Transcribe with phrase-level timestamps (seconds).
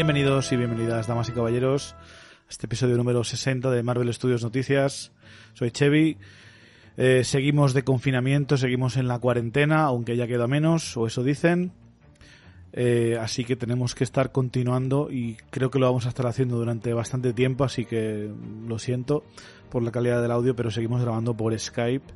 [0.00, 5.12] Bienvenidos y bienvenidas, damas y caballeros, a este episodio número 60 de Marvel Studios Noticias.
[5.52, 6.16] Soy Chevy.
[6.96, 11.72] Eh, seguimos de confinamiento, seguimos en la cuarentena, aunque ya queda menos, o eso dicen.
[12.72, 16.56] Eh, así que tenemos que estar continuando y creo que lo vamos a estar haciendo
[16.56, 18.30] durante bastante tiempo, así que
[18.66, 19.22] lo siento
[19.68, 22.06] por la calidad del audio, pero seguimos grabando por Skype.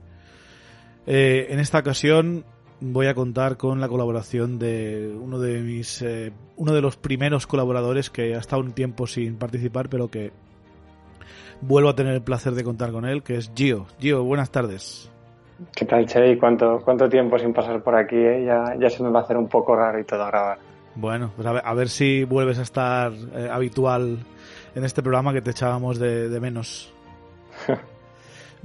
[1.06, 2.46] Eh, en esta ocasión
[2.80, 7.46] voy a contar con la colaboración de uno de mis eh, uno de los primeros
[7.46, 10.32] colaboradores que ha estado un tiempo sin participar pero que
[11.60, 15.10] vuelvo a tener el placer de contar con él que es Gio Gio buenas tardes
[15.74, 16.36] ¿Qué tal, Chevy?
[16.36, 18.16] ¿Cuánto, ¿Cuánto tiempo sin pasar por aquí?
[18.16, 18.44] Eh?
[18.44, 20.58] Ya, ya se me va a hacer un poco raro y todo grabar.
[20.96, 24.18] Bueno, pues a ver, a ver si vuelves a estar eh, habitual
[24.74, 26.92] en este programa que te echábamos de, de menos.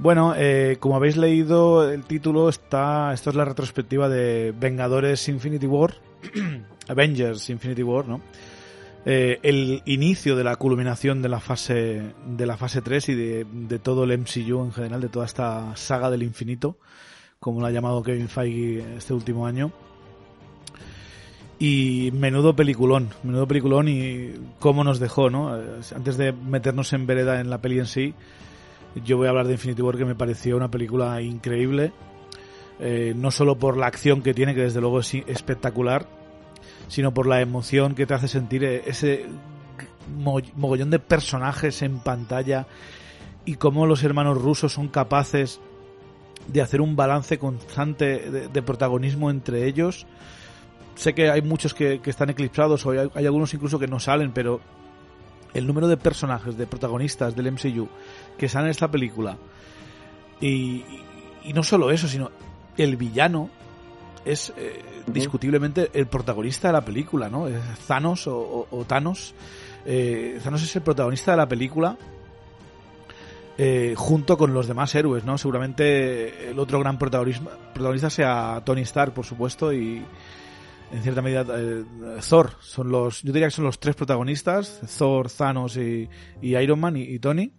[0.00, 5.66] Bueno, eh, como habéis leído el título, está esto es la retrospectiva de Vengadores Infinity
[5.66, 5.92] War,
[6.88, 8.22] Avengers Infinity War, ¿no?
[9.04, 13.46] Eh, el inicio de la culminación de la fase de la fase 3 y de,
[13.52, 16.78] de, todo el MCU en general, de toda esta saga del infinito,
[17.38, 19.70] como lo ha llamado Kevin Feige este último año.
[21.58, 25.52] Y menudo peliculón, menudo peliculón y cómo nos dejó, ¿no?
[25.94, 28.14] Antes de meternos en vereda en la peli en sí,
[28.94, 31.92] yo voy a hablar de Infinity War que me pareció una película increíble.
[32.78, 36.06] Eh, no solo por la acción que tiene, que desde luego es espectacular,
[36.88, 39.26] sino por la emoción que te hace sentir eh, ese
[40.56, 42.66] mogollón de personajes en pantalla
[43.44, 45.60] y cómo los hermanos rusos son capaces
[46.48, 50.06] de hacer un balance constante de, de protagonismo entre ellos.
[50.94, 54.32] Sé que hay muchos que, que están eclipsados o hay algunos incluso que no salen,
[54.32, 54.60] pero
[55.54, 57.88] el número de personajes, de protagonistas del MCU
[58.40, 59.36] que salen en esta película.
[60.40, 60.82] Y,
[61.44, 62.30] y, no solo eso, sino
[62.78, 63.50] el villano
[64.24, 67.48] es eh, discutiblemente el protagonista de la película, ¿no?
[67.48, 69.34] Es Thanos o, o, o Thanos.
[69.84, 71.98] Eh, Thanos es el protagonista de la película.
[73.58, 75.36] Eh, junto con los demás héroes, ¿no?
[75.36, 80.02] Seguramente el otro gran protagonista, protagonista sea Tony Stark, por supuesto, y,
[80.92, 81.84] en cierta medida eh,
[82.26, 86.08] Thor son los yo diría que son los tres protagonistas Thor Thanos y,
[86.42, 87.52] y Iron Man y, y Tony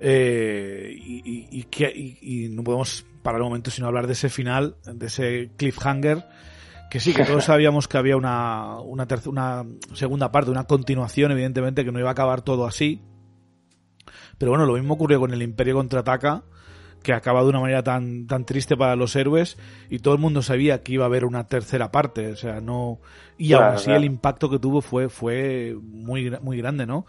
[0.00, 5.06] eh, y, y, y, no podemos parar un momento sino hablar de ese final de
[5.06, 6.26] ese cliffhanger
[6.90, 11.84] que sí que todos sabíamos que había una una, una segunda parte una continuación evidentemente
[11.84, 13.02] que no iba a acabar todo así
[14.38, 16.44] pero bueno lo mismo ocurrió con el Imperio contraataca
[17.02, 19.56] que acaba de una manera tan, tan triste para los héroes
[19.88, 23.00] y todo el mundo sabía que iba a haber una tercera parte, o sea, no...
[23.38, 23.98] Y claro, aún así claro.
[23.98, 27.06] el impacto que tuvo fue, fue muy, muy grande, ¿no?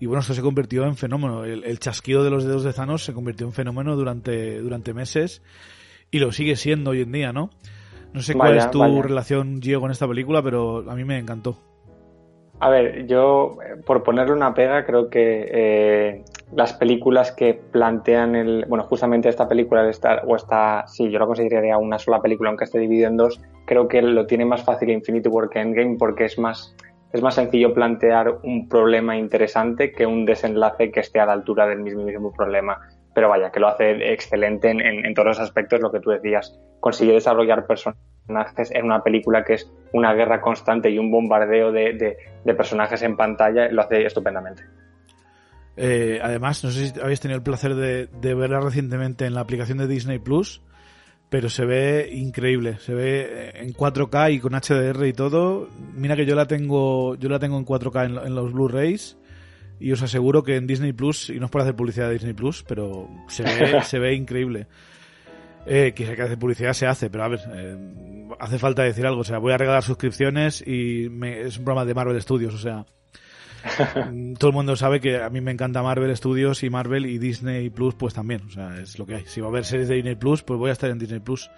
[0.00, 1.44] Y bueno, esto se convirtió en fenómeno.
[1.44, 5.42] El, el, chasquido de los dedos de Thanos se convirtió en fenómeno durante, durante meses
[6.10, 7.50] y lo sigue siendo hoy en día, ¿no?
[8.12, 9.02] No sé cuál vaya, es tu vaya.
[9.02, 11.56] relación, Gio, con esta película, pero a mí me encantó.
[12.58, 13.56] A ver, yo,
[13.86, 18.66] por ponerle una pega, creo que eh, las películas que plantean el.
[18.68, 20.86] Bueno, justamente esta película, esta, o esta.
[20.86, 23.40] Sí, yo la consideraría una sola película, aunque esté dividida en dos.
[23.64, 26.74] Creo que lo tiene más fácil Infinity War que Endgame porque es más.
[27.12, 31.66] Es más sencillo plantear un problema interesante que un desenlace que esté a la altura
[31.66, 32.78] del mismo problema.
[33.12, 36.56] Pero vaya, que lo hace excelente en, en, todos los aspectos, lo que tú decías.
[36.78, 41.94] Consigue desarrollar personajes en una película que es una guerra constante y un bombardeo de,
[41.94, 44.62] de, de personajes en pantalla, lo hace estupendamente.
[45.76, 49.40] Eh, además, no sé si habéis tenido el placer de, de, verla recientemente en la
[49.40, 50.62] aplicación de Disney Plus,
[51.30, 55.68] pero se ve increíble, se ve en 4K y con HDR y todo.
[55.94, 59.16] Mira que yo la tengo, yo la tengo en 4K en, en los Blu-rays
[59.80, 62.34] y os aseguro que en Disney Plus, y no es por hacer publicidad de Disney
[62.34, 64.66] Plus, pero se ve, se ve increíble.
[65.66, 67.76] Eh, que que hace publicidad se hace, pero a ver, eh,
[68.38, 69.22] hace falta decir algo.
[69.22, 72.54] O sea, voy a regalar suscripciones y me, es un programa de Marvel Studios.
[72.54, 72.86] O sea,
[74.38, 77.70] todo el mundo sabe que a mí me encanta Marvel Studios y Marvel y Disney
[77.70, 78.42] Plus, pues también.
[78.46, 79.24] O sea, es lo que hay.
[79.26, 81.50] Si va a haber series de Disney Plus, pues voy a estar en Disney Plus.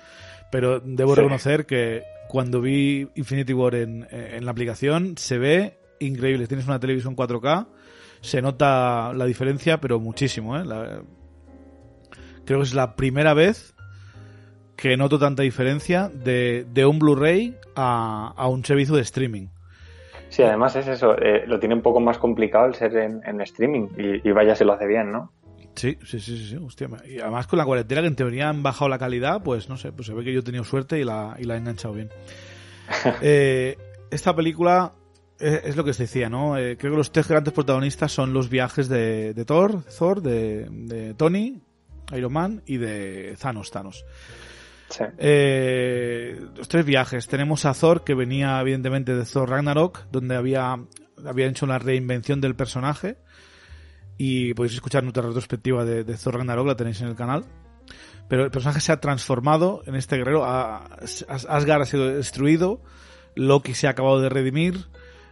[0.50, 1.20] Pero debo sí.
[1.20, 6.46] reconocer que cuando vi Infinity War en, en la aplicación, se ve increíble.
[6.46, 7.66] Tienes una televisión 4K,
[8.20, 10.56] se nota la diferencia, pero muchísimo.
[10.56, 10.64] ¿eh?
[10.64, 11.02] La,
[12.44, 13.75] creo que es la primera vez
[14.76, 19.49] que noto tanta diferencia de, de un Blu-ray a, a, un servicio de streaming.
[20.32, 23.43] Sí, además es eso, eh, lo tiene un poco más complicado el ser en, en
[23.43, 25.31] streaming y, y, vaya si lo hace bien, ¿no?
[25.75, 26.88] Sí, sí, sí, sí, hostia.
[27.06, 29.93] Y además con la cuarentena que en teoría han bajado la calidad, pues no sé,
[29.93, 32.08] pues se ve que yo he tenido suerte y la, y la he enganchado bien.
[33.20, 33.76] eh,
[34.11, 34.93] esta película
[35.38, 36.56] es, es, lo que se decía, ¿no?
[36.56, 40.67] Eh, creo que los tres grandes protagonistas son los viajes de, de Thor, Thor, de,
[40.70, 41.61] de Tony,
[42.17, 44.06] Iron Man y de Thanos, Thanos.
[45.18, 47.26] Eh, los tres viajes.
[47.28, 50.76] Tenemos a Thor, que venía evidentemente de Thor Ragnarok, donde había,
[51.24, 53.16] había hecho una reinvención del personaje.
[54.18, 57.44] Y podéis escuchar nuestra retrospectiva de, de Thor Ragnarok, la tenéis en el canal.
[58.28, 60.44] Pero el personaje se ha transformado en este guerrero.
[60.44, 62.80] Asgard ha sido destruido.
[63.34, 64.86] Loki se ha acabado de redimir.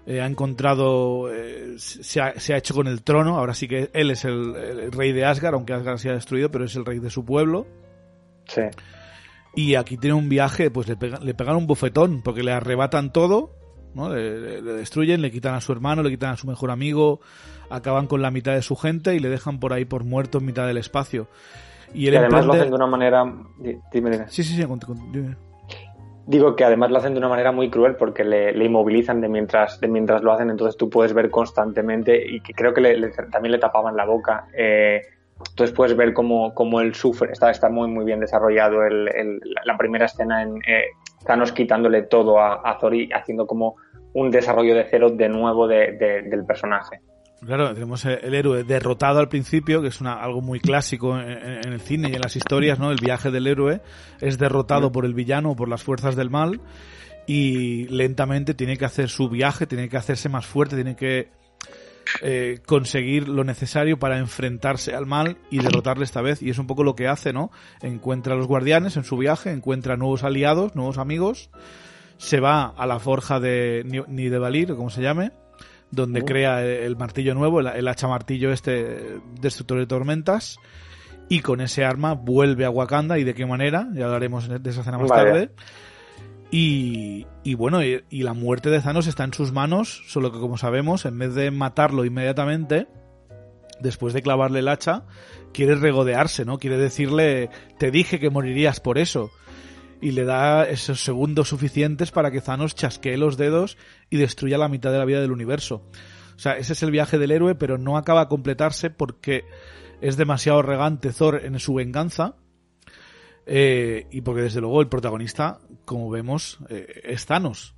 [0.06, 3.90] Eh, ha encontrado, eh, se, ha, se, ha, hecho con el trono, ahora sí que
[3.92, 6.86] él es el, el, rey de Asgard, aunque Asgard se ha destruido, pero es el
[6.86, 7.66] rey de su pueblo.
[8.46, 8.62] Sí.
[9.54, 13.12] Y aquí tiene un viaje, pues le, pega, le pegan un bofetón, porque le arrebatan
[13.12, 13.50] todo,
[13.94, 14.14] ¿no?
[14.14, 17.20] Le, destruyen, le quitan a su hermano, le quitan a su mejor amigo,
[17.68, 20.46] acaban con la mitad de su gente y le dejan por ahí por muerto en
[20.46, 21.28] mitad del espacio.
[21.92, 23.24] Y, y además lo hacen de una manera...
[23.92, 24.28] Dime, dime.
[24.28, 24.64] Sí, sí, sí,
[25.12, 25.36] dime.
[26.26, 29.28] Digo que además lo hacen de una manera muy cruel porque le, le, inmovilizan de
[29.28, 33.10] mientras, de mientras lo hacen, entonces tú puedes ver constantemente y que creo que le,
[33.32, 34.46] también le tapaban la boca.
[34.56, 35.00] Eh,
[35.48, 39.40] entonces puedes ver cómo, cómo él sufre, está, está muy muy bien desarrollado el, el,
[39.64, 40.84] la primera escena en eh,
[41.24, 43.76] Thanos quitándole todo a, a Thor y haciendo como
[44.12, 47.00] un desarrollo de cero de nuevo de, de, del personaje.
[47.44, 51.72] Claro, tenemos el héroe derrotado al principio, que es una, algo muy clásico en, en,
[51.72, 52.90] el cine y en las historias, ¿no?
[52.90, 53.80] El viaje del héroe
[54.20, 56.60] es derrotado por el villano o por las fuerzas del mal
[57.26, 61.28] y lentamente tiene que hacer su viaje, tiene que hacerse más fuerte, tiene que
[62.22, 66.42] eh, conseguir lo necesario para enfrentarse al mal y derrotarle esta vez.
[66.42, 67.50] Y es un poco lo que hace, ¿no?
[67.82, 71.50] Encuentra a los guardianes en su viaje, encuentra nuevos aliados, nuevos amigos,
[72.16, 75.32] se va a la forja de Nidevalir, como se llame,
[75.90, 76.24] donde uh.
[76.24, 80.58] crea el martillo nuevo, el, el, hacha martillo este destructor de tormentas,
[81.30, 84.80] y con ese arma vuelve a Wakanda y de qué manera, ya hablaremos de esa
[84.80, 85.50] escena más tarde.
[86.50, 90.58] Y, y bueno, y, la muerte de Thanos está en sus manos, solo que como
[90.58, 92.88] sabemos, en vez de matarlo inmediatamente,
[93.80, 95.04] después de clavarle el hacha,
[95.52, 96.58] quiere regodearse, ¿no?
[96.58, 99.30] Quiere decirle, te dije que morirías por eso.
[100.02, 103.76] Y le da esos segundos suficientes para que Thanos chasquee los dedos
[104.08, 105.84] y destruya la mitad de la vida del universo.
[106.34, 109.44] O sea, ese es el viaje del héroe, pero no acaba a completarse porque
[110.00, 112.36] es demasiado regante Thor en su venganza
[113.52, 117.74] eh, y porque desde luego el protagonista, como vemos, eh, es Thanos.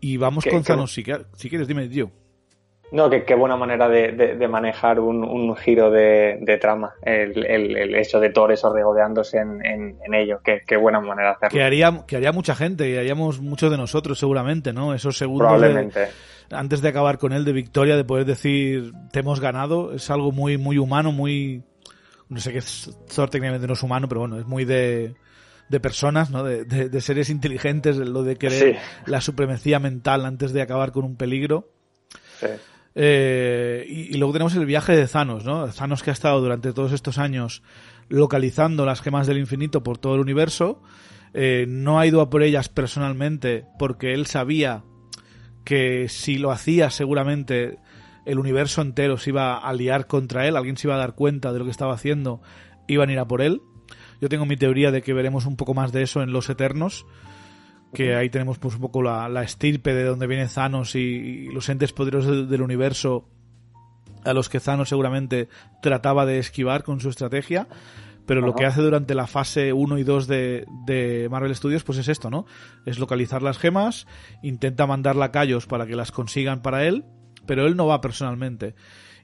[0.00, 1.04] Y vamos con Thanos, si,
[1.36, 2.10] si, quieres, dime, tío.
[2.90, 6.94] No, que qué buena manera de, de, de manejar un, un, giro de, de trama,
[7.02, 11.00] el, el, el, hecho de Thor eso regodeándose en, en, en ello, qué, qué, buena
[11.00, 11.58] manera de hacerlo.
[11.58, 14.94] Que haría, que haría mucha gente, y haríamos muchos de nosotros seguramente, ¿no?
[14.94, 16.08] Esos segundos Probablemente.
[16.50, 20.32] antes de acabar con él de victoria, de poder decir, te hemos ganado, es algo
[20.32, 21.62] muy, muy humano, muy,
[22.28, 22.62] no sé qué
[23.14, 25.14] Thor técnicamente no es humano, pero bueno, es muy de,
[25.68, 26.44] de personas, ¿no?
[26.44, 28.80] De, de, de seres inteligentes, lo de querer sí.
[29.06, 31.70] la supremacía mental antes de acabar con un peligro.
[32.40, 32.46] Sí.
[32.94, 35.68] Eh, y, y, luego tenemos el viaje de Thanos, ¿no?
[35.68, 37.62] Thanos que ha estado durante todos estos años
[38.08, 40.82] localizando las gemas del infinito por todo el universo.
[41.34, 44.82] Eh, no ha ido a por ellas personalmente porque él sabía
[45.64, 47.78] que si lo hacía seguramente
[48.28, 51.50] el universo entero se iba a liar contra él, alguien se iba a dar cuenta
[51.50, 52.42] de lo que estaba haciendo,
[52.86, 53.62] iban a ir a por él.
[54.20, 57.06] Yo tengo mi teoría de que veremos un poco más de eso en Los Eternos,
[57.94, 61.48] que ahí tenemos pues un poco la, la estirpe de donde viene Thanos y, y
[61.48, 63.26] los entes poderosos del, del, universo
[64.24, 65.48] a los que Thanos seguramente
[65.80, 67.66] trataba de esquivar con su estrategia.
[68.26, 68.46] Pero Ajá.
[68.48, 72.08] lo que hace durante la fase 1 y 2 de, de, Marvel Studios, pues es
[72.08, 72.44] esto, ¿no?
[72.84, 74.06] Es localizar las gemas,
[74.42, 77.06] intenta mandar lacayos para que las consigan para él,
[77.48, 78.76] pero él no va personalmente.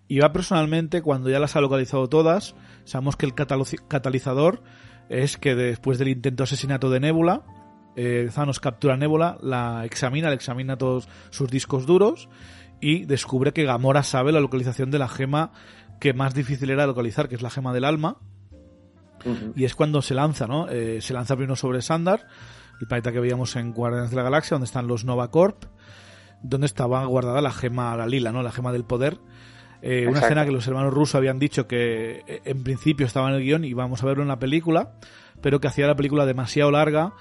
[0.08, 2.56] Y va personalmente cuando ya las ha localizado todas.
[2.84, 4.62] Sabemos que el catalizador
[5.08, 7.42] es que después del intento de asesinato de Nebula,
[7.96, 12.28] eh, Thanos captura a Nebula, la examina, le examina todos sus discos duros
[12.80, 15.52] y descubre que Gamora sabe la localización de la gema
[16.00, 18.16] que más difícil era localizar, que es la gema del alma.
[19.24, 19.52] Uh -huh.
[19.56, 20.68] Y es cuando se lanza, ¿no?
[20.68, 22.26] Eh, se lanza primero sobre Sandar,
[22.80, 25.64] el planeta que veíamos en Guardianes de la Galaxia, donde están los Nova Corp,
[26.44, 28.42] donde estaba guardada la gema, la lila, ¿no?
[28.42, 29.18] La gema del poder.
[29.82, 33.34] Eh, una escena que los hermanos rusos habían dicho que eh, en principio estaba en
[33.34, 34.92] el guion y vamos a verlo en la película,
[35.40, 37.12] pero que hacía la película demasiado larga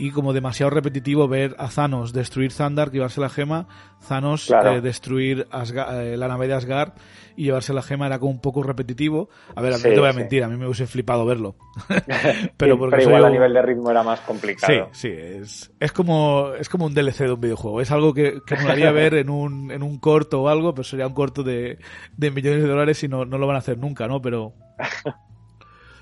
[0.00, 3.68] y como demasiado repetitivo ver a Thanos destruir Zandar, llevarse la gema,
[4.08, 4.76] Thanos claro.
[4.76, 6.94] eh, destruir Asgard, eh, la nave de Asgard
[7.36, 9.28] y llevarse la gema era como un poco repetitivo.
[9.54, 11.56] A ver, a mí sí, te voy a mentir, a mí me hubiese flipado verlo.
[12.56, 14.88] pero, porque pero igual a nivel de ritmo era más complicado.
[14.92, 17.82] Sí, sí, es, es, como, es como un DLC de un videojuego.
[17.82, 20.84] Es algo que, que me haría ver en un, en un corto o algo, pero
[20.84, 21.78] sería un corto de,
[22.16, 24.22] de millones de dólares y no, no lo van a hacer nunca, ¿no?
[24.22, 24.54] Pero...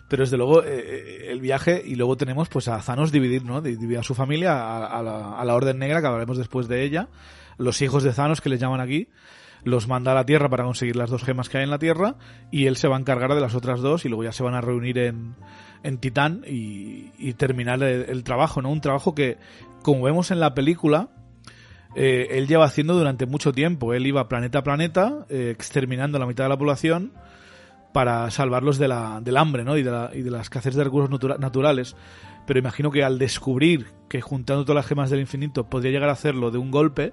[0.08, 3.60] pero desde luego eh, eh, el viaje y luego tenemos pues a Thanos dividir, ¿no?
[3.60, 6.82] Dividir a su familia, a, a, la, a, la, Orden Negra, que hablaremos después de
[6.82, 7.08] ella,
[7.58, 9.08] los hijos de Thanos que les llaman aquí,
[9.64, 12.16] los manda a la Tierra para conseguir las dos gemas que hay en la Tierra
[12.50, 14.54] y él se va a encargar de las otras dos y luego ya se van
[14.54, 15.34] a reunir en,
[15.82, 18.70] en Titán y, terminar el, trabajo, ¿no?
[18.70, 19.36] Un trabajo que,
[19.82, 21.10] como vemos en la película,
[21.94, 23.92] eh, él lleva haciendo durante mucho tiempo.
[23.92, 27.12] Él iba planeta a planeta, eh, exterminando la mitad de la población
[27.92, 29.76] para salvarlos de la, del hambre, ¿no?
[29.76, 31.97] Y de, la, y de la escasez de recursos naturales.
[32.47, 36.12] Pero imagino que al descubrir que juntando todas las gemas del infinito podría llegar a
[36.12, 37.12] hacerlo de un golpe,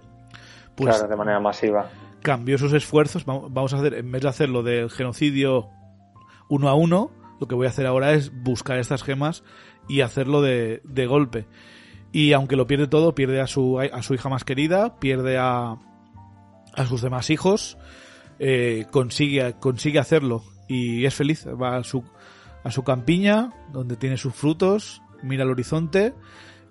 [0.76, 0.96] pues...
[0.96, 1.90] Claro, de manera masiva
[2.26, 3.24] cambió sus esfuerzos.
[3.24, 5.70] Vamos a hacer, en vez de hacerlo del genocidio
[6.50, 9.44] uno a uno, lo que voy a hacer ahora es buscar estas gemas
[9.88, 11.48] y hacerlo de, de golpe.
[12.12, 15.78] Y aunque lo pierde todo, pierde a su, a su hija más querida, pierde a,
[16.74, 17.78] a sus demás hijos,
[18.40, 21.46] eh, consigue, consigue hacerlo y es feliz.
[21.48, 22.04] Va a su,
[22.64, 26.14] a su campiña, donde tiene sus frutos, mira el horizonte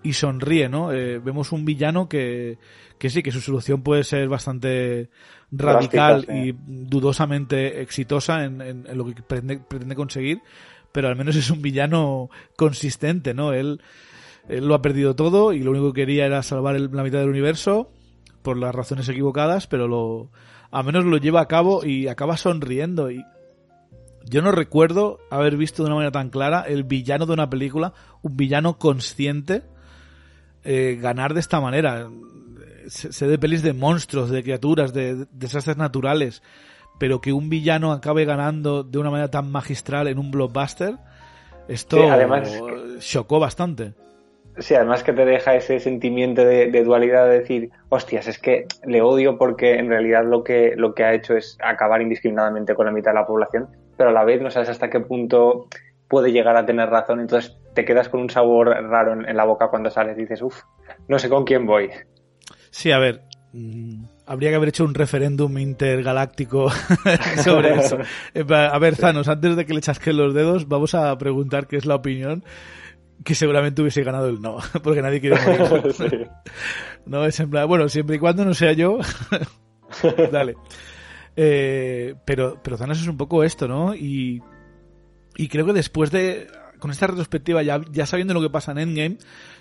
[0.02, 0.92] y sonríe, ¿no?
[0.92, 2.58] Eh, vemos un villano que,
[2.98, 5.08] que sí, que su solución puede ser bastante
[5.50, 10.42] radical y dudosamente exitosa en, lo que pretende, conseguir,
[10.92, 13.52] pero al menos es un villano consistente, ¿no?
[13.52, 13.80] Él,
[14.48, 17.30] él lo ha perdido todo y lo único que quería era salvar la mitad del
[17.30, 17.90] universo
[18.42, 20.30] por las razones equivocadas, pero lo,
[20.70, 23.24] al menos lo lleva a cabo y acaba sonriendo y
[24.24, 27.92] yo no recuerdo haber visto de una manera tan clara el villano de una película,
[28.22, 29.62] un villano consciente,
[30.64, 32.08] eh, ganar de esta manera
[32.88, 36.42] se, de pelis de monstruos, de criaturas, de, desastres naturales,
[36.98, 40.96] pero que un villano acabe ganando de una manera tan magistral en un blockbuster,
[41.68, 41.98] esto
[42.98, 43.94] chocó bastante.
[44.58, 49.02] Sí, además que te deja ese sentimiento de, dualidad de decir, hostias, es que le
[49.02, 52.92] odio porque en realidad lo que, lo que ha hecho es acabar indiscriminadamente con la
[52.92, 55.68] mitad de la población, pero a la vez no sabes hasta qué punto
[56.08, 59.44] puede llegar a tener razón, entonces te quedas con un sabor raro en, en la
[59.44, 60.62] boca cuando sales y dices, uff,
[61.08, 61.90] no sé con quién voy.
[62.70, 63.22] Sí, a ver,
[63.52, 66.70] mm, habría que haber hecho un referéndum intergaláctico
[67.42, 67.98] sobre eso.
[68.50, 71.86] A ver, Zanos, antes de que le chasquen los dedos, vamos a preguntar qué es
[71.86, 72.44] la opinión
[73.24, 76.28] que seguramente hubiese ganado el no, porque nadie quiere morir.
[77.06, 78.98] No, es en plan, bueno, siempre y cuando no sea yo,
[80.32, 80.56] dale.
[81.36, 83.94] Eh, pero, pero Thanos es un poco esto, ¿no?
[83.94, 84.42] Y,
[85.36, 86.46] y creo que después de,
[86.78, 89.18] con esta retrospectiva, ya, ya sabiendo lo que pasa en Endgame,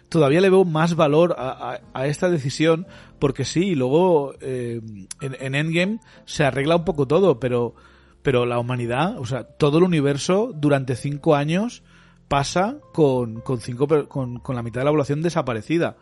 [0.09, 2.85] todavía le veo más valor a, esta decisión,
[3.19, 4.81] porque sí, luego eh,
[5.21, 7.75] en, Endgame se arregla un poco todo, pero,
[8.21, 11.83] pero la humanidad, o sea, todo el universo durante cinco años
[12.27, 15.97] pasa con, con, cinco, con, con la mitad de la población desaparecida.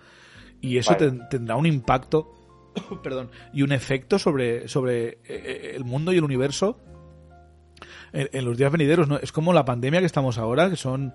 [0.59, 0.95] Y eso
[1.29, 2.33] tendrá un impacto,
[3.03, 6.77] perdón, y un efecto sobre, sobre eh, eh, el mundo y el universo
[8.13, 9.07] en, los días venideros.
[9.07, 9.17] ¿no?
[9.17, 11.13] Es como la pandemia que estamos ahora, que son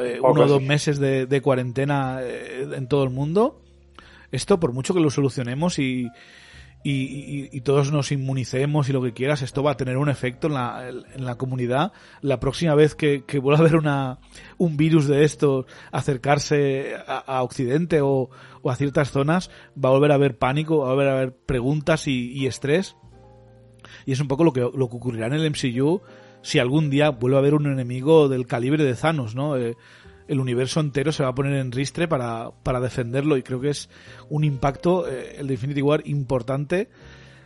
[0.00, 3.60] eh, uno o dos meses de, cuarentena eh, en todo el mundo.
[4.30, 6.08] Esto, por mucho que lo solucionemos y,
[6.84, 10.54] y, todos nos inmunicemos y lo que quieras, esto va a tener un efecto en
[10.54, 11.92] la, en la comunidad.
[12.20, 14.18] La próxima vez que, vuelva a haber una,
[14.58, 18.30] un virus de esto acercarse a, Occidente o,
[18.62, 19.50] o, a ciertas zonas,
[19.82, 22.96] va a volver a haber pánico, va a volver a haber preguntas y, estrés.
[24.06, 26.02] Y es un poco lo que, lo que ocurrirá en el MCU
[26.42, 29.56] si algún día vuelve a haber un enemigo del calibre de Thanos, ¿no?
[29.56, 29.76] Eh,
[30.28, 33.70] el universo entero se va a poner en ristre para, para defenderlo y creo que
[33.70, 33.88] es
[34.28, 36.88] un impacto, eh, el Infinity War, importante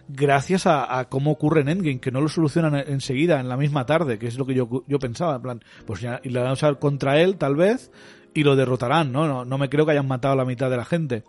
[0.08, 4.20] gracias a, cómo ocurre en Endgame, que no lo solucionan enseguida, en la misma tarde,
[4.20, 6.52] que es lo que yo, yo pensaba, en plan, pues ya y lo van a
[6.52, 7.90] usar contra él, tal vez,
[8.32, 9.26] y lo derrotarán, ¿no?
[9.26, 9.44] ¿no?
[9.44, 11.24] No me creo que hayan matado a la mitad de la gente.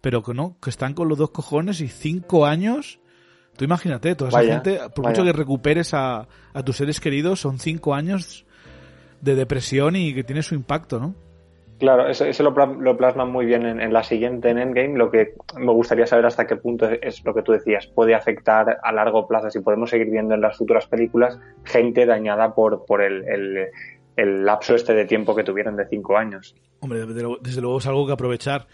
[0.00, 3.00] Pero que no, que están con los dos cojones y cinco años
[3.56, 6.26] Tú imagínate, toda esa gente, por mucho que recuperes a,
[6.64, 8.46] tus seres queridos, son cinco años
[9.24, 11.14] de depresión y que tiene su impacto, ¿no?
[11.78, 14.96] Claro, eso, lo, lo, plasman muy bien en, la siguiente, en Endgame.
[14.96, 18.78] Lo que me gustaría saber hasta qué punto es, lo que tú decías, puede afectar
[18.82, 23.02] a largo plazo, si podemos seguir viendo en las futuras películas gente dañada por, por
[23.02, 23.24] el,
[24.16, 26.54] el, lapso este de tiempo que tuvieron de cinco años.
[26.78, 28.68] Hombre, desde luego es algo que aprovechar.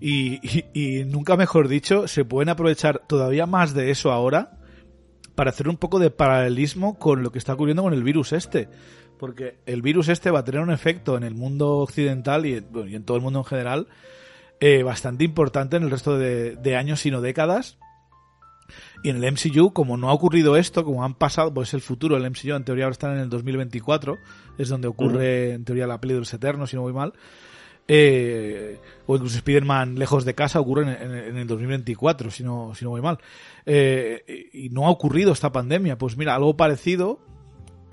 [0.00, 4.58] Y, nunca mejor dicho, se pueden aprovechar todavía más de eso ahora
[5.34, 8.68] para hacer un poco de paralelismo con lo que está ocurriendo con el virus este.
[9.24, 13.04] Porque el virus este va a tener un efecto en el mundo occidental y, en
[13.04, 13.86] todo el mundo en general
[14.60, 17.78] eh, bastante importante en el resto de, años, sino décadas.
[19.02, 22.20] Y en el MCU, como no ha ocurrido esto, como han pasado, pues el futuro
[22.20, 24.18] del MCU en teoría ahora está en el 2024,
[24.58, 27.14] es donde ocurre en teoría la peli de los Eternos, si no voy mal.
[27.88, 32.90] Eh, o incluso Spider-Man lejos de casa ocurre en, el 2024, si no, si no
[32.90, 33.16] voy mal.
[33.64, 35.96] Eh, y no ha ocurrido esta pandemia.
[35.96, 37.20] Pues mira, algo parecido.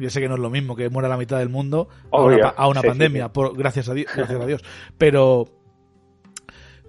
[0.01, 2.81] Ya sé que no es lo mismo que muera la mitad del mundo a una,
[2.81, 4.63] pandemia, Por, gracias, a Dios, gracias a Dios.
[4.97, 5.45] Pero,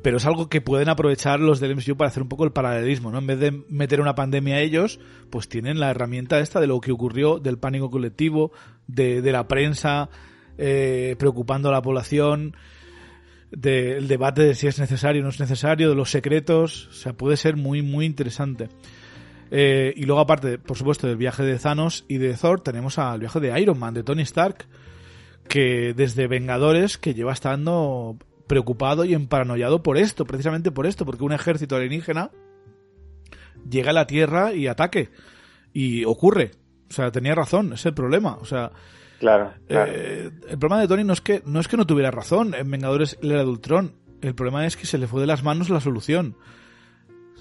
[0.03, 3.11] pero es algo que pueden aprovechar los del MCU para hacer un poco el paralelismo,
[3.11, 3.19] ¿no?
[3.19, 5.01] En vez de meter una pandemia a ellos,
[5.31, 8.53] pues tienen la herramienta esta de lo que ocurrió, del pánico colectivo,
[8.87, 10.11] de, de la prensa
[10.59, 12.55] eh, preocupando a la población,
[13.51, 17.13] del debate de si es necesario o no es necesario, de los secretos, o sea,
[17.15, 18.69] puede ser muy, muy interesante.
[19.55, 23.21] Eh, y luego aparte, por supuesto, del viaje de Thanos y de Thor, tenemos al
[23.21, 24.65] viaje de Iron Man, de Tony Stark,
[25.47, 28.17] que desde Vengadores, que lleva estando
[28.47, 32.31] preocupado y emparanoiado por esto, precisamente por esto, porque un ejército alienígena
[33.69, 35.11] llega a la Tierra y ataque.
[35.75, 36.53] Y ocurre.
[36.89, 38.39] O sea, tenía razón, es el problema.
[38.41, 38.73] O sea,
[39.21, 42.55] Claro, eh, el problema de Tony no es que no es que no tuviera razón
[42.55, 43.95] en Vengadores el era de Ultron.
[44.21, 46.37] El problema es que se le fue de las manos la solución.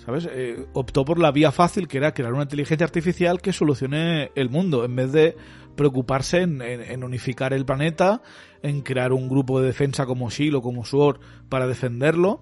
[0.05, 0.27] ¿Sabes?
[0.31, 4.49] Eh, optó por la vía fácil, que era crear una inteligencia artificial que solucione el
[4.49, 5.35] mundo, en vez de
[5.75, 8.21] preocuparse en, unificar el planeta,
[8.63, 12.41] en crear un grupo de defensa como SHIELD o como SWORD para defenderlo.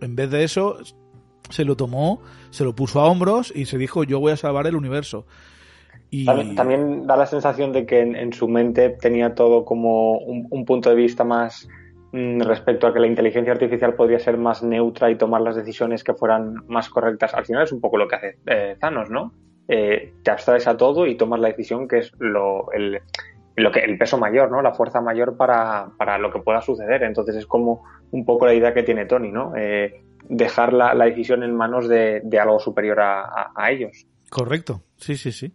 [0.00, 0.78] En vez de eso,
[1.50, 4.68] se lo tomó, se lo puso a hombros y se dijo, yo voy a salvar
[4.68, 5.26] el universo.
[6.56, 10.96] También, da la sensación de que en, su mente tenía todo como un, punto de
[10.96, 11.68] vista más
[12.12, 16.14] respecto a que la inteligencia artificial podría ser más neutra y tomar las decisiones que
[16.14, 17.34] fueran más correctas.
[17.34, 19.32] Al final es un poco lo que hace eh, Thanos, ¿no?
[19.68, 23.00] Eh, te abstraes a todo y tomas la decisión que es lo, el,
[23.54, 24.60] lo que, el peso mayor, ¿no?
[24.62, 27.04] La fuerza mayor para, para, lo que pueda suceder.
[27.04, 29.54] Entonces es como un poco la idea que tiene Tony, ¿no?
[29.56, 34.06] Eh, dejar la, la, decisión en manos de, de algo superior a, a ellos.
[34.28, 35.52] Correcto, sí, sí, sí.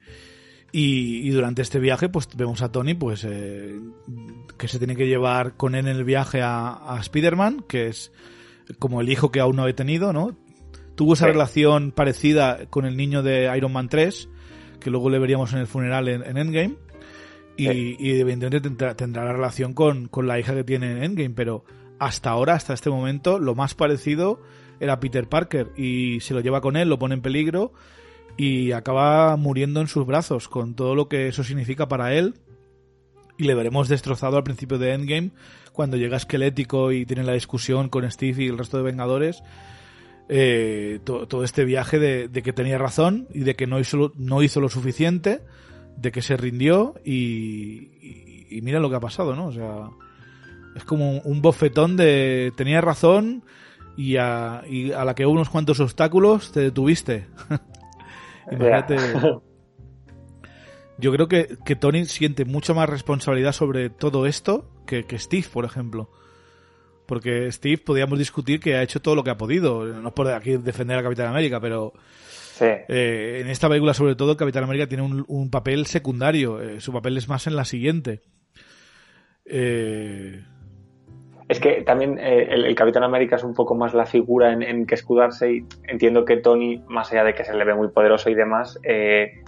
[0.77, 3.79] Y, durante este viaje, pues vemos a Tony, pues eh,
[4.57, 8.11] que se tiene que llevar con él en el viaje a, a Spider-Man, que es
[8.77, 10.35] como el hijo que aún no he tenido, ¿no?
[10.95, 14.27] Tuvo esa relación parecida con el niño de Iron Man 3,
[14.81, 16.75] que luego le veríamos en el funeral en, Endgame.
[17.55, 18.59] Y, y, evidentemente
[18.95, 21.63] tendrá, la relación con, con, la hija que tiene en Endgame, pero
[21.99, 24.41] hasta ahora, hasta este momento, lo más parecido
[24.81, 27.71] era Peter Parker y se lo lleva con él, lo pone en peligro
[28.37, 32.35] y acaba muriendo en sus brazos con todo lo que eso significa para él.
[33.37, 35.31] Y le veremos destrozado al principio de Endgame
[35.73, 39.43] cuando llega esquelético y tiene la discusión con Steve y el resto de Vengadores
[40.27, 44.59] eh, todo este viaje de, que tenía razón y de que no hizo, no hizo
[44.59, 45.41] lo suficiente
[45.97, 49.89] de que se rindió y, mira lo que ha pasado no o sea
[50.75, 53.43] es como un bofetón de tenía razón
[53.97, 57.27] y a, a la que unos cuantos obstáculos te detuviste
[58.51, 58.97] Imagínate.
[60.97, 65.45] Yo creo que, que, Tony siente mucha más responsabilidad sobre todo esto que, que, Steve,
[65.51, 66.09] por ejemplo.
[67.05, 69.85] Porque Steve podríamos discutir que ha hecho todo lo que ha podido.
[69.85, 71.93] No es por aquí defender a Capitán América, pero
[72.61, 76.61] eh, en esta película, sobre todo, Capitán América tiene un, un papel secundario.
[76.61, 78.21] Eh, su papel es más en la siguiente.
[79.45, 80.43] Eh,
[81.47, 84.95] es que también eh, el, Capitán América es un poco más la figura en, que
[84.95, 88.35] escudarse y entiendo que Tony, más allá de que se le ve muy poderoso y
[88.35, 89.43] demás, eh,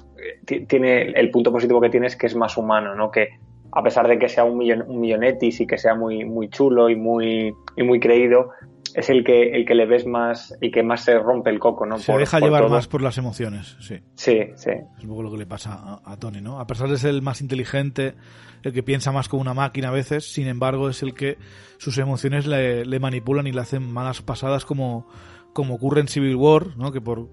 [0.68, 3.10] tiene el punto positivo que tiene es que es más humano, ¿no?
[3.10, 3.30] Que
[3.72, 6.90] a pesar de que sea un, millon, un millonetis y que sea muy, muy chulo
[6.90, 8.52] y muy, y muy creído,
[8.98, 11.86] es el que, el que le ves más y que más se rompe el coco,
[11.86, 12.00] ¿no?
[12.00, 14.00] Se deja llevar más por las emociones, sí.
[14.16, 14.72] Sí, sí.
[14.98, 16.60] Es un poco lo que le pasa a, a Tony, ¿no?
[16.60, 18.16] A pesar de ser el más inteligente,
[18.64, 21.38] el que piensa más como una máquina a veces, sin embargo es el que
[21.78, 25.08] sus emociones le, manipulan y le hacen malas pasadas como,
[25.54, 26.92] como ocurre en Civil War, ¿no?
[26.92, 27.30] que por,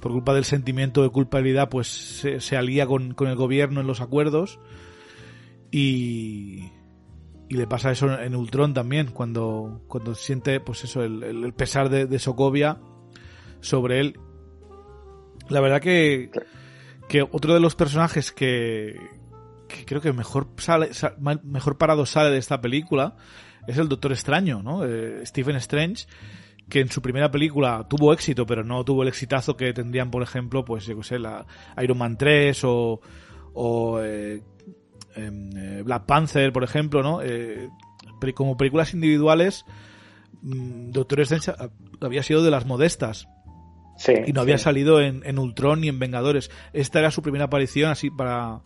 [0.00, 3.86] por culpa del sentimiento de culpabilidad pues se, se alía con, con, el gobierno en
[3.86, 4.58] los acuerdos
[5.70, 6.72] y,
[7.48, 11.88] y le pasa eso en Ultron también, cuando, cuando siente pues eso, el, el pesar
[11.88, 12.78] de, de Sokovia
[13.60, 14.18] sobre él.
[15.48, 16.30] La verdad que,
[17.08, 18.96] que otro de los personajes que,
[19.66, 20.90] que creo que mejor sale,
[21.42, 23.16] mejor parado sale de esta película
[23.66, 24.84] es el Doctor Extraño, ¿no?
[24.84, 26.06] Eh, Stephen Strange,
[26.68, 30.22] que en su primera película tuvo éxito, pero no tuvo el exitazo que tendrían, por
[30.22, 31.46] ejemplo, pues yo qué sé, la
[31.82, 33.00] Iron Man 3 o,
[33.54, 34.42] o eh,
[35.16, 37.20] eh, Black Panther, por ejemplo, ¿no?
[38.34, 39.64] como películas individuales,
[40.42, 41.52] mm, Doctor Strange
[42.00, 43.28] había sido de las modestas.
[43.96, 46.50] Sí, y no había salido en, en Ultron ni en Vengadores.
[46.72, 48.62] Esta era su primera aparición así para,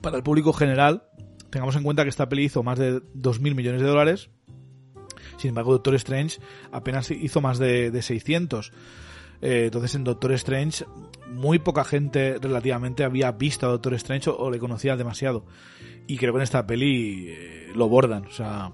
[0.00, 1.02] para el público general,
[1.54, 4.28] tengamos en cuenta que esta peli hizo más de 2.000 millones de dólares.
[5.36, 6.38] Sin embargo, Doctor Strange
[6.72, 8.72] apenas hizo más de, de 600.
[9.40, 10.84] Eh, entonces, en Doctor Strange,
[11.30, 15.44] muy poca gente relativamente había visto a Doctor Strange o, le conocía demasiado.
[16.06, 18.26] Y creo que en esta peli eh, lo bordan.
[18.26, 18.72] O sea,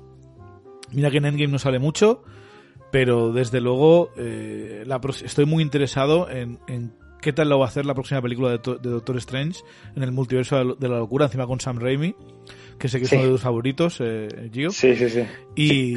[0.93, 2.23] mira que en Endgame no sale mucho,
[2.91, 4.85] pero desde luego eh,
[5.25, 8.59] estoy muy interesado en, en qué tal lo va a hacer la próxima película de,
[8.59, 9.61] Doctor Strange
[9.95, 12.15] en el multiverso de la locura, encima con Sam Raimi,
[12.81, 14.71] que sé que es uno de tus favoritos, eh, Gio.
[14.71, 15.23] Sí, sí, sí.
[15.55, 15.97] Y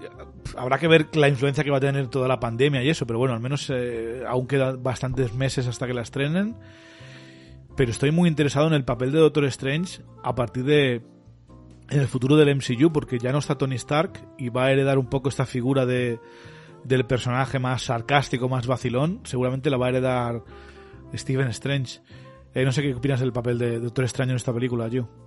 [0.56, 3.20] habrá que ver la influencia que va a tener toda la pandemia y eso, pero
[3.20, 6.56] bueno, al menos eh, aún quedan bastantes meses hasta que la estrenen.
[7.76, 11.02] Pero estoy muy interesado en el papel de Doctor Strange a partir de
[11.88, 14.98] en el futuro del MCU, porque ya no está Tony Stark y va a heredar
[14.98, 16.18] un poco esta figura de
[16.82, 20.42] del personaje más sarcástico, más vacilón, seguramente la va a heredar
[21.14, 22.00] Stephen Strange.
[22.52, 25.25] Eh, no sé qué opinas del papel de Doctor Extraño en esta película, yo.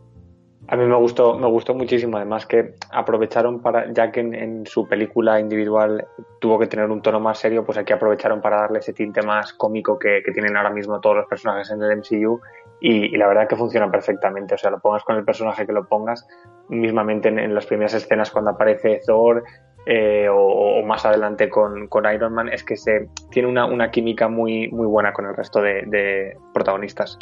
[0.72, 4.88] A mí me gustó, me gustó muchísimo, además que aprovecharon para, ya que en, su
[4.88, 6.08] película individual
[6.40, 9.52] tuvo que tener un tono más serio, pues aquí aprovecharon para darle ese tinte más
[9.54, 12.40] cómico que, tienen ahora mismo todos los personajes en el MCU
[12.82, 15.88] y, la verdad que funciona perfectamente, o sea, lo pongas con el personaje que lo
[15.88, 16.28] pongas,
[16.68, 19.44] mismamente en, las primeras escenas cuando aparece Thor,
[19.88, 24.86] eh, o, más adelante con, Iron Man, es que se tiene una, química muy, muy
[24.86, 27.18] buena con el resto de, protagonistas.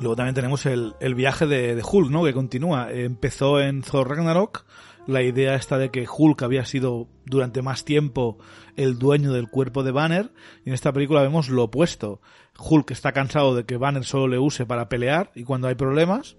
[0.00, 2.24] Luego también tenemos el, viaje de, Hulk, ¿no?
[2.24, 2.90] Que continúa.
[2.92, 4.64] Empezó en Thor Ragnarok.
[5.06, 8.38] La idea está de que Hulk había sido durante más tiempo
[8.76, 10.32] el dueño del cuerpo de Banner.
[10.64, 12.20] Y en esta película vemos lo opuesto.
[12.58, 16.36] Hulk está cansado de que Banner solo le use para pelear y cuando hay problemas.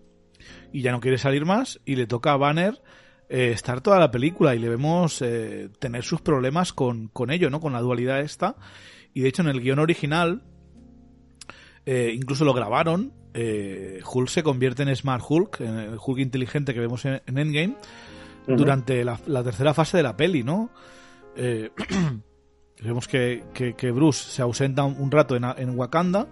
[0.73, 1.79] Y ya no quiere salir más.
[1.85, 2.81] Y le toca a Banner
[3.29, 7.49] eh, estar toda la película y le vemos eh, tener sus problemas con, con, ello,
[7.49, 7.61] ¿no?
[7.61, 8.57] Con la dualidad esta.
[9.13, 10.43] Y de hecho en el guion original,
[11.85, 16.79] eh, incluso lo grabaron, Hulk se convierte en Smart Hulk, en el Hulk inteligente que
[16.79, 17.75] vemos en, Endgame,
[18.47, 20.69] durante la, tercera fase de la peli, ¿no?
[22.83, 26.27] vemos que, que, Bruce se ausenta un, rato en, en Wakanda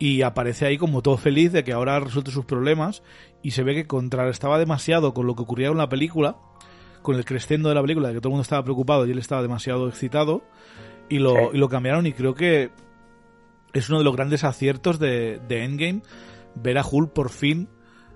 [0.00, 3.02] y aparece ahí como todo feliz de que ahora resuelto sus problemas
[3.42, 6.36] y se ve que contrarrestaba demasiado con lo que ocurría en la película,
[7.02, 9.18] con el crescendo de la película, de que todo el mundo estaba preocupado y él
[9.18, 10.42] estaba demasiado excitado
[11.10, 12.70] y lo, y lo cambiaron y creo que
[13.72, 16.02] es uno de los grandes aciertos de, de Endgame
[16.54, 17.68] ver a Hulk por fin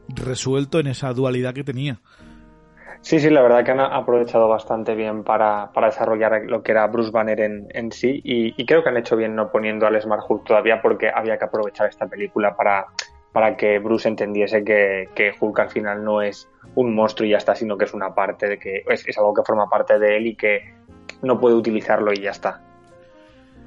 [0.09, 2.01] resuelto en esa dualidad que tenía.
[3.01, 6.87] Sí, sí, la verdad que han aprovechado bastante bien para, para desarrollar lo que era
[6.87, 10.23] Bruce Banner en, en sí y, creo que han hecho bien no poniendo al Smart
[10.27, 12.87] Hulk todavía porque había que aprovechar esta película para,
[13.31, 17.55] para que Bruce entendiese que, Hulk al final no es un monstruo y ya está,
[17.55, 20.29] sino que es una parte de que es, es algo que forma parte de él
[20.29, 20.63] y que
[21.21, 22.63] no puede utilizarlo y ya está.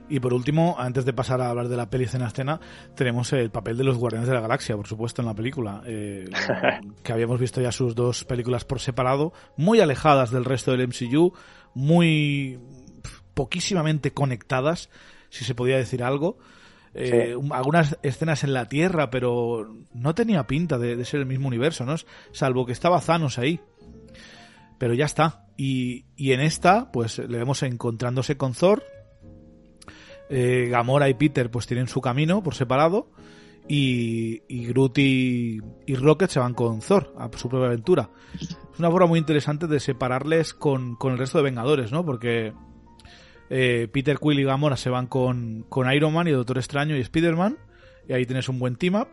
[0.09, 2.59] Y por último, antes de pasar a hablar de la peli escena a escena,
[2.95, 5.81] tenemos el papel de los Guardianes de la Galaxia, por supuesto, en la película.
[5.85, 6.29] Eh,
[7.03, 11.33] que habíamos visto ya sus dos películas por separado, muy alejadas del resto del MCU,
[11.73, 12.59] muy
[13.33, 14.89] poquísimamente conectadas,
[15.29, 16.37] si se podía decir algo.
[16.93, 21.85] Eh, algunas escenas en la Tierra, pero no tenía pinta de, ser el mismo universo,
[21.85, 21.95] ¿no?
[22.31, 23.59] Salvo que estaba Thanos ahí.
[24.79, 25.45] Pero ya está.
[25.57, 28.83] Y, y en esta, pues le vemos encontrándose con Thor,
[30.29, 33.09] eh, Gamora y Peter pues tienen su camino por separado
[33.67, 38.09] y, y Groot y, Rocket se van con Thor a su propia aventura.
[38.39, 42.05] Es una forma muy interesante de separarles con, el resto de Vengadores, ¿no?
[42.05, 42.53] Porque
[43.49, 47.57] eh, Peter Quill y Gamora se van con, Iron Man y Doctor Extraño y Spider-Man
[48.07, 49.09] y ahí tienes un buen team-up.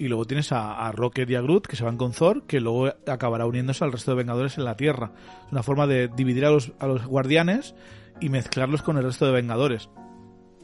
[0.00, 2.86] Y luego tienes a, Rocket y a Groot que se van con Thor, que luego
[3.08, 5.12] acabará uniéndose al resto de Vengadores en la Tierra.
[5.44, 7.74] Es una forma de dividir a los, a los guardianes
[8.20, 9.90] y mezclarlos con el resto de Vengadores.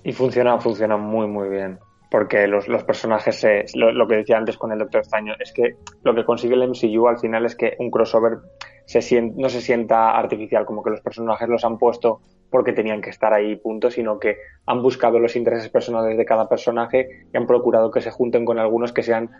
[0.04, 1.78] Y funciona, funciona muy, muy bien.
[2.10, 5.76] Porque los, los personajes, se, lo, que decía antes con el Doctor Extraño, es que
[6.04, 8.38] lo que consigue el MCU al final es que un crossover
[8.84, 13.00] se siente, no se sienta artificial, como que los personajes los han puesto porque tenían
[13.00, 14.36] que estar ahí, punto, sino que
[14.66, 18.60] han buscado los intereses personales de cada personaje y han procurado que se junten con
[18.60, 19.30] algunos que sean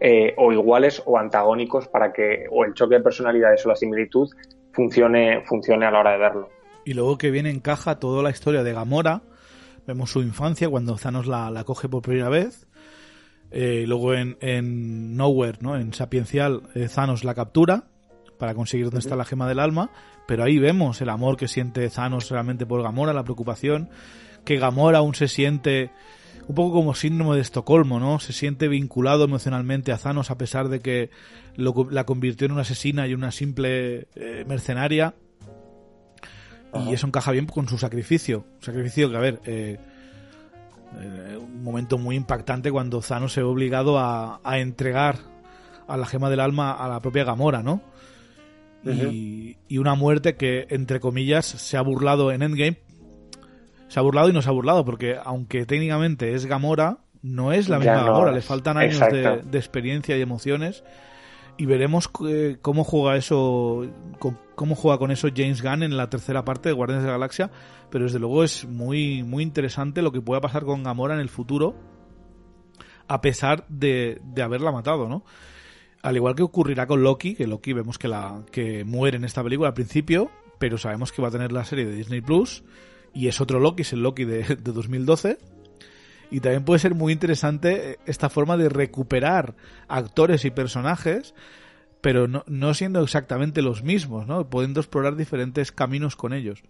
[0.00, 4.28] eh, o iguales o antagónicos para que o el choque de personalidades o la similitud
[4.72, 6.48] funcione, funcione a la hora de verlo.
[6.84, 9.22] Y luego que viene en caja toda la historia de Gamora,
[9.88, 12.66] Vemos su infancia cuando Thanos la, coge por primera vez.
[13.50, 15.78] Eh, luego en, en, Nowhere, ¿no?
[15.78, 17.84] En Sapiencial, eh, Thanos la captura
[18.38, 19.90] para conseguir dónde está la gema del alma.
[20.26, 23.88] Pero ahí vemos el amor que siente Thanos realmente por Gamora, la preocupación.
[24.44, 25.90] Que Gamora aún se siente
[26.48, 28.20] un poco como síndrome de Estocolmo, ¿no?
[28.20, 31.08] Se siente vinculado emocionalmente a Thanos a pesar de que
[31.56, 35.14] la convirtió en una asesina y una simple eh, mercenaria
[36.74, 38.44] y eso encaja bien con su sacrificio.
[38.56, 39.78] Un sacrificio que, a ver, eh,
[41.00, 45.18] eh, un momento muy impactante cuando Zano se ve obligado a, entregar
[45.86, 47.80] a la gema del alma a la propia Gamora, ¿no?
[48.84, 52.78] y, una muerte que, entre comillas, se ha burlado en Endgame.
[53.88, 57.68] Se ha burlado y no se ha burlado, porque aunque técnicamente es Gamora, no es
[57.68, 60.84] la misma Gamora, le faltan años de, de, experiencia y emociones
[61.58, 63.84] y veremos eh, cómo juega eso,
[64.54, 67.50] cómo juega con eso James Gunn en la tercera parte de Guardianes de la Galaxia,
[67.90, 71.28] pero desde luego es muy, muy interesante lo que pueda pasar con Gamora en el
[71.28, 71.74] futuro,
[73.08, 75.24] a pesar de, de haberla matado, ¿no?
[76.00, 79.42] Al igual que ocurrirá con Loki, que Loki vemos que, la, que muere en esta
[79.42, 82.62] película al principio, pero sabemos que va a tener la serie de Disney Plus,
[83.12, 85.38] y es otro Loki, es el Loki de, de 2012
[86.30, 89.54] y también puede ser muy interesante eh, esta forma de recuperar
[89.88, 91.34] actores y personajes,
[92.00, 94.48] pero no, no siendo exactamente los mismos, ¿no?
[94.48, 96.62] Pudiendo explorar diferentes caminos con ellos.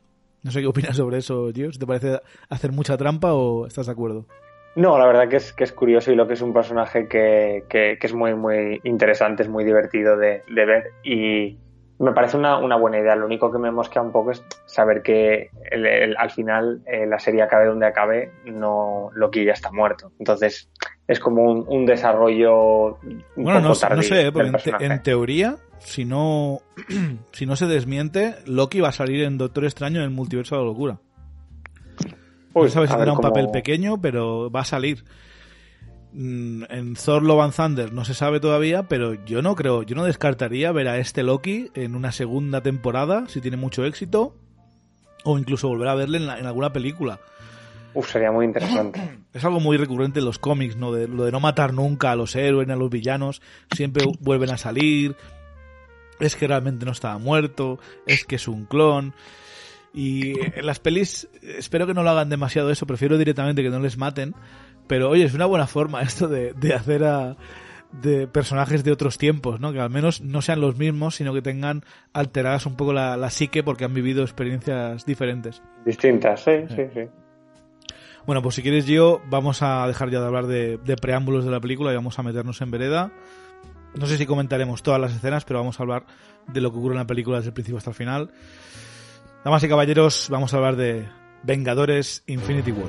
[0.42, 1.70] No sé qué opinas sobre eso, Gio.
[1.70, 4.26] ¿Te parece hacer mucha trampa o estás de acuerdo?
[4.76, 7.64] No, la verdad que es, que es curioso y lo que es un personaje que,
[7.68, 11.58] que, es muy, muy interesante, es muy divertido de, de ver y,
[11.98, 13.16] me parece una, una, buena idea.
[13.16, 15.50] Lo único que me mosquea un poco es saber que
[16.16, 20.12] al final eh, la serie acabe donde acabe, no Loki ya está muerto.
[20.18, 20.70] Entonces
[21.08, 22.98] es como un, desarrollo.
[23.02, 26.60] Un bueno, no, no, sé, porque en, teoría, si no,
[27.32, 30.60] si no se desmiente, Loki va a salir en Doctor Extraño en el multiverso de
[30.62, 31.00] la locura.
[32.54, 35.04] no sabes si será un papel pequeño, pero va a salir.
[36.12, 39.94] Mm, en Thor Love and Thunder no se sabe todavía, pero yo no creo, yo
[39.94, 44.34] no descartaría ver a este Loki en una segunda temporada, si tiene mucho éxito,
[45.24, 47.20] o incluso volver a verle en, alguna película.
[47.94, 49.18] Uf, sería muy interesante.
[49.34, 50.90] Es algo muy recurrente en los cómics, ¿no?
[50.90, 54.50] De, lo de no matar nunca a los héroes ni a los villanos, siempre vuelven
[54.50, 55.14] a salir,
[56.18, 59.12] es que realmente no estaba muerto, es que es un clon.
[59.94, 63.80] Y en las pelis, espero que no lo hagan demasiado eso, prefiero directamente que no
[63.80, 64.34] les maten,
[64.88, 67.36] pero oye, es una buena forma esto de, hacer a
[67.92, 69.72] de personajes de otros tiempos, ¿no?
[69.72, 73.62] Que al menos no sean los mismos, sino que tengan alteradas un poco la, psique
[73.62, 75.62] porque han vivido experiencias diferentes.
[75.86, 77.00] Distintas, sí, sí, sí.
[78.26, 81.60] Bueno, pues si quieres, yo vamos a dejar ya de hablar de, preámbulos de la
[81.60, 83.10] película y vamos a meternos en vereda.
[83.94, 86.04] No sé si comentaremos todas las escenas, pero vamos a hablar
[86.46, 88.30] de lo que ocurre en la película desde el principio hasta el final.
[89.44, 91.08] Damas y caballeros, vamos a hablar de
[91.42, 92.88] Vengadores Infinity War.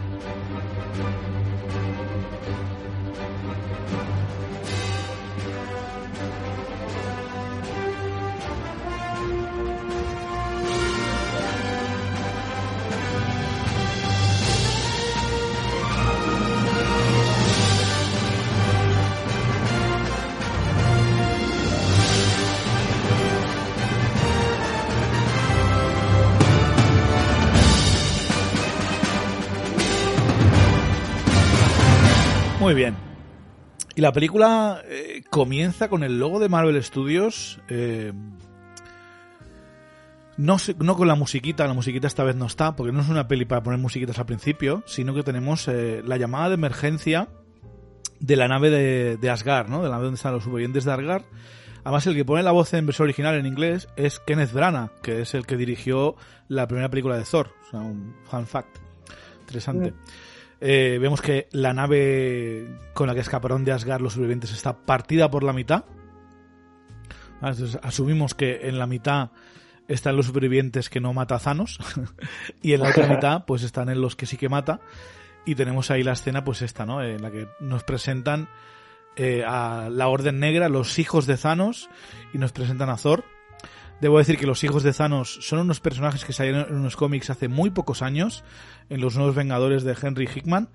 [32.60, 32.94] Muy bien.
[33.96, 37.62] Y la película eh, comienza con el logo de Marvel Studios.
[37.70, 38.12] Eh,
[40.36, 40.58] no,
[40.96, 43.64] con la musiquita, la musiquita esta vez no está, porque no es una peli para
[43.64, 47.30] poner musiquitas al principio, sino que tenemos eh, la llamada de emergencia
[48.20, 49.78] de la nave de, Asgard, ¿no?
[49.82, 51.24] De la nave donde están los supervivientes de Asgard.
[51.86, 55.22] Además, el que pone la voz en versión original en inglés es Kenneth Branagh, que
[55.22, 56.18] es el que dirigió
[56.50, 57.52] la primera película de Thor.
[57.68, 58.78] O sea, un fun fact.
[59.40, 59.94] Interesante.
[60.62, 65.32] Eh, vemos que la nave con la que escaparon de Asgard los sobrevivientes está partida
[65.32, 65.86] por la mitad.
[67.82, 69.32] asumimos que en la mitad
[69.88, 71.80] están los supervivientes que no mata a Thanos
[72.62, 74.82] y en la otra mitad pues están en los que sí que mata
[75.46, 77.02] y tenemos ahí la escena pues esta, ¿no?
[77.02, 78.50] En la que nos presentan
[79.16, 81.90] eh, a la Orden Negra, los hijos de Thanos
[82.34, 83.24] y nos presentan a Thor
[84.02, 87.30] Debo decir que los hijos de Thanos son unos personajes que salieron en unos cómics
[87.30, 88.44] hace muy pocos años,
[88.90, 90.70] en los Nuevos Vengadores de Henry Hickman.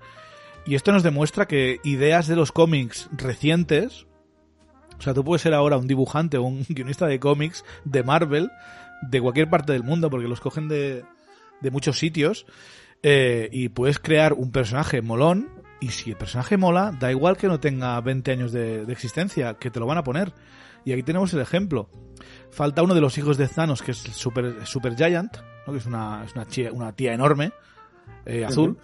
[0.67, 4.05] Y esto nos demuestra que ideas de los cómics recientes,
[4.97, 8.51] o sea, tú puedes ser ahora un dibujante o un guionista de cómics de Marvel,
[9.01, 11.03] de cualquier parte del mundo, porque los cogen de,
[11.71, 12.45] muchos sitios,
[13.01, 17.47] eh, y puedes crear un personaje molón, y si el personaje mola, da igual que
[17.47, 20.31] no tenga 20 años de existencia, que te lo van a poner.
[20.85, 21.89] Y aquí tenemos el ejemplo.
[22.51, 25.73] Falta uno de los hijos de Thanos, que es Super, Super Giant, ¿no?
[25.73, 27.51] que es una, es una, tía, una tía enorme,
[28.25, 28.77] eh, azul.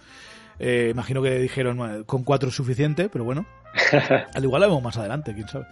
[0.58, 3.46] Eh, imagino que dijeron, con cuatro es suficiente, pero bueno.
[4.34, 5.66] Al igual la vemos más adelante, quién sabe.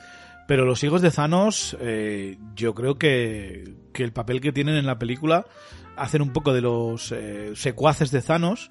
[0.46, 4.86] Pero los hijos de Thanos, eh, yo creo que, que, el papel que tienen en
[4.86, 5.46] la película
[5.96, 7.14] hacen un poco de los
[7.54, 8.70] secuaces de Thanos,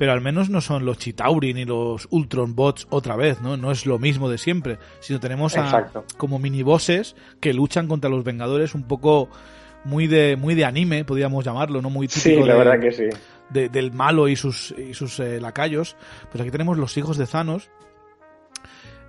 [0.00, 3.58] pero al menos no son los Chitauri ni los Ultron Bots otra vez, ¿no?
[3.58, 8.08] No es lo mismo de siempre, sino tenemos a, como mini bosses que luchan contra
[8.08, 9.28] los Vengadores un poco
[9.84, 13.08] muy de muy de anime, podríamos llamarlo, no muy típico sí, la verdad que sí.
[13.50, 15.98] del malo y sus y sus eh, lacayos.
[16.32, 17.68] Pues aquí tenemos los hijos de Thanos.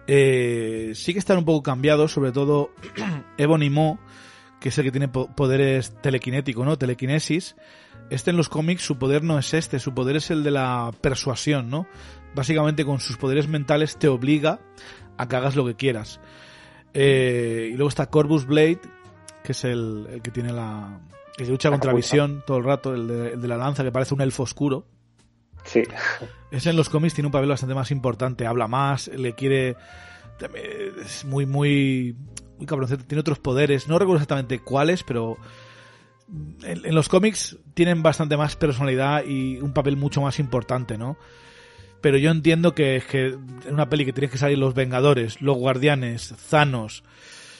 [0.08, 2.71] Eh, sí que están un poco cambiados, sobre todo
[3.38, 3.97] Ebony Mo,
[4.60, 6.77] que es el que tiene poderes telequinéticos, ¿no?
[6.77, 7.56] Telequinesis
[8.12, 10.91] este en los cómics su poder no es este, su poder es el de la
[11.00, 11.88] persuasión, ¿no?
[12.36, 14.60] Básicamente con sus poderes mentales te obliga
[15.17, 16.19] a que hagas lo que quieras.
[16.93, 18.82] Eh, y luego está Corvus Blade,
[19.43, 21.00] que es el, que tiene la.
[21.38, 23.08] que lucha contra Visión todo el rato, el
[23.39, 24.86] de, la lanza, que parece un elfo oscuro.
[25.63, 25.84] Sí.
[26.52, 29.78] Ese en los cómics tiene un papel bastante más importante, habla más, le quiere.
[31.06, 32.17] Es muy, muy.
[32.58, 35.38] muy cabroncete, tiene otros poderes, no recuerdo exactamente cuáles, pero.
[36.63, 41.17] En, los cómics tienen bastante más personalidad y un papel mucho más importante, ¿no?
[42.02, 45.41] Pero yo entiendo que es que en una peli que tienes que salir los Vengadores,
[45.41, 47.04] los Guardianes, Thanos,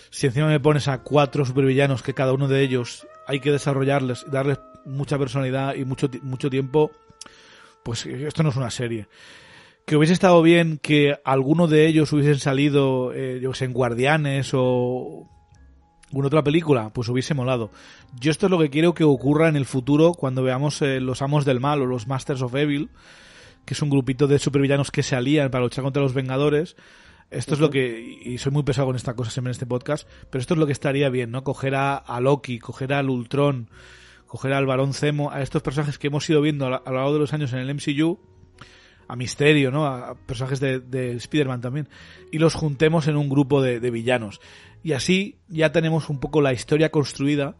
[0.10, 4.26] si encima me pones a cuatro supervillanos que cada uno de ellos hay que desarrollarles,
[4.30, 6.92] darles mucha personalidad y mucho, mucho tiempo,
[7.84, 9.08] pues esto no es una serie.
[9.86, 14.52] Que hubiese estado bien que alguno de ellos hubiesen salido, eh, yo sé, en Guardianes
[14.54, 15.30] o
[16.12, 17.72] alguna otra película, pues hubiese molado.
[18.20, 21.22] Yo esto es lo que quiero que ocurra en el futuro cuando veamos eh, los
[21.22, 22.90] Amos del Mal o los Masters of Evil,
[23.66, 26.76] que es un grupito de supervillanos que se alían para luchar contra los Vengadores.
[27.30, 30.06] Esto es lo que, y soy muy pesado con esta cosa siempre en este podcast,
[30.30, 31.46] pero esto es lo que estaría bien, ¿no?
[31.46, 33.70] Coger a, Loki, coger al Ultron,
[34.28, 37.20] coger al Barón Zemo, a estos personajes que hemos ido viendo a, lo largo de
[37.20, 38.20] los años en el MCU,
[39.12, 39.86] a Misterio, ¿no?
[39.86, 41.90] A personajes de, de Spider-Man también,
[42.32, 44.40] y los juntemos en un grupo de, villanos.
[44.84, 47.58] Y así ya tenemos un poco la historia construida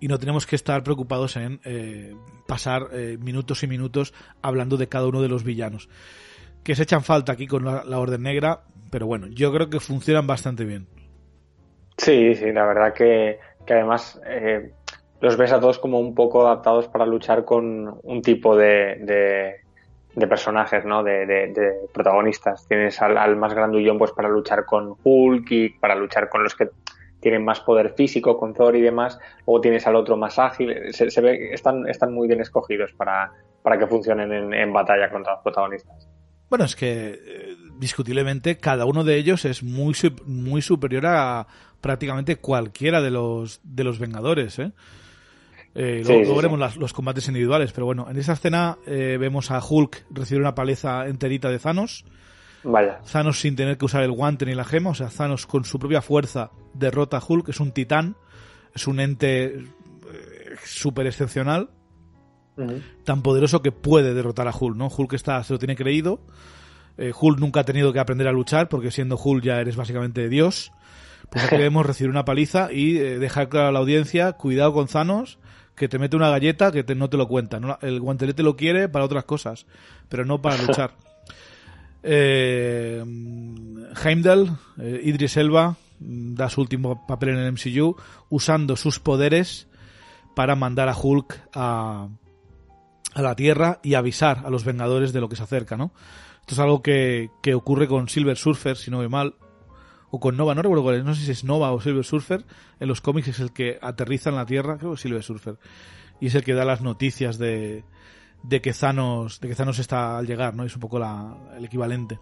[0.00, 2.16] y no tenemos que estar preocupados en eh,
[2.46, 5.90] pasar eh, minutos y minutos hablando de cada uno de los villanos
[6.64, 10.26] que se echan falta aquí con la, Orden Negra, pero bueno, yo creo que funcionan
[10.26, 10.86] bastante bien.
[11.96, 14.72] Sí, sí, la verdad que, además eh,
[15.20, 19.62] los ves a todos como un poco adaptados para luchar con un tipo de,
[20.26, 21.02] personajes, ¿no?
[21.02, 22.66] De, protagonistas.
[22.66, 26.68] Tienes al, más grandullón pues para luchar con Hulk para luchar con los que
[27.20, 29.18] tienen más poder físico, con Thor y demás.
[29.46, 30.92] Luego tienes al otro más ágil.
[30.92, 35.34] Se, ve están, están muy bien escogidos para, para que funcionen en, en batalla contra
[35.34, 36.08] los protagonistas.
[36.48, 41.46] Bueno, es que eh, discutiblemente cada uno de ellos es muy, muy superior a
[41.80, 44.58] prácticamente cualquiera de los, de los Vengadores.
[44.58, 44.72] ¿eh?
[45.74, 50.06] Eh luego, veremos los combates individuales, pero bueno, en esa escena eh, vemos a Hulk
[50.10, 52.04] recibir una paleza enterita de Thanos.
[52.64, 53.00] Vaya.
[53.10, 55.78] Thanos sin tener que usar el guante ni la gema, o sea, Thanos con su
[55.78, 58.16] propia fuerza derrota a Hulk, es un titán,
[58.74, 59.64] es un ente
[60.64, 61.70] súper excepcional
[63.04, 64.88] tan poderoso que puede derrotar a Hulk, ¿no?
[64.88, 66.20] Hulk está, se lo tiene creído.
[66.96, 70.28] Eh, Hulk nunca ha tenido que aprender a luchar porque siendo Hulk ya eres básicamente
[70.28, 70.72] Dios.
[71.30, 74.88] Pues aquí debemos recibir una paliza y eh, dejar claro a la audiencia, cuidado con
[74.88, 75.38] Thanos,
[75.78, 77.78] que te mete una galleta que no te lo cuenta.
[77.80, 79.66] El guantelete lo quiere para otras cosas,
[80.08, 80.92] pero no para luchar.
[82.02, 83.02] eh,
[84.04, 87.96] Heimdall, eh, Idris Elba, mm, da su último papel en el MCU,
[88.28, 89.68] usando sus poderes
[90.34, 92.08] para mandar a Hulk a,
[93.14, 95.92] a la Tierra y avisar a los Vengadores de lo que se acerca, ¿no?
[96.48, 99.34] Esto es algo que, ocurre con Silver Surfer, si no ve mal,
[100.10, 102.44] o con Nova, no recuerdo cuál es, no sé si es Nova o Silver Surfer,
[102.80, 105.56] en los cómics es el que aterriza en la Tierra, creo que es Silver Surfer,
[106.20, 107.84] y es el que da las noticias de,
[108.42, 110.64] de que Thanos, de que Thanos está al llegar, ¿no?
[110.64, 112.18] Es un poco el equivalente.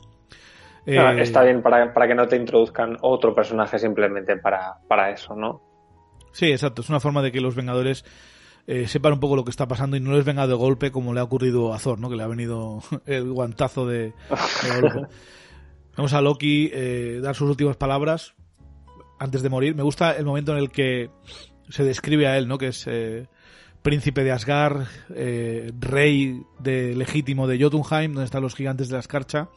[0.89, 5.11] Ah, eh, está bien para, para, que no te introduzcan otro personaje simplemente para, para
[5.11, 5.61] eso, ¿no?
[6.33, 6.83] Sí, exacto.
[6.83, 8.05] Es una forma de que los Vengadores
[8.69, 11.13] eh, sepan un poco lo que está pasando y no les venga de golpe como
[11.13, 12.09] le ha ocurrido a Thor, ¿no?
[12.09, 14.13] Que le ha venido el guantazo de,
[15.97, 18.35] Vamos a Loki eh, dar sus últimas palabras
[19.19, 19.75] antes de morir.
[19.75, 21.11] Me gusta el momento en el que
[21.71, 22.59] se describe a él, ¿no?
[22.59, 23.29] Que es eh,
[23.83, 29.01] príncipe de Asgard, eh, rey de legítimo de Jotunheim, donde están los gigantes de la
[29.01, 29.49] escarcha.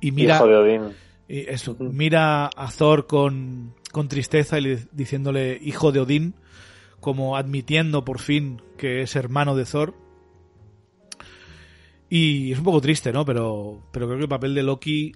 [0.00, 0.82] Y mira, Hijo de Odín.
[1.28, 6.34] Y eso, mira a Thor con, con tristeza y diciéndole hijo de Odín
[6.98, 9.94] como admitiendo por fin que es hermano de Thor.
[12.08, 13.24] Y es un poco triste, ¿no?
[13.24, 15.12] Pero, pero creo que el papel de Loki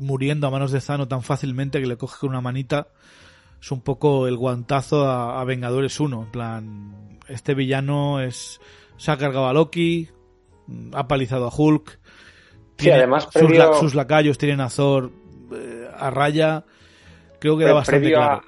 [0.00, 2.88] muriendo a manos de Zano tan fácilmente que le coge con una manita
[3.60, 6.22] es un poco el guantazo a, Vengadores 1.
[6.22, 8.60] En plan, este villano es
[8.96, 10.08] se ha cargado a Loki,
[10.94, 11.98] ha palizado a Hulk.
[12.78, 13.28] Sí, además
[13.78, 15.10] sus, lacayos tienen a Thor
[15.52, 16.64] eh, a raya.
[17.38, 18.42] Creo que era bastante claro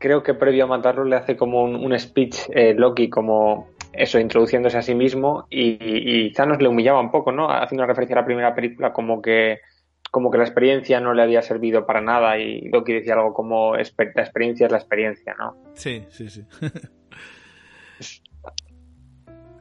[0.00, 4.78] creo que previo a matarlo le hace como un, speech eh, Loki, como eso, introduciéndose
[4.78, 7.50] a sí mismo y, y, Thanos le humillaba un poco, ¿no?
[7.50, 9.58] Haciendo referencia a la primera película como que
[10.10, 13.76] como que la experiencia no le había servido para nada y Loki decía algo como
[13.76, 15.56] la experiencia es la experiencia, ¿no?
[15.74, 16.44] Sí, sí, sí.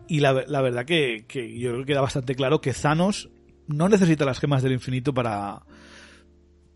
[0.08, 3.30] y la, la verdad que, que, yo creo que queda bastante claro que Thanos
[3.68, 5.62] no necesita las gemas del infinito para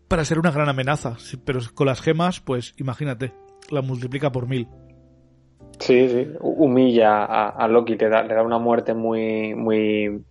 [0.08, 3.32] para ser una gran amenaza, pero con las gemas, pues imagínate
[3.70, 4.68] la multiplica por mil.
[5.80, 10.22] Sí, sí, humilla a, Loki, te da, le da una muerte muy, muy,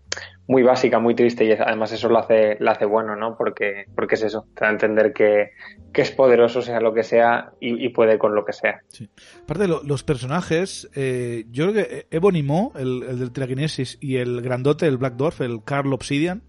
[0.47, 3.37] muy básica, muy triste y además eso lo hace, lo hace bueno, ¿no?
[3.37, 5.51] Porque, porque es eso, te da a entender que,
[5.93, 8.81] es poderoso sea lo que sea y, puede con lo que sea.
[8.87, 9.09] Sí.
[9.43, 14.17] Aparte, de los personajes, eh, yo creo que Ebony Mo, el, el del Telekinesis, y
[14.17, 16.43] el grandote, el Black Dwarf, el Carl Obsidian,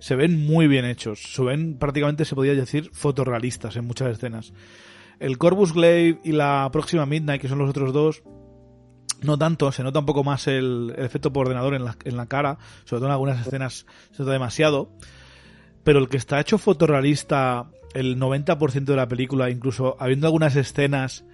[0.00, 1.34] se ven muy bien hechos.
[1.34, 4.52] Se ven prácticamente, se podría decir, fotorrealistas en muchas escenas.
[5.18, 8.22] El Corvus Glaive y la próxima Midnight, que son los otros dos,
[9.22, 12.26] no tanto, se nota un poco más el, efecto por ordenador en la, en la,
[12.26, 14.90] cara, sobre todo en algunas escenas se nota demasiado,
[15.84, 21.24] pero el que está hecho fotorrealista el 90% de la película, incluso habiendo algunas escenas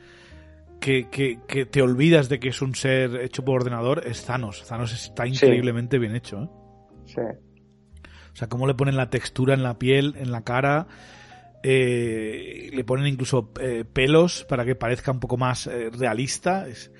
[0.83, 4.65] que, que, te olvidas de que es un ser hecho por ordenador, es Thanos.
[4.67, 6.43] Thanos está increíblemente bien hecho.
[6.43, 6.49] ¿eh?
[7.07, 7.21] Sí.
[8.33, 10.87] O sea, cómo le ponen la textura en la piel, en la cara.
[11.63, 16.67] Eh, le ponen incluso eh, pelos para que parezca un poco más realista.
[16.67, 16.91] Es,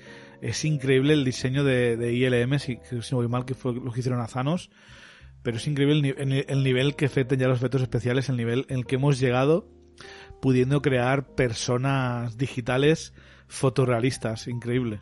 [0.43, 4.01] es increíble el diseño de, ILM, si, si no voy mal, que fue lo que
[4.01, 4.69] hicieron a Thanos.
[5.41, 6.15] Pero es increíble
[6.47, 9.67] el, nivel que afectan ya los efectos especiales, el nivel en el que hemos llegado
[10.41, 13.13] pudiendo crear personas digitales
[13.47, 14.47] fotorrealistas.
[14.47, 15.01] Increíble.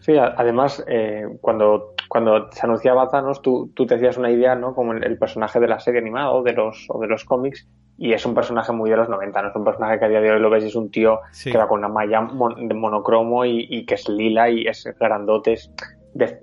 [0.00, 4.74] Sí, además, eh, cuando, cuando se anunciaba Thanos, tú, tú te hacías una idea, ¿no?
[4.74, 8.12] Como el, personaje de la serie animada o de los, o de los cómics, y
[8.12, 10.32] es un personaje muy de los 90, no es un personaje que a día de
[10.32, 12.28] hoy lo ves y es un tío que va con una malla
[12.58, 15.70] de monocromo y, que es lila y es grandote, es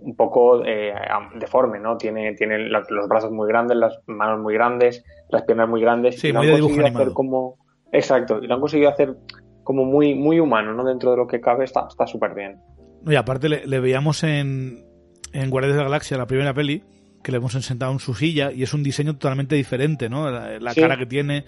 [0.01, 0.93] un poco eh,
[1.35, 1.97] deforme, ¿no?
[1.97, 6.19] Tiene, tiene los brazos muy grandes, las manos muy grandes, las piernas muy grandes.
[6.19, 7.57] Sí, y lo han conseguido hacer como...
[7.91, 9.15] Exacto, y lo han conseguido hacer
[9.63, 10.83] como muy, muy humano, ¿no?
[10.85, 12.59] Dentro de lo que cabe está súper bien.
[13.05, 14.85] Y aparte le, veíamos en,
[15.33, 16.83] en Guardias de la Galaxia, la primera peli,
[17.21, 20.29] que le hemos sentado en su silla y es un diseño totalmente diferente, ¿no?
[20.29, 21.45] La, cara que tiene.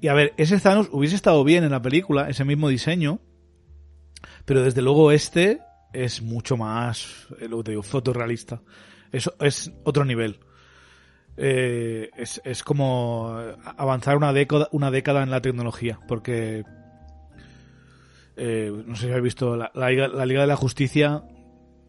[0.00, 3.20] Y a ver, ese Thanos hubiese estado bien en la película, ese mismo diseño,
[4.44, 5.60] pero desde luego este
[5.92, 8.62] es mucho más, eh, lo que te digo, fotorrealista.
[9.10, 10.38] Eso es otro nivel.
[11.36, 13.36] Eh, es, es como
[13.76, 16.64] avanzar una década, una década en la tecnología, porque
[18.36, 19.90] eh, no sé si habéis visto la, la,
[20.26, 21.22] Liga de la Justicia,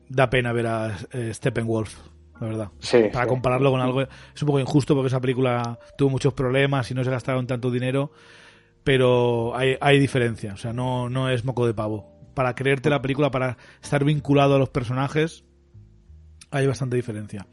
[0.07, 0.97] da pena ver a
[1.33, 2.08] Steppenwolf
[2.39, 2.71] la verdad.
[3.11, 4.01] Para compararlo con algo.
[4.01, 7.71] Es un poco injusto porque esa película tuvo muchos problemas y no se gastaron tanto
[7.71, 8.11] dinero.
[8.83, 10.53] Pero hay, hay diferencia.
[10.53, 12.17] O sea, no, no es moco de pavo.
[12.33, 15.43] Para creerte la película, para estar vinculado a los personajes,
[16.51, 17.47] hay bastante diferencia.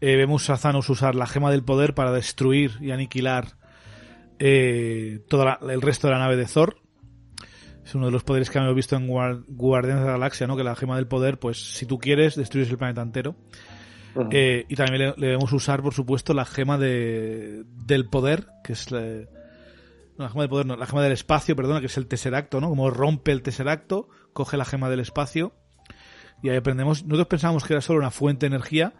[0.00, 3.56] Eh, vemos a Thanos usar la gema del poder para destruir y aniquilar
[4.38, 6.76] eh, todo el resto de la nave de Thor.
[7.84, 10.56] Es uno de los poderes que hemos visto en Guardianes de la Galaxia, ¿no?
[10.56, 13.36] Que la gema del poder, pues si tú quieres, destruyes el planeta entero.
[14.30, 18.90] Eh, y también le, debemos usar, por supuesto, la gema de, del poder, que es
[18.90, 19.00] la,
[20.28, 22.68] gema del poder, no, la gema del espacio, perdona, que es el tesseracto, ¿no?
[22.68, 25.52] Como rompe el tesseracto, coge la gema del espacio
[26.42, 27.04] y ahí aprendemos.
[27.04, 28.94] Nosotros pensábamos que era solo una fuente de energía,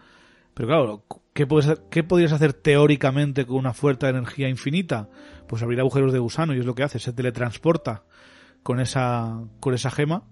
[0.55, 5.09] pero claro, ¿qué, puedes, ¿qué podrías hacer teóricamente con una fuerte de energía infinita?
[5.47, 8.05] Pues abrir agujeros de gusano y es lo que hace, se teletransporta
[8.63, 10.25] con esa, con esa gema.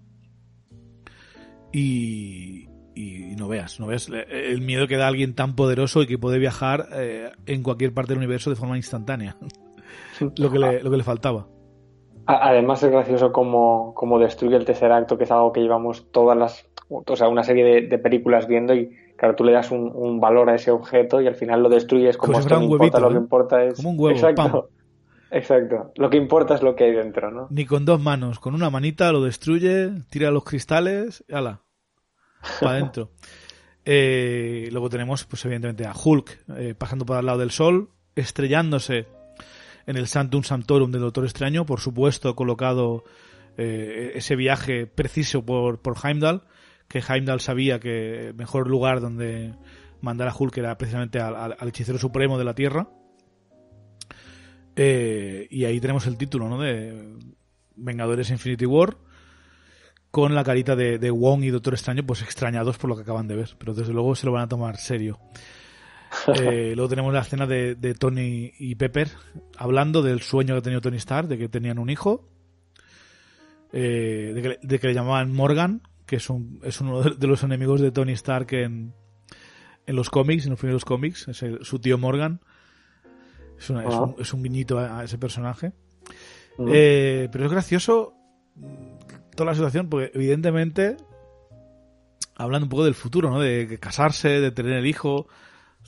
[1.73, 6.19] Y, y no veas, no veas el miedo que da alguien tan poderoso y que
[6.19, 9.37] puede viajar eh, en cualquier parte del universo de forma instantánea.
[10.37, 11.47] lo, que le, lo que le faltaba.
[12.27, 16.37] Además es gracioso como, como destruye el tercer acto, que es algo que llevamos todas
[16.39, 20.49] las, o sea, una serie de, películas viendo y claro, tú le das un, valor
[20.51, 23.65] a ese objeto y al final lo destruyes como, esto no importa, lo que importa
[23.65, 23.75] es...
[23.75, 24.69] Como un huevo, exacto,
[25.33, 27.49] exacto, lo que importa es lo que hay dentro, ¿no?
[27.51, 31.62] Ni con dos manos, con una manita lo destruye, tira los cristales, ala
[32.61, 33.11] adentro.
[33.85, 39.07] Eh, luego tenemos, pues evidentemente, a Hulk eh, pasando por al lado del Sol, estrellándose
[39.87, 43.05] en el Santum Santorum del Doctor Extraño, por supuesto, colocado
[43.57, 46.43] eh, ese viaje preciso por, por Heimdall,
[46.89, 49.55] que Heimdall sabía que mejor lugar donde
[50.01, 52.89] mandar a Hulk era precisamente al, hechicero supremo de la Tierra.
[54.77, 56.61] y ahí tenemos el título, ¿no?
[56.61, 57.17] De
[57.75, 58.97] Vengadores Infinity War
[60.13, 63.35] con la carita de, Wong y Doctor Extraño, pues extrañados por lo que acaban de
[63.35, 65.19] ver, pero desde luego se lo van a tomar serio.
[66.27, 69.09] Eh, luego tenemos la escena de, Tony y Pepper
[69.57, 72.29] hablando del sueño que ha tenido Tony Stark, de que tenían un hijo,
[73.73, 77.93] eh, de, que, le llamaban Morgan, que es, un, es uno de los enemigos de
[77.93, 78.93] Tony Stark en,
[79.87, 82.43] en los cómics, en los primeros cómics, es su tío Morgan.
[83.59, 83.71] Es,
[84.19, 85.73] es, un, guiñito a, ese personaje.
[86.69, 88.15] Eh, pero es gracioso
[89.35, 90.97] toda la situación, porque evidentemente,
[92.35, 93.41] hablando un poco del futuro, ¿no?
[93.41, 95.27] De casarse, de tener el hijo,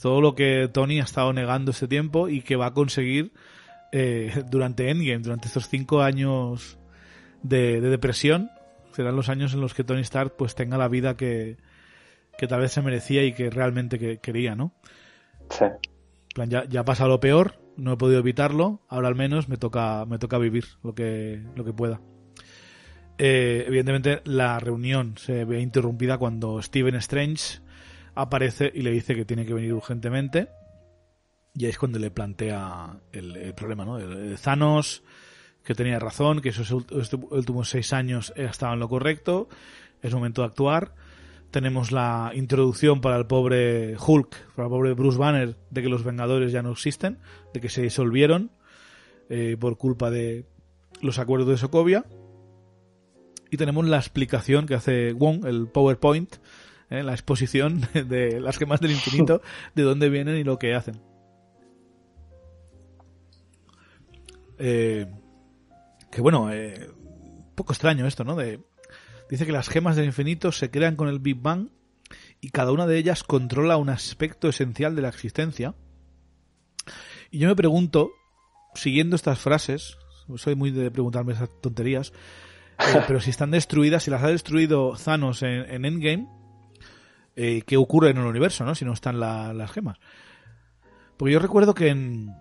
[0.00, 3.32] todo lo que Tony ha estado negando este tiempo y que va a conseguir
[3.92, 6.78] eh, durante Endgame, durante estos cinco años
[7.42, 8.50] de, depresión,
[8.92, 11.58] serán los años en los que Tony Stark pues tenga la vida que,
[12.38, 14.72] que tal vez se merecía y que realmente que, quería, ¿no?
[15.50, 15.66] Sí.
[16.34, 19.58] plan, ya, ya ha pasado lo peor, no he podido evitarlo, ahora al menos me
[19.58, 22.00] toca, me toca vivir lo que, lo que pueda.
[23.16, 27.60] Eh, evidentemente la reunión se ve interrumpida cuando Stephen Strange
[28.14, 30.48] aparece y le dice que tiene que venir urgentemente.
[31.54, 33.98] Y ahí es cuando le plantea el, problema, ¿no?
[33.98, 35.04] El, Thanos,
[35.62, 39.48] que tenía razón, que esos últimos seis años estaban lo correcto,
[40.02, 40.94] es momento de actuar.
[41.52, 46.02] Tenemos la introducción para el pobre Hulk, para el pobre Bruce Banner, de que los
[46.02, 47.18] Vengadores ya no existen,
[47.52, 48.50] de que se disolvieron
[49.28, 50.46] eh, por culpa de
[51.00, 52.04] los acuerdos de Sokovia
[53.54, 56.38] y tenemos la explicación que hace Wong, el PowerPoint,
[56.90, 57.04] ¿eh?
[57.04, 59.42] la exposición de las gemas del infinito,
[59.76, 61.00] de dónde vienen y lo que hacen.
[64.58, 65.06] Eh,
[66.10, 68.34] que bueno, eh, un poco extraño esto, ¿no?
[68.34, 68.60] De,
[69.30, 71.68] dice que las gemas del infinito se crean con el Big Bang
[72.40, 75.76] y cada una de ellas controla un aspecto esencial de la existencia.
[77.30, 78.10] Y yo me pregunto,
[78.74, 79.96] siguiendo estas frases,
[80.38, 82.12] soy muy de preguntarme esas tonterías,
[82.78, 86.28] eh, pero si están destruidas, si las ha destruido Thanos en, Endgame,
[87.36, 88.74] eh, ¿qué ocurre en el universo, no?
[88.74, 89.98] Si no están las gemas.
[91.16, 92.34] Porque yo recuerdo que en,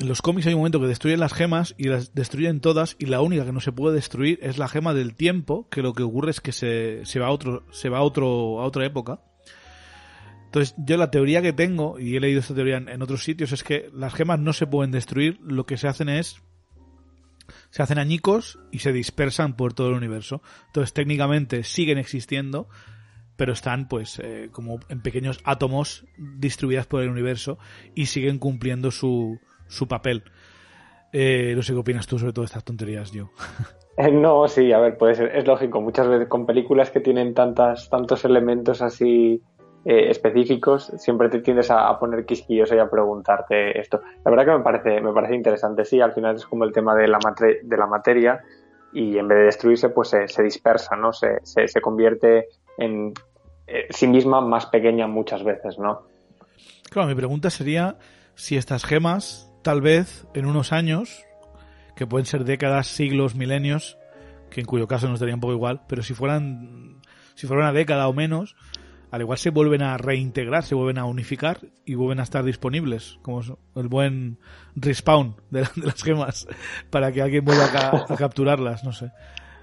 [0.00, 3.22] los cómics hay un momento que destruyen las gemas y las destruyen todas y la
[3.22, 6.30] única que no se puede destruir es la gema del tiempo, que lo que ocurre
[6.30, 9.20] es que se, se va a otro, se va a otro, a otra época.
[10.46, 13.62] Entonces, yo la teoría que tengo, y he leído esta teoría en otros sitios, es
[13.62, 16.42] que las gemas no se pueden destruir, lo que se hacen es
[17.70, 20.42] se hacen añicos y se dispersan por todo el universo.
[20.66, 22.68] Entonces técnicamente siguen existiendo,
[23.36, 27.58] pero están pues eh, como en pequeños átomos distribuidas por el universo
[27.94, 29.38] y siguen cumpliendo su,
[29.68, 30.24] su papel.
[31.12, 33.30] Eh, no sé qué opinas tú sobre todas estas tonterías, yo.
[33.98, 35.80] Eh, no, sí, a ver, pues es lógico.
[35.80, 39.42] Muchas veces con películas que tienen tantas, tantos elementos así
[39.88, 44.00] eh, específicos, siempre te tiendes a, poner quisquillos y a preguntarte esto.
[44.24, 46.96] La verdad que me parece, me parece interesante, sí, al final es como el tema
[46.96, 47.20] de la,
[47.62, 48.42] de la materia
[48.92, 51.12] y en vez de destruirse, pues se, dispersa, ¿no?
[51.12, 53.12] Se, se, convierte en
[53.68, 56.08] eh, sí misma más pequeña muchas veces, ¿no?
[56.90, 57.96] Claro, mi pregunta sería
[58.34, 61.24] si estas gemas, tal vez en unos años,
[61.94, 63.98] que pueden ser décadas, siglos, milenios,
[64.50, 67.02] que en cuyo caso nos daría un poco igual, pero si fueran,
[67.36, 68.56] si fuera una década o menos,
[69.10, 73.18] al igual se vuelven a reintegrar, se vuelven a unificar y vuelven a estar disponibles,
[73.22, 73.40] como
[73.76, 74.38] el buen
[74.74, 76.48] respawn de, las gemas,
[76.90, 79.12] para que alguien vuelva a, capturarlas, no sé,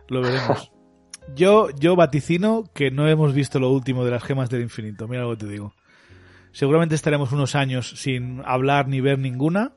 [0.08, 0.72] lo veremos.
[1.36, 5.24] Yo, yo vaticino que no hemos visto lo último de las gemas del infinito, mira
[5.24, 5.74] lo que te digo.
[6.52, 9.74] Seguramente estaremos unos años sin hablar ni ver ninguna,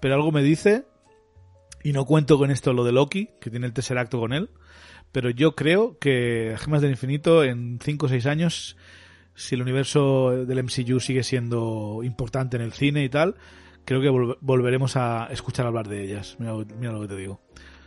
[0.00, 0.86] pero algo me dice,
[1.82, 4.50] y no cuento con esto lo de Loki, que tiene el tercer acto con él,
[5.12, 8.76] pero yo creo que gemas del infinito en 5 o 6 años
[9.34, 13.34] si el universo del MCU sigue siendo importante en el cine y tal,
[13.84, 16.36] creo que volveremos a escuchar hablar de ellas.
[16.38, 16.52] Mira,
[16.92, 17.40] lo que te digo.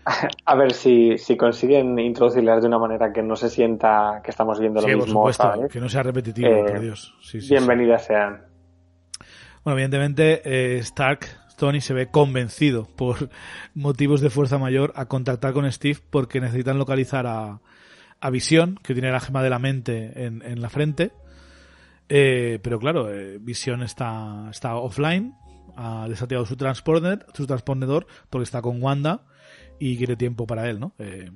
[0.45, 4.59] A ver si, si consiguen introducirlas de una manera que no se sienta que estamos
[4.59, 5.23] viendo lo mismo.
[5.23, 7.13] Por supuesto, que no sea repetitivo, por eh, Dios.
[7.49, 8.41] bienvenidas sean.
[9.63, 11.27] Bueno, evidentemente, eh, Stark,
[11.57, 13.29] Tony se ve convencido por
[13.73, 17.59] motivos de fuerza mayor a contactar con Steve porque necesitan localizar a,
[18.21, 21.11] a Visión, que tiene la gema de la mente en, en la frente
[22.09, 25.35] eh, pero claro, eh, Vision está, está offline,
[25.75, 29.25] ha desactivado su transponder, su transpondedor porque está con Wanda
[29.79, 30.93] y quiere tiempo para él, ¿no?
[30.97, 31.29] Eh,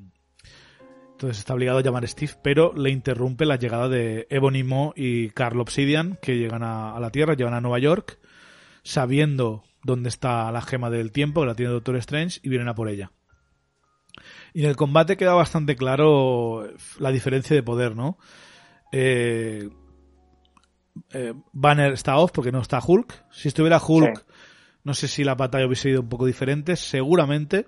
[1.12, 4.94] entonces está obligado a llamar a Steve, pero le interrumpe la llegada de Ebony Maw
[4.96, 8.18] y Carl Obsidian, que llegan a, la Tierra, llegan a Nueva York,
[8.82, 12.74] sabiendo dónde está la gema del tiempo, que la tiene Doctor Strange, y vienen a
[12.74, 13.12] por ella.
[14.56, 16.68] Y en el combate queda bastante claro
[16.98, 18.18] la diferencia de poder, ¿no?
[18.92, 19.70] Eh,
[21.14, 23.26] eh, Banner está off porque no está Hulk.
[23.32, 24.26] Si estuviera Hulk,
[24.84, 26.76] no sé si la batalla hubiese sido un poco diferente.
[26.76, 27.68] Seguramente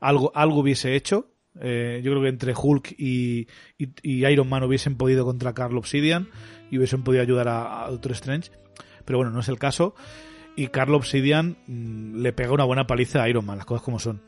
[0.00, 1.28] algo, algo hubiese hecho.
[1.60, 3.48] Eh, yo creo que entre Hulk y,
[4.02, 6.28] Iron Man hubiesen podido contra Carl Obsidian
[6.70, 8.50] y hubiesen podido ayudar a, Doctor Strange.
[9.04, 9.94] Pero bueno, no es el caso.
[10.56, 13.98] Y Carl Obsidian mm, le pega una buena paliza a Iron Man, las cosas como
[13.98, 14.22] son.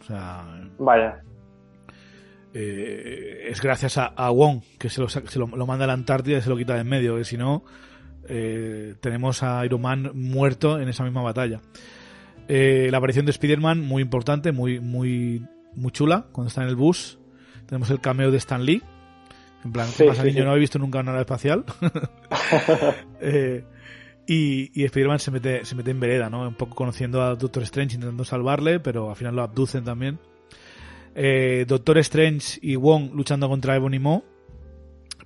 [0.79, 1.23] Vaya.
[2.55, 6.57] Eh, es gracias a, Wong que se, lo, manda a la Antártida y se lo
[6.57, 7.65] quita de en medio, que si no,
[8.29, 11.61] eh, tenemos a Iron Man muerto en esa misma batalla.
[12.49, 16.77] Eh, la aparición de Spider-Man, muy importante, muy, muy, muy chula, cuando está en el
[16.77, 17.19] bus.
[17.67, 18.83] Tenemos el cameo de Stan Lee.
[19.65, 20.45] En plan, ¿qué pasa, niño?
[20.45, 21.65] No he visto nunca una nave espacial.
[24.27, 26.47] y, y Spider-Man se mete, se mete en vereda, ¿no?
[26.49, 30.19] Un poco conociendo a Doctor Strange, intentando salvarle, pero al final lo abducen también.
[31.15, 34.25] Eh, Doctor Strange y Wong luchando contra Ebony Maw.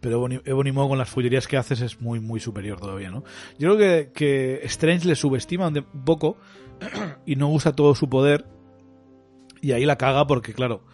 [0.01, 3.25] pero Ebony Maw con las fullerías que haces es muy, muy superior todavía, ¿no?
[3.59, 6.37] Yo creo que, Strange le subestima un poco
[7.25, 8.47] y no usa todo su poder
[9.63, 10.85] y ahí la caga porque, claro,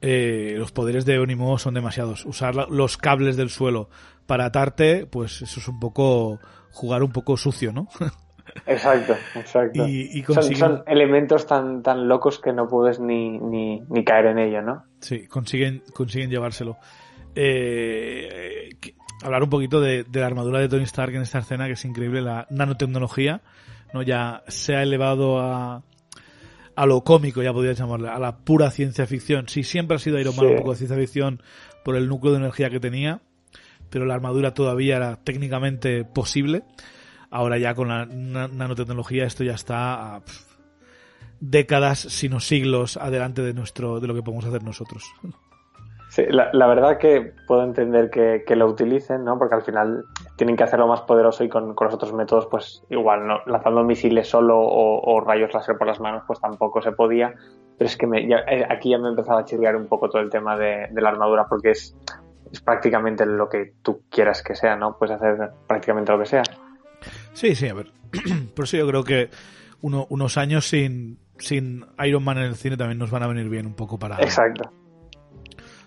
[0.00, 2.24] eh, los poderes de Ebony Maw son demasiados.
[2.24, 3.90] Usar los cables del suelo
[4.26, 6.38] para atarte, pues eso es un poco
[6.70, 7.88] jugar un poco sucio, ¿no?
[8.66, 9.86] Exacto, exacto.
[9.86, 14.62] Y, son, elementos tan, tan locos que no puedes ni, ni, ni caer en ello,
[14.62, 14.84] ¿no?
[15.00, 16.76] Sí, consiguen, consiguen llevárselo.
[17.34, 18.70] Eh,
[19.22, 22.20] hablar un poquito de, la armadura de Tony Stark en esta escena, que es increíble,
[22.20, 23.42] la nanotecnología,
[23.92, 24.02] ¿no?
[24.02, 25.82] Ya se ha elevado a,
[26.76, 29.48] a lo cómico, ya podría llamarle, a la pura ciencia ficción.
[29.48, 31.42] Sí, siempre ha sido Iron Man un poco de ciencia ficción
[31.84, 33.20] por el núcleo de energía que tenía,
[33.90, 36.62] pero la armadura todavía era técnicamente posible.
[37.30, 40.22] Ahora ya con la nanotecnología esto ya está a
[41.40, 45.04] décadas, sino siglos adelante de nuestro de lo que podemos hacer nosotros.
[46.08, 49.38] Sí, la, verdad que puedo entender que, lo utilicen, ¿no?
[49.38, 50.06] Porque al final
[50.36, 53.40] tienen que hacerlo más poderoso y con, los otros métodos, pues igual, ¿no?
[53.44, 57.34] Lanzando misiles solo o, rayos láser por las manos, pues tampoco se podía.
[57.76, 60.30] Pero es que me, eh, aquí ya me empezaba a chirriar un poco todo el
[60.30, 61.94] tema de, de la armadura porque es,
[62.50, 64.96] es prácticamente lo que tú quieras que sea, ¿no?
[64.96, 66.42] Puedes hacer prácticamente lo que sea.
[67.38, 67.92] Sí, sí, a ver.
[68.56, 69.30] Por eso yo creo que
[69.80, 73.64] unos años sin, sin Iron Man en el cine también nos van a venir bien
[73.64, 74.16] un poco para...
[74.16, 74.72] Exacto.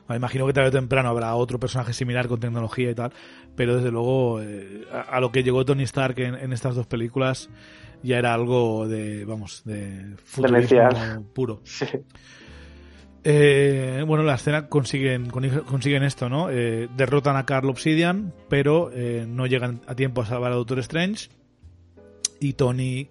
[0.08, 3.12] Me imagino que tarde o temprano habrá otro personaje similar con tecnología y tal,
[3.58, 7.50] pero desde luego eh, a, lo que llegó Tony Stark en, estas dos películas
[8.02, 11.62] ya era algo de, vamos, de futurismo puro.
[11.66, 11.86] Sí.
[13.24, 16.50] Eh, bueno, la escena consiguen, consiguen esto, ¿no?
[16.50, 20.80] Eh, derrotan a Carl Obsidian, pero eh, no llegan a tiempo a salvar a Doctor
[20.80, 21.30] Strange.
[22.42, 23.10] Y Tony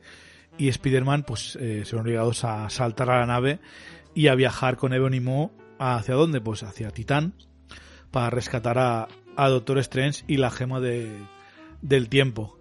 [0.58, 3.60] y Spider-Man, pues, se ven obligados a saltar a la nave
[4.14, 6.42] y a viajar con Ebony Maw hacia dónde?
[6.42, 7.34] Pues hacia Titán,
[8.10, 11.08] para rescatar a, Doctor Strange y la gema de,
[11.80, 12.58] del tiempo.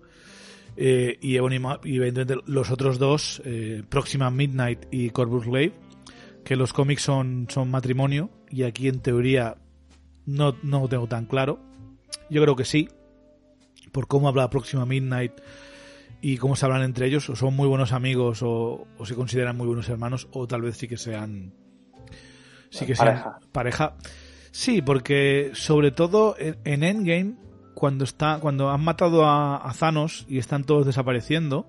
[0.78, 2.00] y Ebony y
[2.46, 3.42] los otros dos,
[3.90, 5.76] Próxima Midnight y Corvus Glaive,
[6.46, 9.58] que los cómics son, son matrimonio y aquí en teoría
[10.26, 11.60] no, no lo tengo tan claro.
[12.30, 12.88] Yo creo que sí,
[13.92, 15.34] por cómo habla la próxima Midnight
[16.22, 19.68] y cómo se hablan entre ellos, o son muy buenos amigos o, se consideran muy
[19.68, 21.54] buenos hermanos, o tal vez sí que sean.
[22.70, 23.96] Sí que sean pareja.
[24.52, 27.36] Sí, porque sobre todo en, Endgame,
[27.74, 28.40] cuando está.
[28.40, 31.68] cuando han matado a, a Thanos y están todos desapareciendo,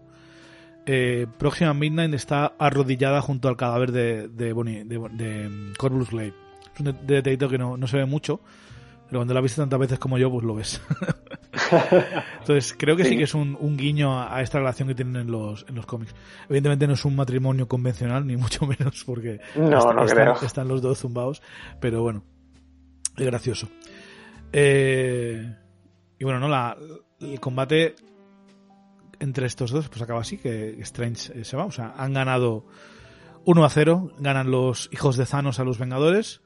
[0.86, 6.34] eh, Próxima Midnight está arrodillada junto al cadáver de, de, Bonnie, de, de Corvus Glaive.
[6.74, 8.40] Es un detallito que no, se ve mucho,
[9.06, 10.80] pero cuando lo has visto tantas veces como yo, pues lo ves.
[12.40, 15.64] Entonces, creo que sí, que es un, guiño a, esta relación que tienen en los,
[15.68, 16.14] en los cómics.
[16.48, 19.40] Evidentemente no es un matrimonio convencional, ni mucho menos, porque
[20.42, 21.42] están, los dos zumbados,
[21.80, 22.24] pero bueno,
[23.16, 23.68] es gracioso.
[24.52, 25.54] Eh,
[26.18, 26.76] y bueno, no la,
[27.20, 27.94] el combate
[29.20, 31.66] entre estos dos, pues acaba así, que Strange eh, se va.
[31.66, 32.66] O sea, han ganado
[33.44, 36.40] 1 a 0, ganan los hijos de Thanos a los Vengadores.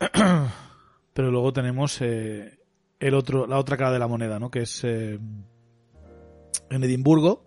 [1.12, 2.59] Pero luego tenemos eh,
[3.00, 4.50] el otro, la otra cara de la moneda, ¿no?
[4.50, 5.18] Que es eh,
[6.70, 7.44] en Edimburgo.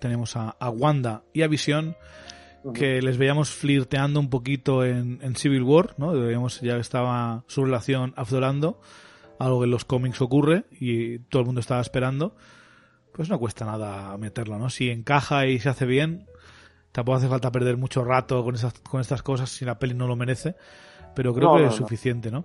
[0.00, 1.96] Tenemos a, Wanda y a Visión,
[2.74, 6.12] que les veíamos flirteando un poquito en, Civil War, ¿no?
[6.12, 8.80] Veíamos ya estaba su relación aflorando,
[9.38, 12.36] algo que en los cómics ocurre y todo el mundo estaba esperando
[13.16, 14.68] pues no cuesta nada meterlo, ¿no?
[14.68, 16.26] Si encaja y se hace bien,
[16.92, 20.06] tampoco hace falta perder mucho rato con, esas, con estas cosas si la peli no
[20.06, 20.54] lo merece,
[21.14, 22.44] pero creo que es suficiente, ¿no?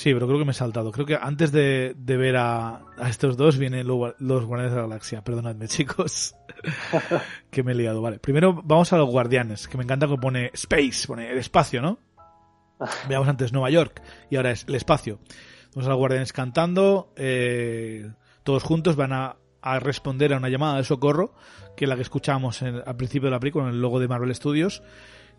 [0.00, 0.92] Sí, pero creo que me he saltado.
[0.92, 5.22] Creo que antes de, ver a, estos dos vienen los Guardianes de la Galaxia.
[5.22, 6.34] Perdonadme, chicos.
[7.50, 8.00] que me he liado.
[8.00, 11.82] Vale, primero vamos a los Guardianes, que me encanta que pone Space, pone el espacio,
[11.82, 11.98] ¿no?
[13.10, 15.18] Veamos antes Nueva York y ahora es el espacio.
[15.74, 17.12] Vamos a los Guardianes cantando.
[17.16, 18.10] Eh,
[18.42, 21.34] todos juntos van a a responder a una llamada de socorro,
[21.76, 24.34] que es la que escuchamos al principio de la película, en el logo de Marvel
[24.34, 24.82] Studios,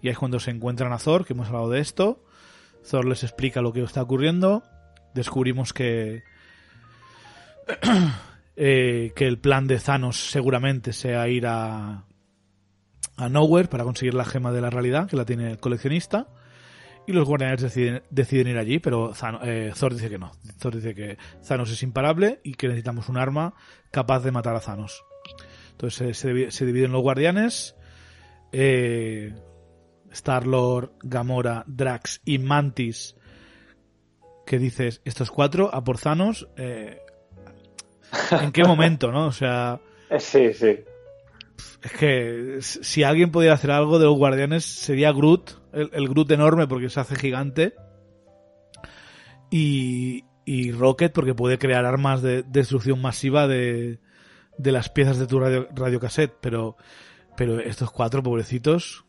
[0.04, 2.24] y es cuando se encuentran a Thor, que hemos hablado de esto.
[2.90, 4.64] Thor les explica lo que está ocurriendo.
[5.14, 6.24] Descubrimos que.
[8.64, 12.04] Eh, que el plan de Thanos seguramente sea ir a.
[13.16, 16.28] a Nowhere para conseguir la gema de la realidad, que la tiene el coleccionista
[17.08, 19.14] y los guardianes deciden, ir allí, pero
[19.44, 20.32] eh, Thor dice que no.
[20.60, 21.18] Thor dice que
[21.48, 23.54] Thanos es imparable y que necesitamos un arma
[23.90, 25.04] capaz de matar a Thanos.
[25.72, 27.76] Entonces se, dividen los guardianes.
[28.52, 29.34] Eh,
[30.12, 33.16] Star-Lord, Gamora, Drax y Mantis.
[34.46, 36.48] Que dices, estos cuatro a por Thanos.
[36.58, 37.00] Eh,
[38.32, 39.28] ¿En qué momento, no?
[39.28, 39.80] O sea.
[40.20, 40.78] Sí, sí.
[41.82, 46.68] Es que si alguien pudiera hacer algo de los guardianes sería Groot, el, Groot enorme
[46.68, 47.74] porque se hace gigante.
[49.50, 54.00] Y, y Rocket porque puede crear armas de destrucción masiva de,
[54.58, 56.76] de las piezas de tu radio, radiocassette, pero,
[57.38, 59.06] pero estos cuatro pobrecitos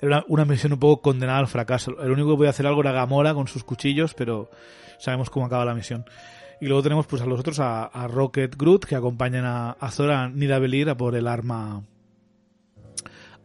[0.00, 2.00] era una, misión un poco condenada al fracaso.
[2.00, 4.50] El único que podía hacer algo era Gamora con sus cuchillos, pero
[4.98, 6.04] sabemos cómo acaba la misión.
[6.60, 10.28] Y luego tenemos pues a los otros, a, Rocket Groot, que acompañan a, a Zora
[10.28, 11.82] Nidavellir a por el arma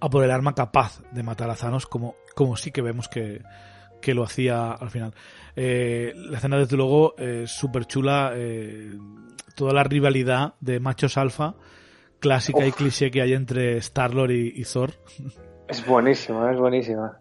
[0.04, 3.42] a por el arma capaz de matar a Thanos, como, como sí que vemos que,
[4.02, 5.14] que lo hacía al final.
[5.56, 8.34] Eh, la escena, desde luego, es súper chula.
[8.36, 8.92] Eh,
[9.56, 11.56] toda la rivalidad de machos alfa,
[12.20, 14.92] clásica y cliché que hay entre Star-Lord y, Thor.
[15.68, 17.18] Es buenísima, es buenísima.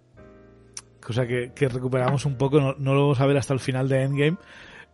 [1.01, 4.37] Cosa que, recuperamos un poco, no, lo vamos a ver hasta el final de Endgame,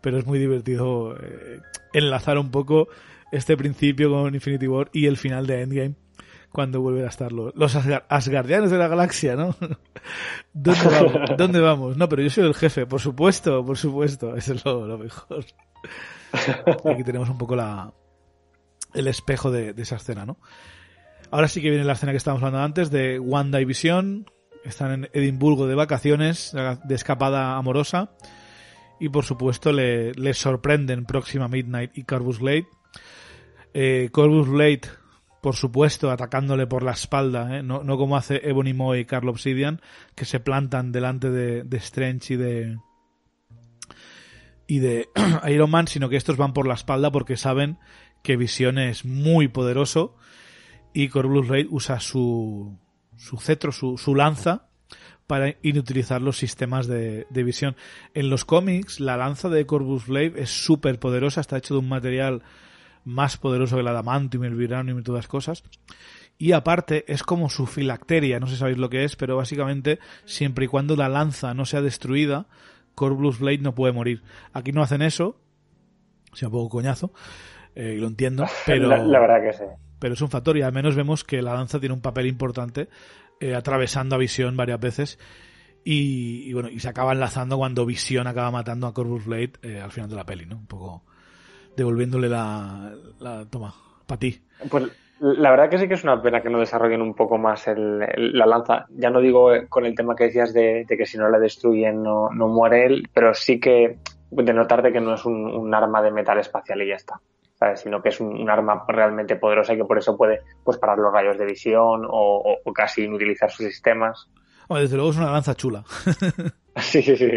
[0.00, 1.60] pero es muy divertido eh,
[1.92, 2.88] enlazar un poco
[3.30, 5.94] este principio con Infinity War y el final de Endgame
[6.50, 7.76] cuando vuelven a estar los, los
[8.08, 9.54] Asgardianos de la galaxia, ¿no?
[10.52, 11.12] ¿Dónde vamos?
[11.36, 11.96] ¿Dónde vamos?
[11.96, 15.44] No, pero yo soy el jefe, por supuesto, por supuesto, eso es lo, mejor.
[16.84, 17.92] Aquí tenemos un poco la,
[18.94, 20.38] el espejo de, esa escena, ¿no?
[21.30, 24.30] Ahora sí que viene la escena que estábamos hablando antes de Wanda y Visión.
[24.64, 26.54] Están en Edimburgo de vacaciones,
[26.84, 28.10] de escapada amorosa.
[28.98, 32.66] Y por supuesto le, sorprenden Próxima Midnight y Corvus Glade.
[33.74, 34.48] Eh, Corvus
[35.42, 37.62] por supuesto, atacándole por la espalda, ¿eh?
[37.62, 39.80] no, como hace Ebony Moe y Carl Obsidian,
[40.16, 42.78] que se plantan delante de, Strange y de
[44.66, 45.08] y de
[45.48, 47.78] Iron Man, sino que estos van por la espalda porque saben
[48.22, 50.16] que Visión es muy poderoso
[50.92, 52.76] y Corvus Raid usa su,
[53.16, 54.68] su cetro, su, su lanza
[55.26, 57.76] para inutilizar los sistemas de, de, visión.
[58.14, 61.88] En los cómics, la lanza de Corvus Blade es súper poderosa, está hecho de un
[61.88, 62.42] material
[63.04, 65.64] más poderoso que el adamantium, el vibranium y todas las cosas.
[66.38, 69.98] Y aparte es como su filacteria, no sé si sabéis lo que es, pero básicamente
[70.24, 72.46] siempre y cuando la lanza no sea destruida,
[72.94, 74.22] Corvus Blade no puede morir.
[74.52, 75.40] Aquí no hacen eso,
[76.32, 77.12] sea un poco coñazo,
[77.74, 78.88] eh, lo entiendo, pero...
[78.88, 79.64] La, verdad que sí.
[79.98, 82.88] Pero es un factor y al menos vemos que la lanza tiene un papel importante
[83.40, 85.18] eh, atravesando a Visión varias veces
[85.84, 89.90] y, bueno, y se acaba enlazando cuando Visión acaba matando a Corvus Blade eh, al
[89.90, 90.56] final de la peli, ¿no?
[90.56, 91.02] Un poco
[91.76, 92.92] devolviéndole la,
[93.50, 93.74] toma,
[94.06, 94.42] para ti.
[94.68, 94.84] Pues
[95.20, 98.46] la verdad que sí que es una pena que no desarrollen un poco más la
[98.46, 98.86] lanza.
[98.90, 102.30] Ya no digo con el tema que decías de, que si no la destruyen no,
[102.30, 103.98] no, muere él, pero sí que
[104.30, 107.20] de notar de que no es un, arma de metal espacial y ya está.
[107.58, 107.80] ¿Sabes?
[107.80, 111.12] sino que es un, arma realmente poderosa y que por eso puede pues parar los
[111.12, 114.28] rayos de visión o, casi inutilizar sus sistemas.
[114.68, 115.84] desde luego es una lanza chula.
[116.76, 117.30] sí, sí, sí.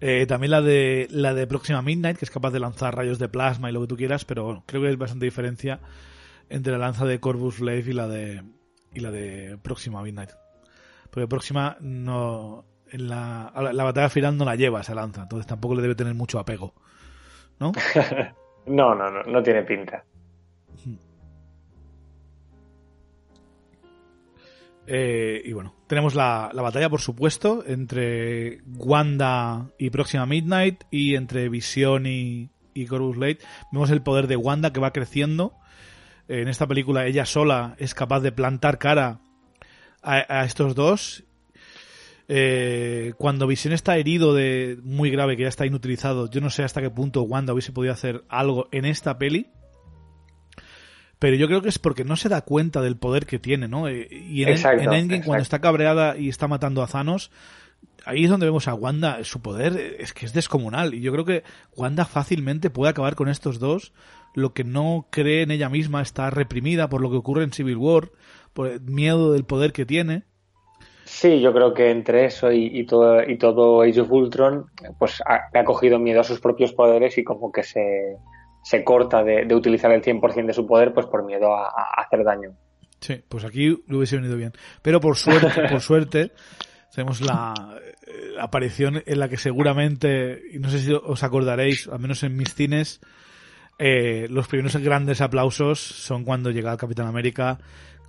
[0.00, 3.28] Eh, también la de la de Próxima Midnight, que es capaz de lanzar rayos de
[3.28, 5.80] plasma y lo que tú quieras, pero bueno, creo que hay bastante diferencia
[6.48, 8.42] entre la lanza de Corvus Glaive y la de
[8.94, 10.30] y la de Próxima Midnight.
[11.10, 15.74] Porque Próxima no en la, la batalla final no la lleva esa lanza, entonces tampoco
[15.74, 16.74] le debe tener mucho apego.
[17.60, 17.72] ¿No?
[18.66, 20.04] no, no, no, no tiene pinta.
[24.86, 31.48] Eh, y bueno, tenemos la, batalla, por supuesto, entre Wanda y Próxima Midnight y entre
[31.48, 33.38] Visión y, y Corvus Blade.
[33.70, 35.54] Vemos el poder de Wanda que va creciendo.
[36.28, 39.20] En esta película ella sola es capaz de plantar cara
[40.02, 41.24] a, estos dos.
[42.28, 46.62] Eh, cuando Visión está herido de muy grave, que ya está inutilizado, yo no sé
[46.62, 49.48] hasta qué punto Wanda hubiese podido hacer algo en esta peli
[51.22, 53.86] pero yo creo que es porque no se da cuenta del poder que tiene, ¿no?
[53.86, 57.30] Eh, y en, Endgame, cuando está cabreada y está matando a Thanos,
[58.04, 60.94] ahí es donde vemos a Wanda, su poder es que es descomunal.
[60.94, 61.44] Y yo creo que
[61.76, 63.92] Wanda fácilmente puede acabar con estos dos.
[64.34, 67.76] Lo que no cree en ella misma está reprimida por lo que ocurre en Civil
[67.76, 68.10] War,
[68.52, 70.24] por el miedo del poder que tiene.
[71.14, 74.64] Sí, yo creo que entre eso y, todo, y todo Age of Ultron,
[74.98, 78.16] pues ha, ha cogido miedo a sus propios poderes y como que se,
[78.62, 82.56] se corta de, utilizar el 100% de su poder pues por miedo a, hacer daño.
[82.98, 84.52] Sí, pues aquí lo hubiese venido bien.
[84.80, 86.32] Pero por suerte, por suerte,
[86.94, 87.52] tenemos la,
[88.40, 92.54] aparición en la que seguramente, y no sé si os acordaréis, al menos en mis
[92.54, 93.00] cines,
[93.78, 97.58] eh, los primeros grandes aplausos son cuando llega el Capitán América,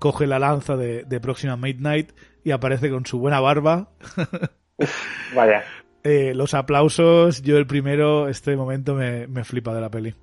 [0.03, 2.11] coge la lanza de, de Próxima Midnight
[2.43, 3.87] y aparece con su buena barba.
[5.33, 5.63] vaya.
[6.03, 10.13] Eh, los aplausos, yo el primero, este momento me, me flipa de la peli.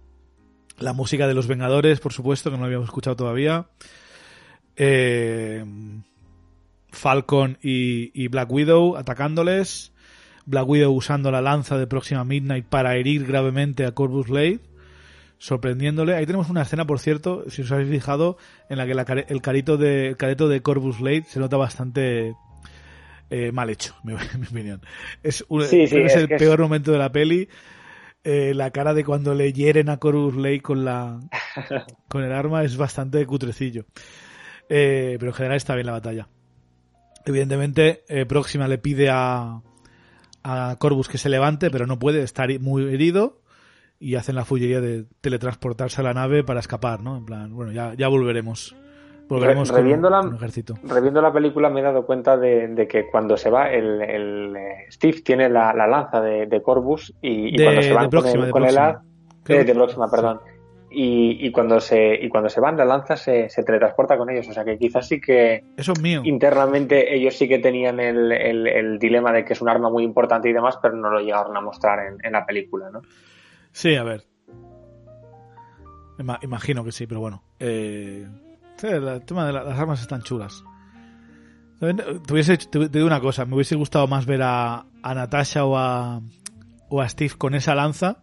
[0.79, 3.69] La música de los Vengadores, por supuesto, que no habíamos escuchado todavía.
[4.77, 5.65] Eh,
[6.91, 9.95] Falcon y, Black Widow atacándoles.
[10.45, 14.61] Black Widow usando la lanza de Próxima Midnight para herir gravemente a Corvus Blade,
[15.41, 16.15] sorprendiéndole.
[16.15, 18.37] Ahí tenemos una escena, por cierto, si os habéis fijado,
[18.69, 22.37] en la que el, carito de, careto de Corvus Blade se nota bastante
[23.31, 24.83] eh, mal hecho, mi, mi opinión.
[25.23, 27.49] Es, un, es el peor momento de la peli.
[28.23, 31.21] Eh, la cara de cuando le hieren a Corus Lake con la
[32.09, 33.87] con el arma es bastante cutrecillo.
[34.69, 36.29] Eh, pero en general está bien la batalla.
[37.25, 39.63] Evidentemente, Próxima le pide a,
[40.43, 43.40] a Corvus que se levante, pero no puede, estar muy herido
[44.01, 47.19] y hacen la fullería de teletransportarse a la nave para escapar, ¿no?
[47.19, 48.75] En plan, bueno, ya, ya volveremos.
[49.29, 50.23] Volveremos reviendo, la,
[50.83, 54.87] reviendo la película me he dado cuenta de, que cuando se va, el, el eh,
[54.91, 58.75] Steve tiene la, lanza de, de Corvus y, cuando se va con, el, con el
[59.67, 60.41] de, próxima, perdón.
[60.91, 64.49] Y, cuando se y cuando se van la lanza se, se, teletransporta con ellos.
[64.49, 66.23] O sea que quizás sí que eso es mío.
[66.25, 70.49] internamente ellos sí que tenían el, el, dilema de que es un arma muy importante
[70.49, 73.03] y demás pero no lo llegaron a mostrar en, en la película no
[73.73, 74.27] sí a ver
[76.43, 78.27] imagino que sí pero bueno eh,
[78.83, 80.63] el tema de las armas están chulas
[81.79, 85.77] te, hubiese, te, digo una cosa me hubiese gustado más ver a, a Natasha o
[85.77, 86.21] a
[86.91, 88.23] o a Steve con esa lanza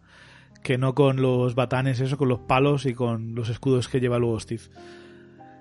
[0.62, 4.18] que no con los batanes, eso, con los palos y con los escudos que lleva
[4.18, 4.62] luego Steve.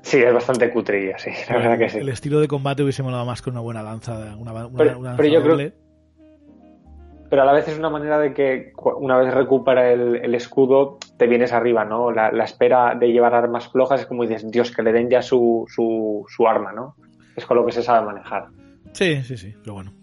[0.01, 1.97] Sí, es bastante cutrilla, sí, la verdad que sí.
[1.99, 5.71] El estilo de combate hubiese molado más con una buena lanza, una, pero, yo creo,
[7.30, 11.28] pero a la vez es una manera de que una vez recupera el, escudo te
[11.28, 12.11] vienes arriba, ¿no?
[12.11, 15.65] La, espera de llevar armas flojas es como dices, Dios, que le den ya su,
[15.67, 16.95] su, arma, ¿no?
[17.36, 18.47] Es con lo que se sabe manejar.
[18.93, 19.93] Sí, sí, sí, pero bueno.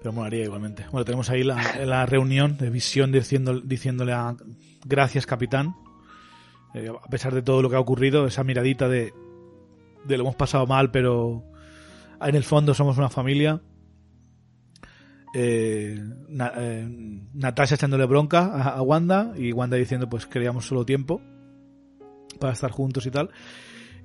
[0.00, 0.84] Pero molaría igualmente.
[0.92, 4.36] Bueno, tenemos ahí la, reunión de visión diciendo, diciéndole a
[4.84, 5.74] gracias capitán.
[6.74, 9.12] Eh, a pesar de todo lo que ha ocurrido, esa miradita de,
[10.04, 11.42] de lo hemos pasado mal, pero
[12.20, 13.60] en el fondo somos una familia.
[15.34, 16.00] Eh,
[16.56, 16.88] eh,
[17.34, 21.20] Natasha echándole bronca a, Wanda y Wanda diciendo pues queríamos solo tiempo
[22.40, 23.30] para estar juntos y tal.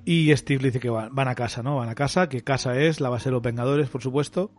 [0.06, 1.78] Y Steve le dice que van, a casa, ¿no?
[1.78, 4.52] Van a casa, que casa es la base de los Vengadores, por supuesto.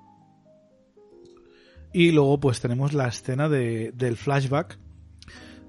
[1.93, 4.79] Y luego pues tenemos la escena de, del flashback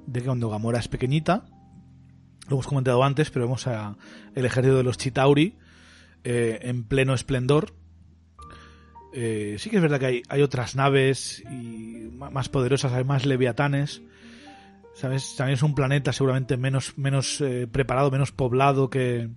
[0.08, 1.46] de cuando Gamora es pequeñita.
[2.48, 3.98] Lo hemos comentado antes, pero vemos a
[4.34, 5.58] el ejército de los Chitauri
[6.24, 7.74] eh, en pleno esplendor.
[9.18, 13.26] Eh, sí que es verdad que hay, hay otras naves y más poderosas, hay más
[13.26, 14.02] leviatanes.
[14.94, 15.36] ¿Sabes?
[15.38, 19.30] También es un planeta seguramente menos, menos eh, preparado, menos poblado que...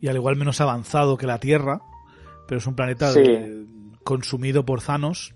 [0.00, 1.82] Y al igual menos avanzado que la Tierra.
[2.46, 3.64] Pero es un planeta de,
[4.04, 5.34] consumido por Thanos,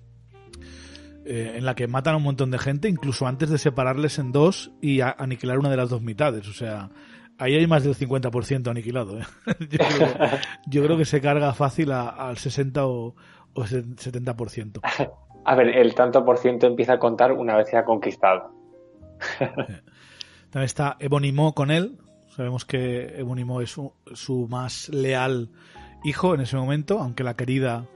[1.25, 4.33] eh, en la que matan a un montón de gente, incluso antes de separarles en
[4.33, 6.47] dos y aniquilar una de las dos mitades.
[6.49, 6.91] O sea,
[7.39, 9.19] ahí hay más del 50% aniquilado.
[9.19, 9.25] ¿eh?
[10.67, 13.15] yo, creo, que se carga fácil al 60 o,
[13.55, 14.81] o 70%.
[15.49, 18.51] A ver, el tanto por ciento empieza a contar una vez se ha conquistado.
[20.51, 21.99] También está Ebonimo con él.
[22.35, 25.51] Sabemos que Ebonimo es su, su, más leal
[26.03, 27.87] hijo en ese momento, aunque la querida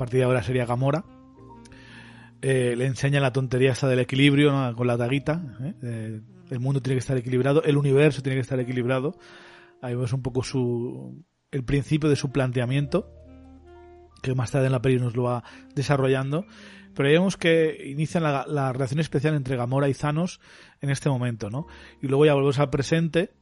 [0.00, 1.04] partir de ahora sería Gamora.
[2.40, 5.42] Eh, le enseña la tontería esta del equilibrio con la taguita.
[5.82, 6.22] ¿eh?
[6.50, 9.16] El mundo tiene que estar equilibrado, el universo tiene que estar equilibrado.
[9.80, 13.12] Ahí vemos un poco su el principio de su planteamiento,
[14.22, 15.44] que más tarde en la peli nos lo va
[15.74, 16.44] desarrollando.
[16.94, 20.40] Pero vemos que inician la, la, relación especial entre Gamora y Thanos
[20.80, 21.66] en este momento, ¿no?
[22.02, 23.32] Y luego ya volvemos al presente,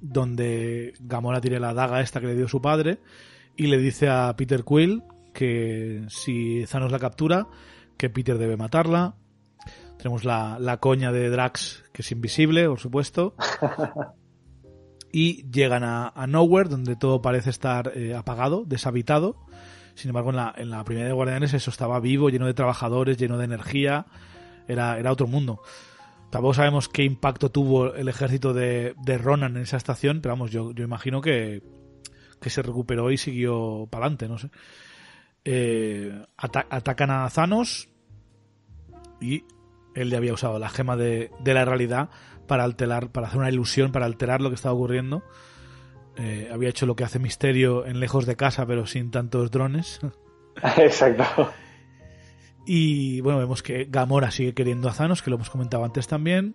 [0.00, 3.00] donde Gamora tiene la daga esta que le dio su padre
[3.56, 5.02] y le dice a Peter Quill
[5.32, 7.48] que si Thanos la captura,
[7.96, 9.16] que Peter debe matarla.
[10.02, 13.34] Tenemos la, la coña de Drax, que es invisible, por supuesto.
[15.12, 19.36] y llegan a, Nowhere, donde todo parece estar eh, apagado, deshabitado.
[19.94, 23.18] Sin embargo, en la, en la primera de Guardianes eso estaba vivo, lleno de trabajadores,
[23.18, 24.06] lleno de energía.
[24.68, 25.60] Era, era otro mundo.
[26.30, 30.50] Tampoco sabemos qué impacto tuvo el ejército de, de Ronan en esa estación, pero vamos,
[30.52, 31.62] yo, yo imagino que,
[32.40, 34.50] que se recuperó y siguió para adelante, no sé
[35.44, 37.88] eh, atacan a Thanos
[39.20, 39.44] y
[39.94, 42.10] él le había usado la gema de, la realidad
[42.46, 45.22] para alterar, para hacer una ilusión, para alterar lo que estaba ocurriendo.
[46.16, 50.00] Eh, había hecho lo que hace Misterio en Lejos de Casa, pero sin tantos drones.
[50.76, 51.50] Exacto.
[52.66, 56.54] Y bueno, vemos que Gamora sigue queriendo a Thanos, que lo hemos comentado antes también.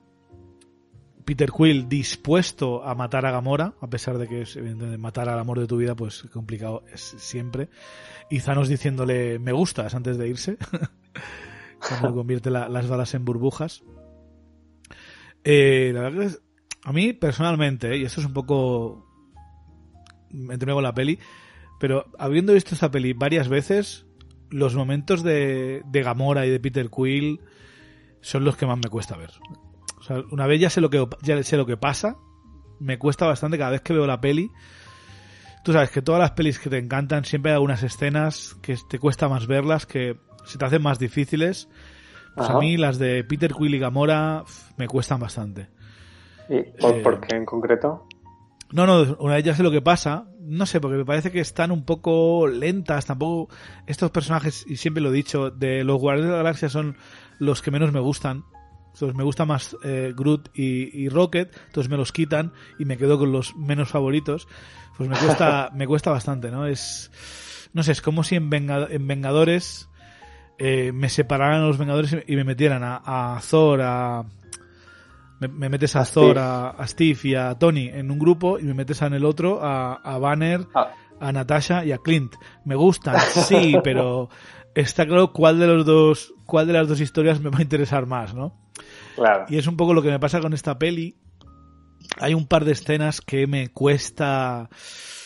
[1.25, 4.57] Peter Quill dispuesto a matar a Gamora, a pesar de que es,
[4.99, 7.69] matar al amor de tu vida, pues complicado es siempre.
[8.29, 10.57] Y Thanos diciéndole me gustas antes de irse,
[11.87, 13.83] cuando convierte las balas en burbujas.
[15.43, 16.41] Eh, la verdad es,
[16.83, 19.05] a mí personalmente, y esto es un poco
[20.31, 21.19] me entrego la peli,
[21.79, 24.05] pero habiendo visto esta peli varias veces,
[24.49, 27.41] los momentos de, de Gamora y de Peter Quill
[28.21, 29.31] son los que más me cuesta ver
[30.31, 32.17] una vez ya sé lo que ya sé lo que pasa,
[32.79, 34.51] me cuesta bastante cada vez que veo la peli.
[35.63, 38.99] tú sabes que todas las pelis que te encantan siempre hay algunas escenas que te
[38.99, 41.69] cuesta más verlas, que se te hacen más difíciles.
[42.35, 44.43] Pues a mí las de Peter Quill y Gamora
[44.77, 45.69] me cuestan bastante.
[46.49, 48.07] ¿Y por, por qué en concreto?
[48.71, 50.27] No, no, una de ellas es lo que pasa.
[50.41, 53.05] No sé, porque me parece que están un poco lentas.
[53.05, 53.53] Tampoco.
[53.87, 56.97] Estos personajes, y siempre lo he dicho, de los Guardianes de la Galaxia son
[57.39, 58.43] los que menos me gustan.
[58.93, 63.19] Entonces me gusta más eh, Groot y, Rocket, entonces me los quitan y me quedo
[63.19, 64.47] con los menos favoritos.
[64.97, 66.65] Pues me cuesta, me cuesta bastante, ¿no?
[66.65, 67.11] Es.
[67.73, 69.89] No sé, es como si en, en Vengadores
[70.57, 74.25] eh, me separaran a los Vengadores y me metieran a Thor, a,
[75.39, 79.01] me, metes a, Thor, a, Steve y a Tony en un grupo y me metes
[79.01, 80.91] en el otro a, Banner, ah.
[81.19, 82.35] a Natasha y a Clint.
[82.63, 84.29] Me gustan, sí, pero
[84.73, 88.05] está claro cuál de los dos, cuál de las dos historias me va a interesar
[88.05, 88.53] más, ¿no?
[89.15, 89.45] Claro.
[89.49, 91.15] Y es un poco lo que me pasa con esta peli.
[92.19, 94.69] Hay un par de escenas que me cuesta,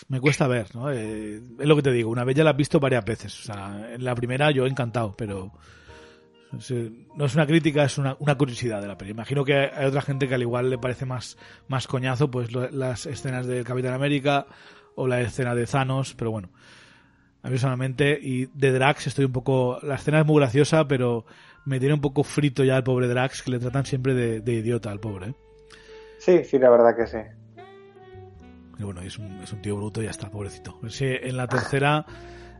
[0.07, 0.91] me cuesta ver, ¿no?
[0.91, 3.39] Eh, es lo que te digo, una vez ya la he visto varias veces.
[3.39, 5.51] O sea, en la primera yo he encantado, pero
[7.15, 9.11] no es una crítica, es una, curiosidad de la peli.
[9.11, 13.05] Imagino que hay otra gente que al igual le parece más, más coñazo, pues las
[13.05, 14.47] escenas del Capitán América
[14.95, 16.49] o la escena de Thanos, pero bueno.
[17.41, 19.80] A mí personalmente, y de Drax estoy un poco...
[19.82, 21.25] La escena es muy graciosa, pero
[21.65, 24.91] me tiene un poco frito ya el pobre Drax, que le tratan siempre de, idiota
[24.91, 25.30] al pobre.
[25.30, 25.34] ¿eh?
[26.30, 27.17] Sí, sí, la verdad que sí.
[28.77, 30.80] Y bueno, es un, es un tío bruto y ya está, pobrecito.
[31.01, 32.05] en la tercera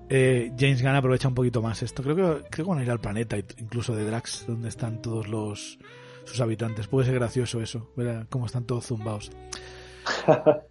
[0.10, 2.02] eh, James Gunn aprovecha un poquito más esto.
[2.02, 5.28] Creo que, creo que van a ir al planeta, incluso de Drax, donde están todos
[5.28, 5.78] los
[6.26, 6.88] sus habitantes.
[6.88, 9.32] Puede ser gracioso eso, ver cómo están todos zumbados.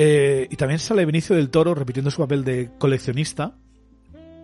[0.00, 3.56] Eh, y también sale Benicio del Toro repitiendo su papel de coleccionista,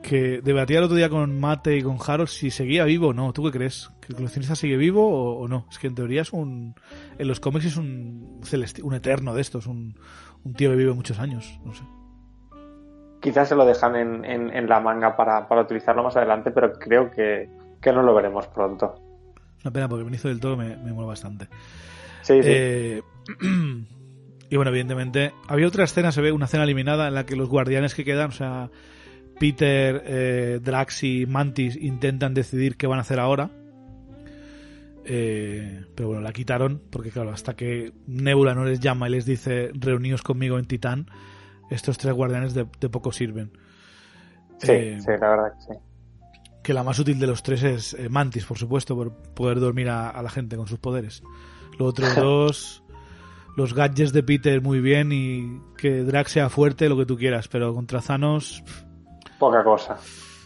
[0.04, 3.32] que debatía el otro día con Mate y con Harold si seguía vivo o no.
[3.32, 3.90] ¿Tú qué crees?
[4.00, 5.66] ¿Que el coleccionista sigue vivo o, no?
[5.70, 6.74] Es que en teoría es un...
[7.18, 8.40] En los cómics es un,
[8.82, 9.98] un eterno de estos, un,
[10.44, 11.84] un tío que vive muchos años, no sé
[13.24, 17.10] quizás se lo dejan en, en, la manga para, para, utilizarlo más adelante, pero creo
[17.10, 17.48] que,
[17.86, 18.96] no lo veremos pronto.
[19.56, 21.48] Es una pena porque Benicio del Toro me, me mola bastante.
[22.20, 22.50] Sí, sí.
[22.52, 23.02] Eh,
[24.50, 27.48] y bueno, evidentemente, había otra escena, se ve una escena eliminada en la que los
[27.48, 28.68] guardianes que quedan, o sea,
[29.38, 33.50] Peter, eh, Drax y Mantis intentan decidir qué van a hacer ahora.
[35.06, 39.26] Eh, pero bueno, la quitaron porque claro, hasta que Nebula no les llama y les
[39.26, 41.06] dice reuníos conmigo en Titán,
[41.70, 43.52] estos tres guardianes de, poco sirven.
[44.58, 45.78] Sí, eh, sí, la verdad que sí.
[46.62, 49.90] Que la más útil de los tres es eh, Mantis, por supuesto, por poder dormir
[49.90, 51.22] a, la gente con sus poderes.
[51.78, 52.84] Los otros dos,
[53.56, 57.48] los gadgets de Peter muy bien y que Drax sea fuerte, lo que tú quieras,
[57.48, 58.62] pero contra Thanos...
[59.38, 59.96] Poca cosa.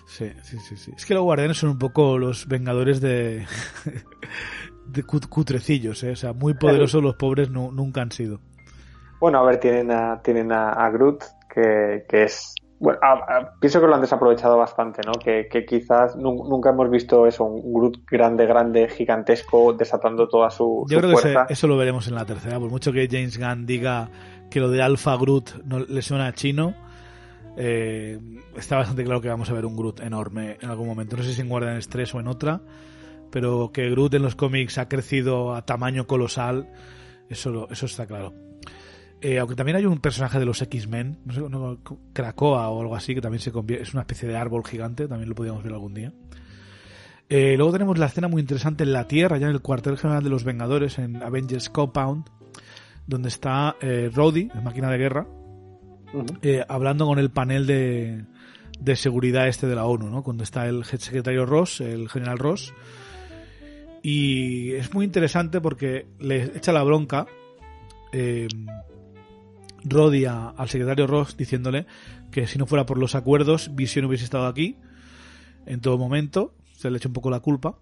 [0.07, 0.93] Sí, sí, sí, sí.
[0.97, 3.47] Es que los guardianes son un poco los vengadores de...
[4.89, 6.13] de cutrecillos, ¿eh?
[6.13, 8.41] O sea, muy poderosos los pobres nunca han sido.
[9.21, 13.01] Bueno, a ver, tienen a, tienen a, Groot, que, es bueno,
[13.61, 15.13] pienso que lo han desaprovechado bastante, ¿no?
[15.13, 21.01] Que, quizás nunca hemos visto eso, un Groot grande, grande, gigantesco, desatando toda su, Yo
[21.01, 24.09] creo que eso lo veremos en la tercera, por mucho que James Gunn diga
[24.51, 26.75] que lo de Alpha Groot no le suena a chino,
[27.57, 28.19] eh,
[28.57, 31.17] está bastante claro que vamos a ver un Groot enorme en algún momento.
[31.17, 32.61] No sé si en Guardianes 3 o en otra,
[33.31, 36.71] pero que Groot en los cómics ha crecido a tamaño colosal,
[37.29, 38.35] eso, eso está claro.
[39.21, 41.41] Eh, aunque también hay un personaje de los X-Men, no sé,
[42.13, 45.29] Krakoa o algo así, que también se convierte, es una especie de árbol gigante, también
[45.29, 46.13] lo podríamos ver algún día.
[47.29, 50.23] Eh, luego tenemos la escena muy interesante en la Tierra, ya en el cuartel general
[50.23, 52.27] de los Vengadores, en Avengers Compound,
[53.07, 55.27] donde está eh, Rhodey, la máquina de guerra,
[56.43, 58.25] eh, hablando con el panel de,
[58.81, 60.23] de seguridad este de la ONU, ¿no?
[60.23, 62.73] Cuando está el secretario Ross, el general Ross.
[64.03, 67.27] Y es muy interesante porque le echa la bronca
[68.13, 68.49] eh,
[69.85, 71.87] rodia al secretario Ross diciéndole
[72.31, 74.77] que si no fuera por los acuerdos, Vision hubiese estado aquí
[75.67, 76.55] en todo momento.
[76.77, 77.79] Se le echa un poco la culpa.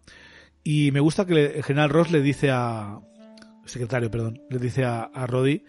[0.65, 3.01] Y me gusta que el general Ross le dice a.
[3.67, 4.41] Secretario, perdón.
[4.49, 5.65] Le dice a, a Roddy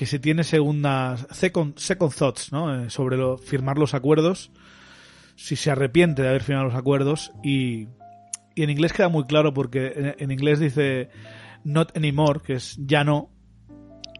[0.00, 1.26] que se tiene segundas.
[1.30, 2.74] Second, second thoughts, ¿no?
[2.74, 4.50] Eh, sobre lo, firmar los acuerdos.
[5.36, 7.34] Si se arrepiente de haber firmado los acuerdos.
[7.44, 7.86] Y,
[8.54, 11.10] y en inglés queda muy claro porque en, en inglés dice
[11.64, 13.28] not anymore, que es ya no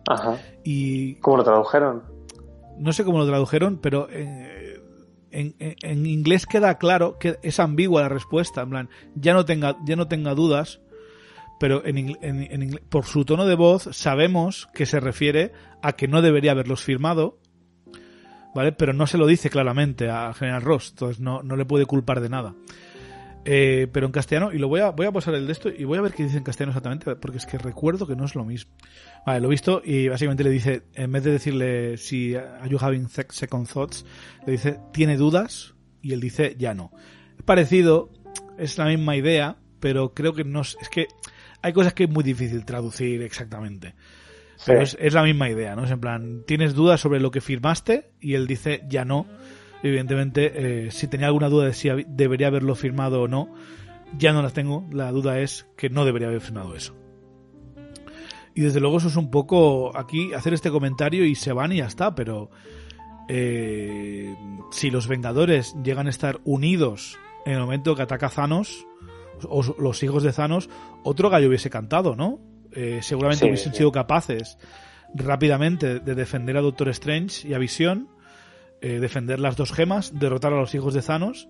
[0.07, 0.37] Ajá.
[0.64, 2.03] Y, ¿Cómo lo tradujeron?
[2.76, 4.83] No sé cómo lo tradujeron, pero eh,
[5.31, 8.61] en, inglés queda claro que es ambigua la respuesta.
[8.61, 10.83] En plan, ya no tenga, ya no tenga dudas,
[11.61, 15.53] pero en, por su tono de voz sabemos que se refiere
[15.83, 17.39] a que no debería haberlos firmado,
[18.55, 18.73] ¿vale?
[18.73, 22.23] Pero no se lo dice claramente a General Ross, entonces no, no le puede culpar
[22.23, 22.55] de nada.
[23.45, 25.85] Eh, pero en castellano, y lo voy a, voy a pasar el de esto y
[25.85, 28.35] voy a ver qué dice en castellano exactamente, porque es que recuerdo que no es
[28.35, 28.73] lo mismo.
[29.27, 32.79] Vale, lo he visto y básicamente le dice, en vez de decirle si are you
[32.81, 34.07] having second thoughts,
[34.47, 35.75] le dice, ¿tiene dudas?
[36.01, 36.91] Y él dice, ya no.
[37.37, 38.09] Es parecido,
[38.57, 41.09] es la misma idea, pero creo que no es que
[41.63, 43.95] hay cosas que es muy difícil traducir exactamente.
[44.67, 45.85] Pero es, es, la misma idea, ¿no?
[45.85, 48.11] Es en plan, ¿tienes dudas sobre lo que firmaste?
[48.21, 49.27] Y él dice, ya no.
[49.83, 53.55] Evidentemente, eh, si tenía alguna duda de si debería haberlo firmado o no,
[54.19, 54.87] ya no las tengo.
[54.93, 56.95] La duda es que no debería haber firmado eso.
[58.55, 61.79] Y desde luego eso es un poco aquí hacer este comentario y se van y
[61.79, 62.51] ya está, pero
[63.29, 64.35] eh,
[64.73, 68.87] si los Vengadores llegan a estar unidos en el momento que ataca Thanos,
[69.49, 70.68] o los hijos de Thanos,
[71.05, 72.41] otro gallo hubiese cantado, ¿no?
[72.72, 73.78] Eh, seguramente sí, hubiesen sí.
[73.78, 74.59] sido capaces
[75.14, 78.09] rápidamente de defender a Doctor Strange y a Visión,
[78.80, 81.49] eh, defender las dos gemas, derrotar a los hijos de Thanos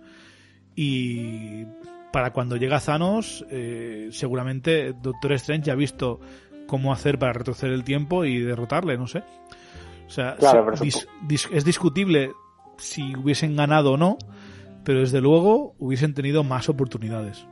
[0.74, 1.64] y
[2.12, 6.20] para cuando llega Thanos eh, seguramente Doctor Strange ya ha visto
[6.66, 9.22] cómo hacer para retroceder el tiempo y derrotarle, no sé.
[10.06, 12.32] O sea, claro, se, dis, dis, es discutible
[12.78, 14.18] si hubiesen ganado o no,
[14.84, 17.46] pero desde luego hubiesen tenido más oportunidades.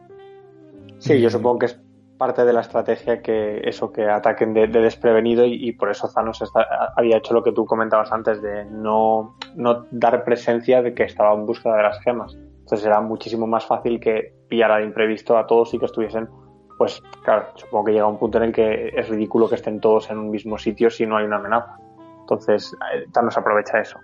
[0.98, 1.80] Sí, yo supongo que es
[2.18, 6.10] parte de la estrategia que eso, que ataquen de, de desprevenido y, y, por eso
[6.12, 10.92] Thanos está, había hecho lo que tú comentabas antes de no, no dar presencia de
[10.92, 12.34] que estaba en busca de las gemas.
[12.34, 16.28] Entonces era muchísimo más fácil que pillara de imprevisto a todos y que estuviesen,
[16.76, 20.10] pues claro, supongo que llega un punto en el que es ridículo que estén todos
[20.10, 21.78] en un mismo sitio si no hay una amenaza.
[22.20, 22.76] Entonces
[23.12, 23.98] Thanos aprovecha eso.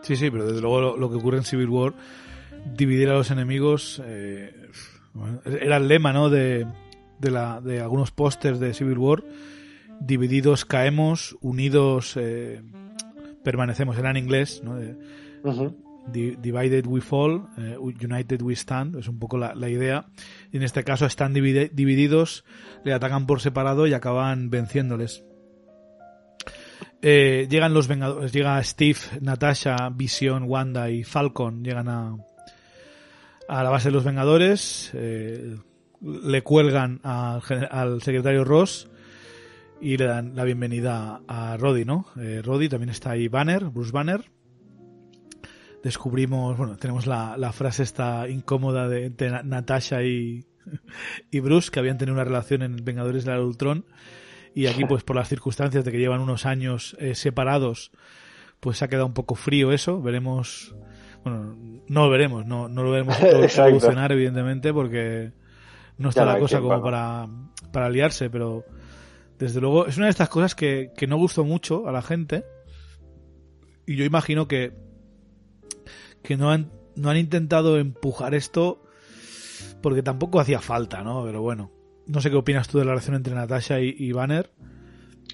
[0.00, 1.92] Sí, sí, pero desde luego lo, lo que ocurre en Civil War,
[2.64, 4.68] dividir a los enemigos, eh,
[5.14, 6.30] bueno, era el lema, ¿no?
[6.30, 6.66] De,
[7.18, 9.24] de, la, de algunos pósters de Civil War.
[10.00, 12.62] Divididos caemos, unidos eh,
[13.42, 13.98] permanecemos.
[13.98, 14.76] Era en inglés, ¿no?
[14.76, 14.92] De,
[15.42, 15.74] uh -huh.
[16.10, 20.06] Divided we fall, uh, united we stand, es un poco la, la, idea.
[20.50, 22.46] Y en este caso están divide, divididos,
[22.82, 25.22] le atacan por separado y acaban venciéndoles.
[27.00, 32.16] Eh, llegan los Vengadores, llega Steve, Natasha, Vision, Wanda y Falcon, llegan a,
[33.48, 34.90] a la base de los Vengadores.
[34.94, 35.56] Eh,
[36.00, 38.88] le cuelgan al, secretario Ross
[39.80, 42.06] y le dan la bienvenida a Roddy, ¿no?
[42.20, 44.24] Eh, Roddy también está ahí Banner, Bruce Banner.
[45.82, 50.44] Descubrimos, bueno, tenemos la, frase esta incómoda de, de Natasha y,
[51.30, 53.86] y, Bruce, que habían tenido una relación en Vengadores de la Ultron.
[54.54, 57.92] Y aquí, pues por las circunstancias de que llevan unos años eh, separados,
[58.60, 60.02] pues ha quedado un poco frío eso.
[60.02, 60.74] Veremos,
[61.24, 61.56] bueno,
[61.88, 63.16] no lo veremos, no, no lo veremos
[63.56, 65.32] evolucionar, evidentemente, porque
[65.96, 67.28] no está la cosa como para,
[67.72, 68.64] para liarse, pero
[69.38, 72.44] desde luego es una de estas cosas que, que no gustó mucho a la gente.
[73.86, 74.72] Y yo imagino que,
[76.22, 78.82] que no, han, no han intentado empujar esto
[79.82, 81.24] porque tampoco hacía falta, ¿no?
[81.24, 81.70] Pero bueno,
[82.06, 84.50] no sé qué opinas tú de la relación entre Natasha y, y Banner.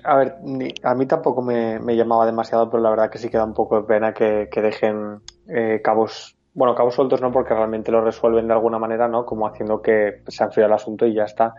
[0.02, 3.30] A ver, ni, a mí tampoco me, me, llamaba demasiado, pero la verdad que sí
[3.30, 7.52] queda un poco de pena que, que dejen eh, cabos bueno, cabos sueltos no, porque
[7.52, 9.26] realmente lo resuelven de alguna manera, ¿no?
[9.26, 11.52] Como haciendo que se enfríe el asunto y ya está.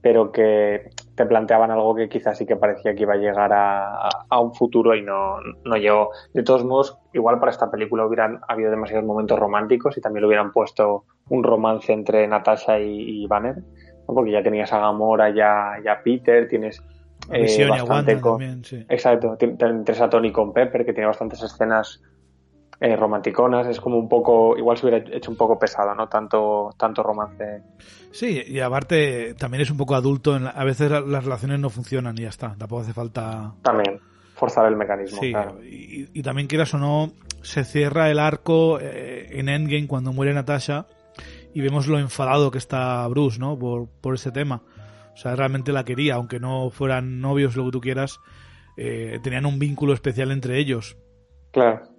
[0.00, 4.08] Pero que te planteaban algo que quizás sí que parecía que iba a llegar a,
[4.28, 6.10] a un futuro y no, no llegó.
[6.32, 10.28] De todos modos, igual para esta película hubieran habido demasiados momentos románticos y también le
[10.28, 14.14] hubieran puesto un romance entre Natasha y, y Banner, ¿no?
[14.14, 16.82] porque ya tenías a Gamora, ya, ya Peter, tienes
[17.30, 18.38] eh, bastante con...
[18.38, 18.86] También, sí.
[18.88, 22.00] Exacto, tienes a Tony con Pepper, que tiene bastantes escenas
[22.80, 26.08] eh, romanticonas, es como un poco, igual se hubiera hecho un poco pesado, ¿no?
[26.08, 27.62] Tanto, tanto romance.
[28.12, 31.70] Sí, y aparte también es un poco adulto, en la, a veces las relaciones no
[31.70, 33.52] funcionan y ya está, tampoco hace falta...
[33.62, 33.98] También,
[34.34, 35.58] forzar el mecanismo, sí, claro.
[35.62, 40.32] y, y, también quieras o no, se cierra el arco eh, en Endgame cuando muere
[40.32, 40.86] Natasha
[41.54, 43.58] y vemos lo enfadado que está Bruce, ¿no?
[43.58, 44.62] Por, por ese tema.
[45.14, 48.20] O sea, realmente la quería, aunque no fueran novios, lo que tú quieras,
[48.76, 50.96] eh, tenían un vínculo especial entre ellos.
[51.50, 51.97] Claro.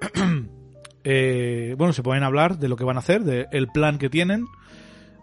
[1.04, 4.10] eh, bueno, se pueden hablar de lo que van a hacer, del de plan que
[4.10, 4.46] tienen.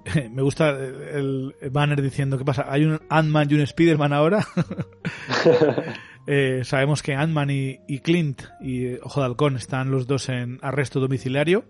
[0.32, 2.66] Me gusta el banner diciendo, ¿qué pasa?
[2.70, 4.46] ¿Hay un Ant-Man y un Spider-Man ahora?
[6.28, 10.60] eh, sabemos que Ant-Man y, y, Clint y Ojo de Halcón están los dos en
[10.62, 11.66] arresto domiciliario.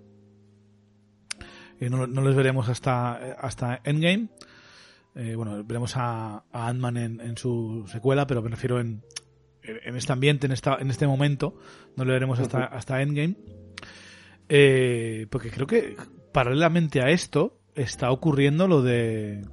[1.79, 4.29] Eh, no, no, les veremos hasta, hasta Endgame.
[5.15, 9.03] Eh, bueno, veremos a, a Ant-Man en, en, su secuela, pero me refiero en,
[9.68, 11.56] en este ambiente, en, esta, en este momento,
[11.95, 13.35] no lo veremos hasta, hasta Endgame.
[14.49, 15.95] Eh, porque creo que
[16.31, 19.45] paralelamente a esto está ocurriendo lo de.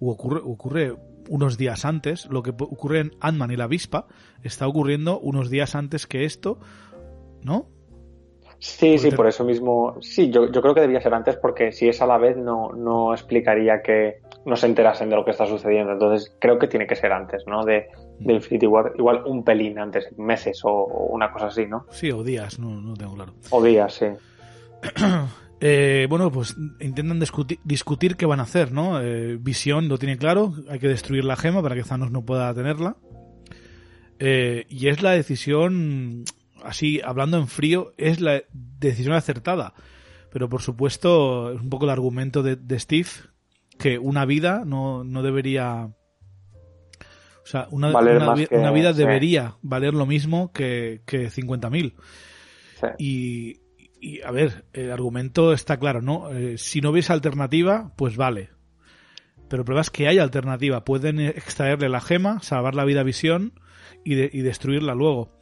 [0.00, 0.96] ocurre, ocurre
[1.28, 4.06] unos días antes, lo que ocurre en Ant-Man y la avispa
[4.42, 6.58] está ocurriendo unos días antes que esto,
[7.42, 7.68] ¿no?
[8.58, 9.98] Sí, sí, por eso mismo.
[10.00, 12.72] Sí, yo, yo creo que debía ser antes porque si es a la vez no,
[12.72, 15.92] no explicaría que no se enterasen de lo que está sucediendo.
[15.92, 17.64] Entonces creo que tiene que ser antes, ¿no?
[17.64, 17.86] De,
[18.18, 18.36] de mm.
[18.36, 18.92] Infinity War.
[18.96, 21.86] Igual un pelín antes, meses o, una cosa así, ¿no?
[21.90, 23.34] Sí, o días, no, no tengo claro.
[23.50, 24.06] O días, sí.
[25.66, 29.00] Eh, bueno, pues intentan discutir, discutir, qué van a hacer, ¿no?
[29.00, 32.52] Eh, Visión lo tiene claro, hay que destruir la gema para que Thanos no pueda
[32.52, 32.96] tenerla.
[34.18, 36.24] Eh, y es la decisión
[36.62, 39.74] así hablando en frío, es la decisión acertada.
[40.32, 43.08] Pero por supuesto, es un poco el argumento de, Steve,
[43.78, 45.90] que una vida no, no debería...
[47.42, 51.92] O sea, una, una, vida debería valer lo mismo que, que 50.000.
[52.98, 53.60] Y,
[54.00, 56.30] y, a ver, el argumento está claro, ¿no?
[56.30, 58.48] Eh, si no ves alternativa, pues vale.
[59.50, 60.84] Pero el problema es que hay alternativa.
[60.84, 63.60] Pueden extraerle la gema, salvar la vida a Visión
[64.04, 65.38] y, y destruirla luego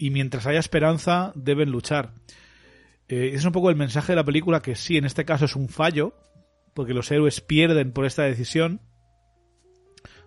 [0.00, 2.14] y mientras haya esperanza deben luchar.
[3.06, 5.54] Eh, es un poco el mensaje de la película que sí, en este caso es
[5.54, 6.14] un fallo,
[6.74, 8.80] porque los héroes pierden por esta decisión.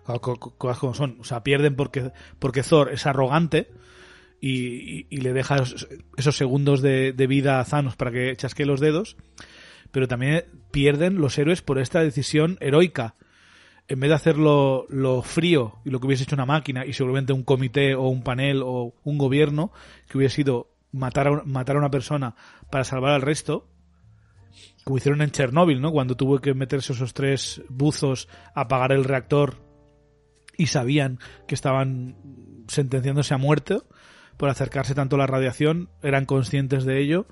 [0.04, 3.70] Cosas como son, o sea, pierden porque, porque Thor es arrogante
[4.40, 5.56] y, le deja
[6.16, 9.16] esos, segundos de, vida a Thanos para que chasque los dedos,
[9.90, 13.14] pero también pierden los héroes por esta decisión heroica
[13.88, 17.32] en vez de hacerlo lo frío y lo que hubiese hecho una máquina y seguramente
[17.32, 19.72] un comité o un panel o un gobierno
[20.08, 22.34] que hubiese sido matar a, matar a una persona
[22.70, 23.68] para salvar al resto,
[24.84, 25.90] como hicieron en Chernóbil, ¿no?
[25.90, 29.56] Cuando tuvo que meterse esos tres buzos a apagar el reactor
[30.56, 32.16] y sabían que estaban
[32.68, 33.78] sentenciándose a muerte
[34.36, 37.26] por acercarse tanto a la radiación, eran conscientes de ello,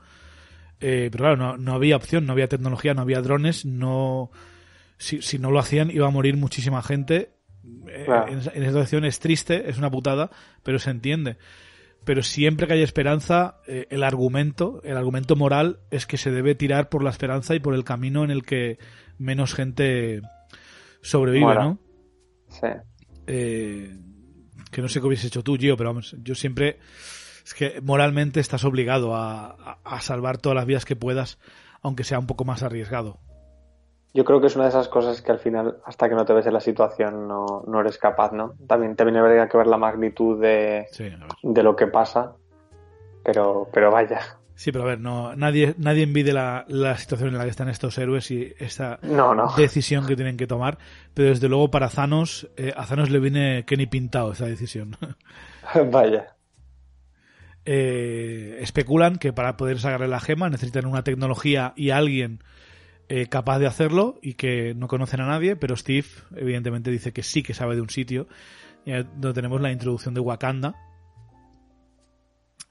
[0.81, 4.31] eh, pero claro, no, no había opción, no había tecnología, no había drones, no
[5.03, 7.33] si, no lo hacían iba a morir muchísima gente.
[7.89, 10.31] Eh, en, esa situación es triste, es una putada,
[10.63, 11.39] pero se entiende.
[12.05, 16.55] Pero siempre que hay esperanza, eh, el argumento, el argumento moral es que se debe
[16.55, 18.79] tirar por la esperanza y por el camino en el que
[19.19, 20.23] menos gente
[21.01, 21.79] sobrevive, ¿no?
[22.49, 22.67] Sí.
[23.27, 23.97] Eh,
[24.71, 26.79] que no sé qué hubiese hecho tú, Gio, pero vamos, yo siempre
[27.45, 31.39] es que moralmente estás obligado a, a salvar todas las vías que puedas,
[31.83, 33.21] aunque sea un poco más arriesgado.
[34.15, 36.35] Yo creo que es una de esas cosas que al final, hasta que no te
[36.35, 38.55] ves en la situación, no, no eres capaz, ¿no?
[38.67, 40.87] También te viene que ver la magnitud de,
[41.43, 42.35] de lo que pasa,
[43.25, 44.21] pero, pero vaya.
[44.55, 47.69] Sí, pero a ver, no, nadie, nadie envide la, la situación en la que están
[47.69, 49.01] estos héroes y esta
[49.57, 50.79] decisión que tienen que tomar,
[51.15, 54.97] pero desde luego para Thanos, eh, a Thanos le viene que ni pintado esa decisión.
[55.91, 56.37] vaya.
[57.65, 62.43] Eh, especulan que para poder sacarle la gema necesitan una tecnología y alguien
[63.15, 67.23] eh, capaz de hacerlo y que no conocen a nadie, pero Steve evidentemente dice que
[67.23, 68.27] sí que sabe de un sitio,
[68.87, 70.75] donde tenemos la introducción de Wakanda,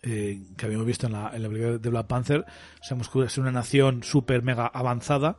[0.02, 2.44] eh, que habíamos visto en la, en la película de Black Panther,
[2.82, 5.38] sabemos que es una nación súper mega avanzada,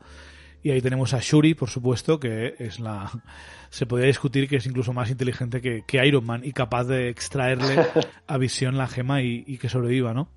[0.62, 3.10] y ahí tenemos a Shuri, por supuesto, que es la.
[3.70, 7.84] Se podría discutir que es incluso más inteligente que, Iron Man y capaz de extraerle
[8.28, 10.28] a visión la gema y, que sobreviva, ¿no?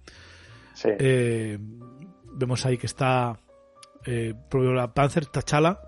[0.74, 0.90] Sí.
[0.98, 1.60] Eh,
[2.34, 3.38] vemos ahí que está
[4.06, 5.80] eh, la Panzer, T'Challa,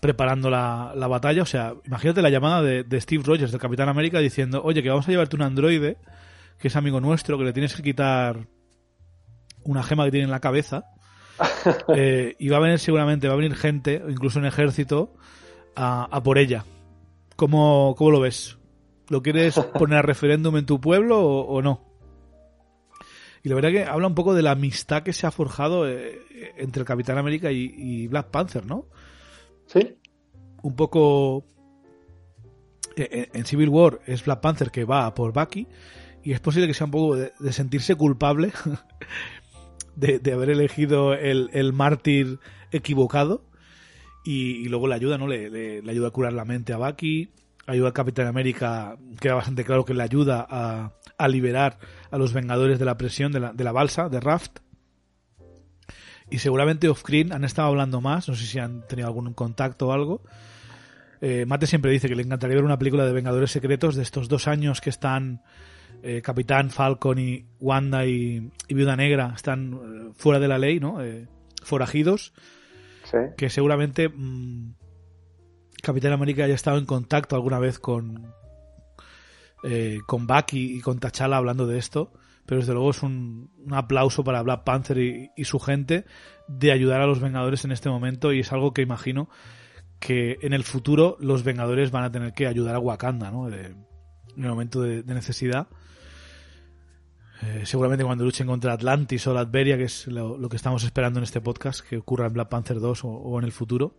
[0.00, 1.42] preparando la, la, batalla.
[1.42, 5.06] O sea, imagínate la llamada de, Steve Rogers, del Capitán América, diciendo, oye, que vamos
[5.08, 5.98] a llevarte un androide,
[6.58, 8.46] que es amigo nuestro, que le tienes que quitar
[9.64, 10.84] una gema que tiene en la cabeza.
[11.96, 15.14] Eh, y va a venir seguramente, va a venir gente, incluso un ejército,
[15.76, 16.64] a, por ella.
[17.36, 18.58] ¿Cómo, ¿Cómo, lo ves?
[19.08, 21.91] ¿Lo quieres poner a referéndum en tu pueblo o no?
[23.42, 26.22] Y la verdad que habla un poco de la amistad que se ha forjado eh,
[26.56, 28.86] entre el Capitán América y, Black Panther, ¿no?
[29.66, 29.96] Sí.
[30.62, 31.44] Un poco...
[32.96, 35.66] Eh, en Civil War es Black Panther que va por Bucky
[36.22, 38.52] y es posible que sea un poco de, sentirse culpable
[39.96, 42.38] de, haber elegido el, mártir
[42.70, 43.44] equivocado
[44.24, 45.26] y, luego le ayuda, ¿no?
[45.26, 45.50] Le,
[45.82, 47.30] le, ayuda a curar la mente a Bucky,
[47.66, 51.78] ayuda al Capitán América, queda bastante claro que le ayuda a, a liberar
[52.12, 54.58] a los Vengadores de la presión de la, de la balsa, de Raft.
[56.30, 59.92] Y seguramente off-screen han estado hablando más, no sé si han tenido algún contacto o
[59.92, 60.22] algo.
[61.20, 64.28] Eh, Mate siempre dice que le encantaría ver una película de Vengadores Secretos de estos
[64.28, 65.42] dos años que están
[66.02, 70.98] eh, Capitán, Falcon y Wanda y, Viuda Negra están eh, fuera de la ley, ¿no?
[71.62, 72.32] forajidos.
[73.36, 74.74] Que seguramente mm,
[75.82, 78.32] Capitán América haya estado en contacto alguna vez con,
[79.64, 82.12] eh, con Bucky y con T'Challa hablando de esto,
[82.46, 86.04] pero desde luego es un, aplauso para Black Panther y, su gente
[86.48, 89.28] de ayudar a los Vengadores en este momento y es algo que imagino
[90.00, 93.48] que en el futuro los Vengadores van a tener que ayudar a Wakanda, ¿no?
[93.48, 95.68] en el momento de, necesidad.
[97.42, 101.24] Eh, seguramente cuando luchen contra Atlantis o Latveria, que es lo, que estamos esperando en
[101.24, 103.96] este podcast, que ocurra en Black Panther 2 o, en el futuro,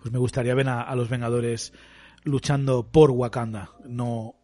[0.00, 1.72] pues me gustaría ver a, los Vengadores
[2.24, 4.34] luchando por Wakanda, no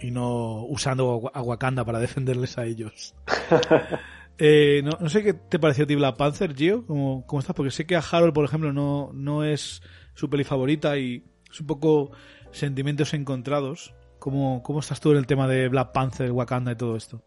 [0.00, 3.14] y no usando a Wakanda para defenderles a ellos.
[4.38, 7.54] Eh, no, sé qué te pareció a ti Black Panther, Gio, ¿Cómo, ¿cómo, estás?
[7.54, 9.82] Porque sé que a Harold, por ejemplo, no, no es
[10.14, 12.10] su peli favorita y es un poco
[12.50, 13.94] sentimientos encontrados.
[14.18, 17.22] ¿Cómo, ¿Cómo estás tú en el tema de Black Panther, Wakanda y todo esto?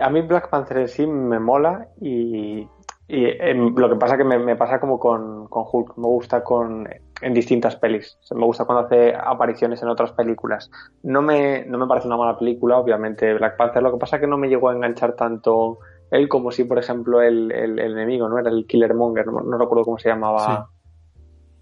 [0.00, 2.66] A mí Black Panther en sí me mola y,
[3.08, 6.88] em, lo que pasa que me, pasa como con, Hulk, me gusta con
[7.20, 10.70] en distintas pelis, me gusta cuando hace apariciones en otras películas.
[11.02, 14.26] No me, no me parece una mala película, obviamente Black Panther, lo que pasa que
[14.26, 15.78] no me llegó a enganchar tanto
[16.10, 18.38] él como si, por ejemplo, el, enemigo, ¿no?
[18.38, 20.68] Era el Killermonger, no, no recuerdo cómo se llamaba.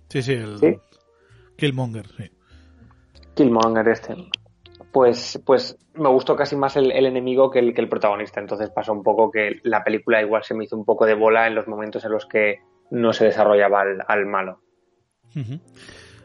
[0.08, 0.80] Sí, sí, el
[1.56, 2.30] Killmonger, sí.
[3.34, 4.16] Killmonger este
[4.92, 8.40] pues, pues me gustó casi más el, enemigo que el, que el protagonista.
[8.40, 11.46] Entonces pasó un poco que la película igual se me hizo un poco de bola
[11.46, 12.60] en los momentos en los que
[12.90, 14.60] no se desarrollaba al, malo.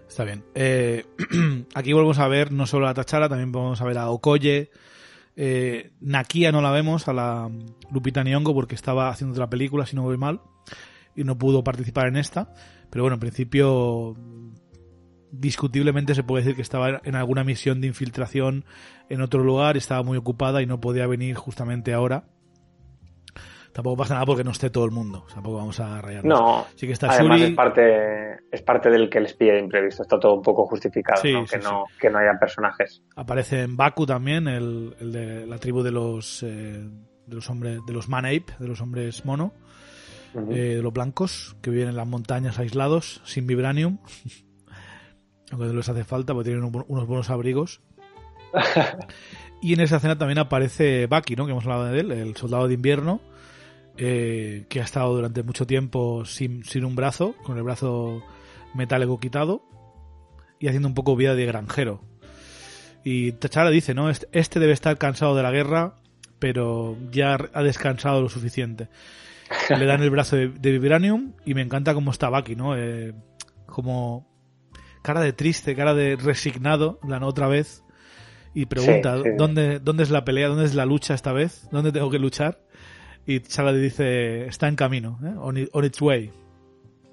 [0.07, 0.43] Está bien.
[0.53, 1.05] Eh,
[1.73, 4.69] aquí volvemos a ver no solo a Tachara, también vamos a ver a Okoye.
[5.35, 7.49] Eh, Nakia no la vemos, a la
[7.91, 10.41] Lupita Nyong'o, porque estaba haciendo otra película, si no voy mal,
[11.15, 12.53] y no pudo participar en esta.
[12.89, 14.15] Pero bueno, en principio
[15.31, 18.65] discutiblemente se puede decir que estaba en alguna misión de infiltración
[19.09, 22.25] en otro lugar, estaba muy ocupada y no podía venir justamente ahora.
[23.73, 25.25] Tampoco pasa nada porque no esté todo el mundo.
[25.33, 26.23] Tampoco vamos a rayar.
[26.23, 30.03] No, sí que está además es parte es parte del que les pide de imprevisto.
[30.03, 33.01] Está todo un poco justificado, que, no, que no haya personajes.
[33.15, 36.87] Aparece en Baku también, el, de la tribu de los eh,
[37.25, 39.53] de los hombres de los Man Ape, de los hombres mono,
[40.51, 43.97] eh, de los blancos que viven en las montañas aislados, sin vibranium.
[45.51, 47.81] aunque no les hace falta porque tienen unos buenos abrigos.
[49.61, 51.45] y en esa escena también aparece Bucky, ¿no?
[51.45, 53.21] Que hemos hablado de él, el soldado de invierno,
[53.97, 58.23] eh, que ha estado durante mucho tiempo sin, sin, un brazo, con el brazo
[58.73, 59.63] metálico quitado,
[60.59, 62.01] y haciendo un poco vida de granjero.
[63.03, 64.09] Y T'Challa dice, ¿no?
[64.09, 65.95] Este, este debe estar cansado de la guerra,
[66.39, 68.89] pero ya ha descansado lo suficiente.
[69.69, 72.77] Le dan el brazo de, Vibranium y me encanta cómo está Bucky, ¿no?
[72.77, 73.13] Eh,
[73.65, 74.27] como
[75.01, 77.83] cara de triste, cara de resignado, la otra vez,
[78.53, 80.47] y pregunta, ¿dónde, ¿dónde es la pelea?
[80.47, 81.67] ¿Dónde es la lucha esta vez?
[81.71, 82.59] ¿Dónde tengo que luchar?
[83.25, 85.33] Y Chala le dice, está en camino, ¿eh?
[85.37, 86.31] on, its way.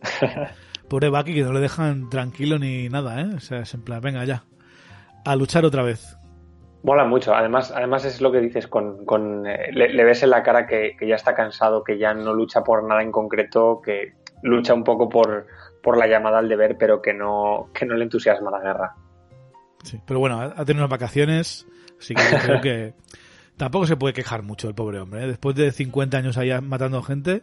[0.89, 3.31] Pobre Bucky que no le dejan tranquilo ni nada, ¿eh?
[3.37, 4.45] O sea, es en plan, venga ya,
[5.25, 6.17] a luchar otra vez.
[6.83, 10.43] Mola mucho, además, además es lo que dices, con, con eh, le, ves en la
[10.43, 14.15] cara que, que ya está cansado, que ya no lucha por nada en concreto, que
[14.43, 15.47] lucha un poco por,
[15.83, 18.95] por la llamada al deber, pero que no, que no le entusiasma la guerra.
[19.85, 21.67] Sí, pero bueno, ha tenido unas vacaciones,
[21.99, 22.95] así que creo que
[23.61, 25.23] tampoco se puede quejar mucho el pobre hombre.
[25.23, 25.27] ¿eh?
[25.27, 27.43] Después de 50 años allá matando gente,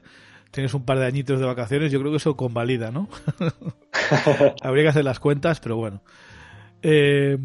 [0.49, 3.07] tienes un par de añitos de vacaciones, yo creo que eso convalida, ¿no?
[4.63, 6.01] Habría que hacer las cuentas, pero bueno.
[6.81, 7.37] Eh,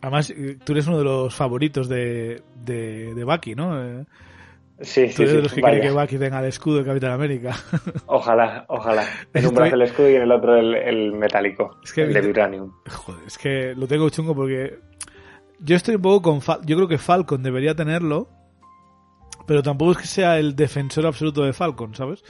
[0.00, 0.34] además,
[0.64, 3.80] tú eres uno de los favoritos de, de, de Bucky, ¿no?
[3.80, 4.04] Eh,
[4.80, 7.54] Sí, sí, de los que quieren que Bucky tenga el escudo de Capitán América.
[8.06, 9.04] Ojalá, ojalá.
[9.32, 12.20] En un brazo el escudo y en el otro el, metálico, es que, el de
[12.20, 12.72] vibranium.
[12.90, 14.80] Joder, es que lo tengo chungo porque
[15.64, 16.40] yo estoy un poco con...
[16.64, 18.28] yo creo que Falcon debería tenerlo,
[19.46, 22.22] pero tampoco es que sea el defensor absoluto de Falcon, ¿sabes?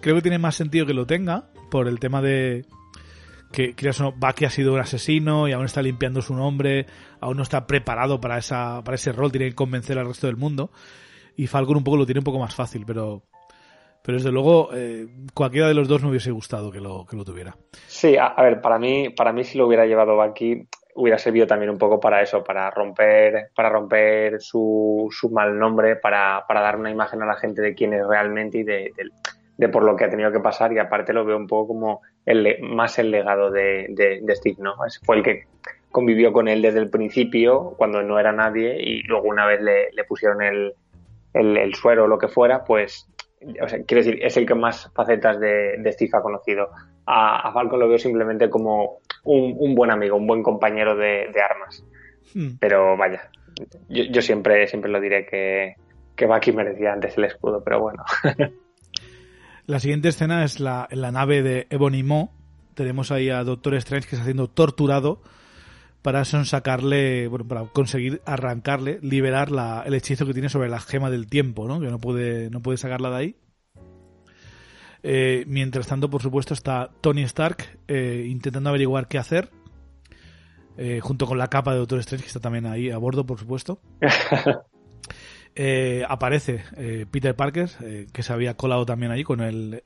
[0.00, 2.66] Creo que tiene más sentido que lo tenga por el tema de
[3.52, 6.86] que o no, Bucky ha sido un asesino y aún está limpiando su nombre,
[7.20, 10.36] aún no está preparado para esa para ese rol, tiene que convencer al resto del
[10.36, 10.70] mundo
[11.36, 13.24] y Falcon un poco lo tiene un poco más fácil, pero
[14.02, 17.24] pero desde luego eh, cualquiera de los dos me hubiese gustado que lo, que lo
[17.24, 17.56] tuviera.
[17.86, 21.70] Sí, a, ver, para mí, para mí si lo hubiera llevado Bucky hubiera servido también
[21.70, 26.76] un poco para eso, para romper, para romper su, su mal nombre, para, para dar
[26.76, 28.92] una imagen a la gente de quién es realmente y de,
[29.56, 32.00] de, por lo que ha tenido que pasar y aparte lo veo un poco como
[32.26, 34.74] el, más el legado de, de, Steve, ¿no?
[35.04, 35.44] fue el que
[35.90, 39.92] convivió con él desde el principio, cuando no era nadie, y luego una vez le,
[39.92, 40.74] le pusieron el,
[41.34, 43.08] el, suero o lo que fuera, pues,
[43.62, 46.70] o sea, quiero decir, es el que más facetas de, de Steve ha conocido.
[47.06, 51.84] A, a, Falcon lo veo simplemente como un, buen amigo, un buen compañero de, armas.
[52.34, 52.56] Hmm.
[52.60, 53.30] Pero vaya,
[53.88, 55.76] yo, siempre, siempre lo diré que,
[56.16, 58.04] que Bucky merecía antes el escudo, pero bueno.
[59.66, 62.30] la siguiente escena es la, la nave de Ebony Maw.
[62.74, 65.20] Tenemos ahí a Doctor Strange que está siendo torturado
[66.02, 71.10] para sacarle, bueno, para conseguir arrancarle, liberar la, el hechizo que tiene sobre la gema
[71.10, 71.80] del tiempo, ¿no?
[71.80, 73.36] Que no puede, no puede sacarla de ahí.
[75.04, 79.50] Eh, mientras tanto, por supuesto, está Tony Stark eh, intentando averiguar qué hacer.
[80.76, 83.38] eh, junto con la capa de Doctor Strange, que está también ahí a bordo, por
[83.38, 83.80] supuesto.
[86.08, 86.64] Aparece
[87.10, 87.68] Peter Parker,
[88.10, 89.82] que se había colado también ahí con el,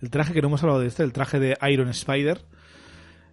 [0.00, 2.40] el, traje, que no hemos hablado de este, el traje de Iron Spider,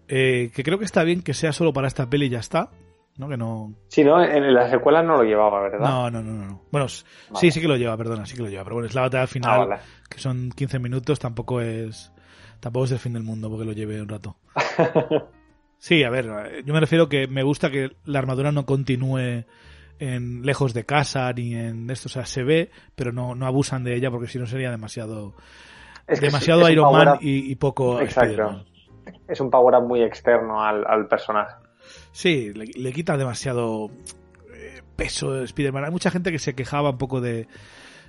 [0.07, 2.69] que creo que está bien que sea solo para esta peli y ya está.
[3.17, 3.27] ¿no?
[3.27, 3.73] Que no...
[3.88, 4.23] Sí, ¿no?
[4.23, 5.79] En la secuela no lo llevaba, ¿verdad?
[5.79, 6.34] No, no, no.
[6.34, 6.61] no.
[6.71, 8.63] Bueno, sí, sí que lo lleva, perdona, sí que lo lleva.
[8.63, 12.11] Pero bueno, es la batalla final, ah, que son 15 minutos, tampoco es
[12.59, 14.38] tampoco es el fin del mundo porque lo lleve un rato.
[15.79, 19.45] Sí, a ver, yo me refiero que me gusta que la armadura no continúe
[19.99, 23.84] en lejos de casa ni en esto, o sea, se ve, pero no, no abusan
[23.84, 25.35] de ella porque si no sería demasiado
[26.07, 28.65] demasiado Iron Man y, poco Exacto.
[29.27, 31.55] Es un power up muy externo al, personaje.
[32.11, 33.89] Sí, le, quita demasiado
[34.53, 35.85] eh, peso de Spider-Man.
[35.85, 37.47] Hay mucha gente que se quejaba un poco de,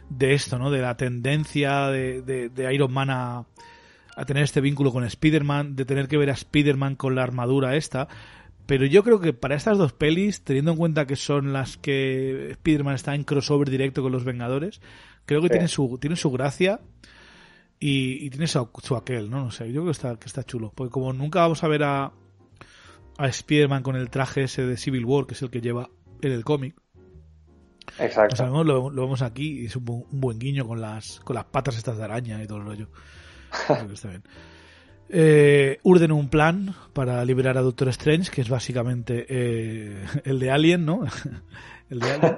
[0.08, 0.70] de esto, ¿no?
[0.70, 3.46] De la tendencia de, de Iron Man a,
[4.18, 7.76] a tener este vínculo con Spider-Man, de tener que ver a Spider-Man con la armadura
[7.76, 8.08] esta.
[8.66, 12.50] Pero yo creo que para estas dos pelis, teniendo en cuenta que son las que
[12.50, 14.80] Spider-Man está en crossover directo con los Vengadores,
[15.24, 16.80] creo que tiene, su, tiene su gracia
[17.80, 19.44] y, tiene su, aquel, ¿no?
[19.44, 20.72] No sé, yo creo que está, que está chulo.
[20.74, 22.12] Porque como nunca vamos a ver a,
[23.18, 25.88] a Spider-Man con el traje ese de Civil War, que es el que lleva
[26.22, 26.74] en el cómic.
[27.98, 28.64] Exacto.
[28.64, 31.76] lo, lo, vemos aquí y es un, un, buen guiño con las, con las patas
[31.76, 32.88] estas de araña y todo el rollo.
[33.92, 34.22] está bien.
[35.10, 40.50] Eh, urden un plan para liberar a Doctor Strange, que es básicamente eh, el de
[40.50, 41.04] Alien, ¿no?
[41.90, 42.36] el de Alien.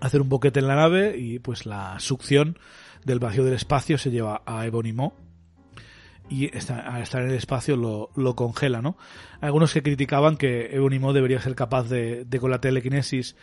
[0.00, 2.58] Hacer un boquete en la nave y pues la succión
[3.04, 4.94] del vacío del espacio se lleva a Ebony
[6.28, 8.96] y al estar en el espacio lo, lo, congela, ¿no?
[9.40, 13.36] Algunos que criticaban que Ebony debería ser capaz de, de con la telequinesis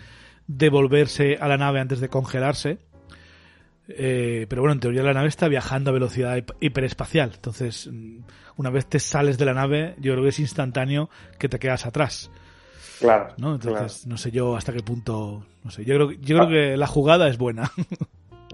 [0.47, 2.79] devolverse a la nave antes de congelarse
[3.89, 7.31] eh, pero bueno, en teoría la nave está viajando a velocidad hiperespacial.
[7.33, 8.19] Entonces, mm,
[8.57, 11.09] una vez te sales de la nave, yo creo que es instantáneo
[11.39, 12.29] que te quedas atrás.
[12.99, 13.33] Claro.
[13.37, 13.55] ¿no?
[13.55, 15.45] Entonces, no sé yo hasta qué punto.
[15.63, 15.85] No sé.
[15.85, 16.49] Yo creo, yo creo ah.
[16.49, 17.71] que la jugada es buena.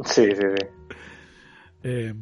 [0.05, 0.67] sí, sí, sí.
[1.85, 2.13] Eh,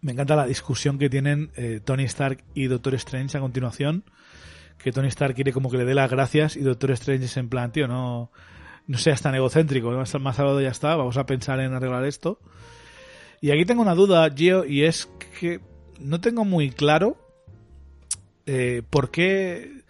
[0.00, 4.04] me encanta la discusión que tienen eh, Tony Stark y Doctor Strange a continuación.
[4.78, 7.50] Que Tony Stark quiere como que le dé las gracias y Doctor Strange es en
[7.50, 8.32] plan, tío, no
[8.90, 12.40] no seas tan egocéntrico, más, más hablado ya está, vamos a pensar en arreglar esto.
[13.40, 15.08] Y aquí tengo una duda, Gio, y es
[15.38, 15.60] que
[16.00, 17.16] no tengo muy claro
[18.46, 19.84] eh, por qué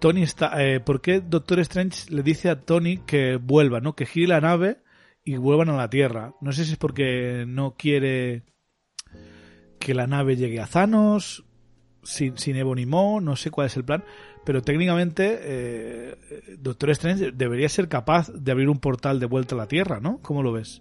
[0.00, 3.94] Tony está, eh, por qué Doctor Strange le dice a Tony que vuelva, ¿no?
[3.94, 4.80] Que gire la nave
[5.26, 6.34] y vuelvan a la Tierra.
[6.40, 8.44] No sé si es porque no quiere
[9.80, 11.44] que la nave llegue a Thanos,
[12.04, 14.04] sin, sin Evo ni Mo, no sé cuál es el plan,
[14.44, 16.16] pero técnicamente eh,
[16.58, 20.20] Doctor Strange debería ser capaz de abrir un portal de vuelta a la Tierra, ¿no?
[20.22, 20.80] ¿Cómo lo ves?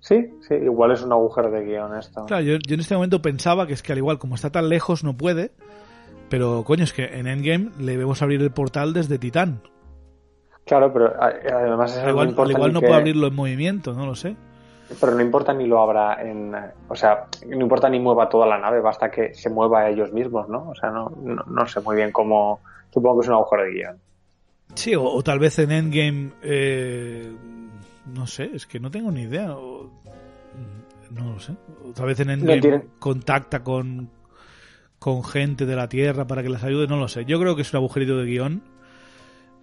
[0.00, 0.16] Sí,
[0.46, 2.26] sí, igual es un agujero de guion esto.
[2.26, 5.04] Claro, yo, en este momento pensaba que es que al igual como está tan lejos
[5.04, 5.52] no puede,
[6.28, 9.62] pero coño, es que en Endgame le vemos abrir el portal desde Titán.
[10.64, 14.34] Claro, pero además es igual, al igual no puede abrirlo en movimiento, no lo sé.
[15.00, 16.54] Pero no importa ni lo abra en.
[16.88, 20.48] O sea, no importa ni mueva toda la nave, basta que se mueva ellos mismos,
[20.48, 20.68] ¿no?
[20.68, 21.10] O sea, no,
[21.46, 22.60] no, sé muy bien cómo.
[22.92, 23.98] Supongo que es un agujero de guion.
[24.74, 26.30] Sí, o, tal vez en Endgame.
[26.42, 27.32] Eh,
[28.14, 29.48] no sé, es que no tengo ni idea.
[29.48, 31.54] no lo sé.
[31.86, 34.10] O tal vez en Endgame contacta con,
[34.98, 37.24] con gente de la Tierra para que les ayude, no lo sé.
[37.24, 38.62] Yo creo que es un agujerito de guion.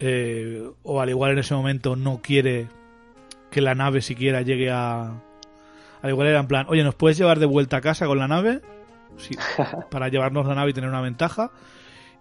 [0.04, 2.68] Eh, o al igual en ese momento no quiere
[3.52, 5.22] que la nave siquiera llegue a...
[6.02, 8.28] Al igual era en plan, oye, ¿nos puedes llevar de vuelta a casa con la
[8.28, 8.62] nave?
[9.18, 9.36] Sí,
[9.92, 11.52] para llevarnos la nave y tener una ventaja.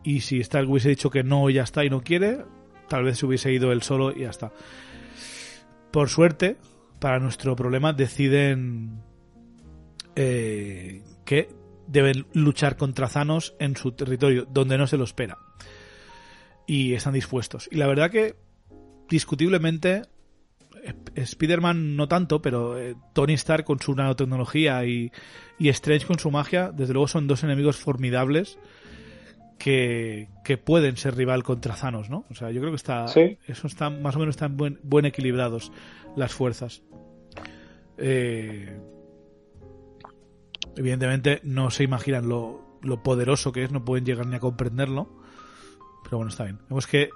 [0.02, 2.44] Y si Stark hubiese dicho que no y ya está y no quiere,
[2.89, 4.52] tal vez se hubiese ido él solo y ya está.
[5.90, 6.59] Por suerte,
[6.98, 9.02] para nuestro problema, deciden
[10.15, 11.48] eh, que
[11.86, 15.39] deben luchar contra Thanos en su territorio, donde no se lo espera.
[16.70, 17.68] Y están dispuestos.
[17.72, 18.36] Y la verdad que,
[19.09, 20.02] discutiblemente,
[21.16, 25.10] Spider-Man no tanto, pero eh, Tony Stark con su nanotecnología y,
[25.59, 28.56] y Strange con su magia, desde luego son dos enemigos formidables
[29.59, 30.28] que,
[30.64, 32.24] pueden ser rival contra Thanos, ¿no?
[32.30, 33.06] O sea, yo creo que está,
[33.48, 35.72] eso está más o menos están buen, buen equilibrados
[36.14, 36.82] las fuerzas.
[37.98, 38.78] Eh,
[40.76, 45.19] evidentemente no se imaginan lo, lo poderoso que es, no pueden llegar ni a comprenderlo,
[46.11, 46.59] pero bueno, está bien.
[46.69, 47.11] Vemos que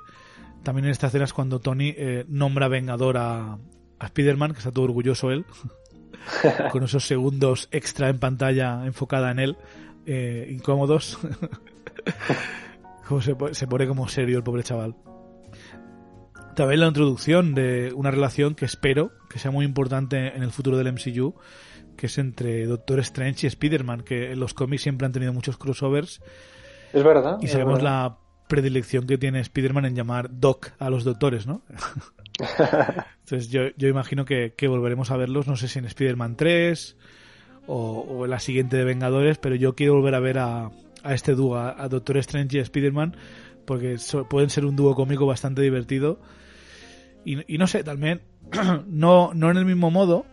[0.62, 3.58] también en esta escena es cuando Tony eh, nombra Vengador a,
[3.98, 5.44] a Spider-Man, que está todo orgulloso él,
[6.70, 9.56] con esos segundos extra en pantalla enfocada en él,
[10.06, 11.18] eh, incómodos.
[13.08, 14.94] como se, se, pone como serio el pobre chaval.
[16.54, 20.78] También la introducción de una relación que espero que sea muy importante en el futuro
[20.78, 21.34] del MCU,
[21.96, 25.56] que es entre Doctor Strange y Spider-Man, que en los cómics siempre han tenido muchos
[25.58, 26.22] crossovers.
[26.92, 27.38] Es verdad.
[27.42, 31.62] Y sabemos la predilección que tiene Spider-Man en llamar Doc a los doctores, ¿no?
[33.20, 36.96] Entonces yo, yo imagino que, que, volveremos a verlos, no sé si en Spider-Man 3
[37.66, 40.70] o, en la siguiente de Vengadores, pero yo quiero volver a ver a,
[41.02, 43.16] a este dúo, a, Doctor Strange y Spider-Man,
[43.64, 43.96] porque
[44.28, 46.20] pueden ser un dúo cómico bastante divertido.
[47.24, 48.20] Y, y no sé, también,
[48.86, 50.26] no, no en el mismo modo,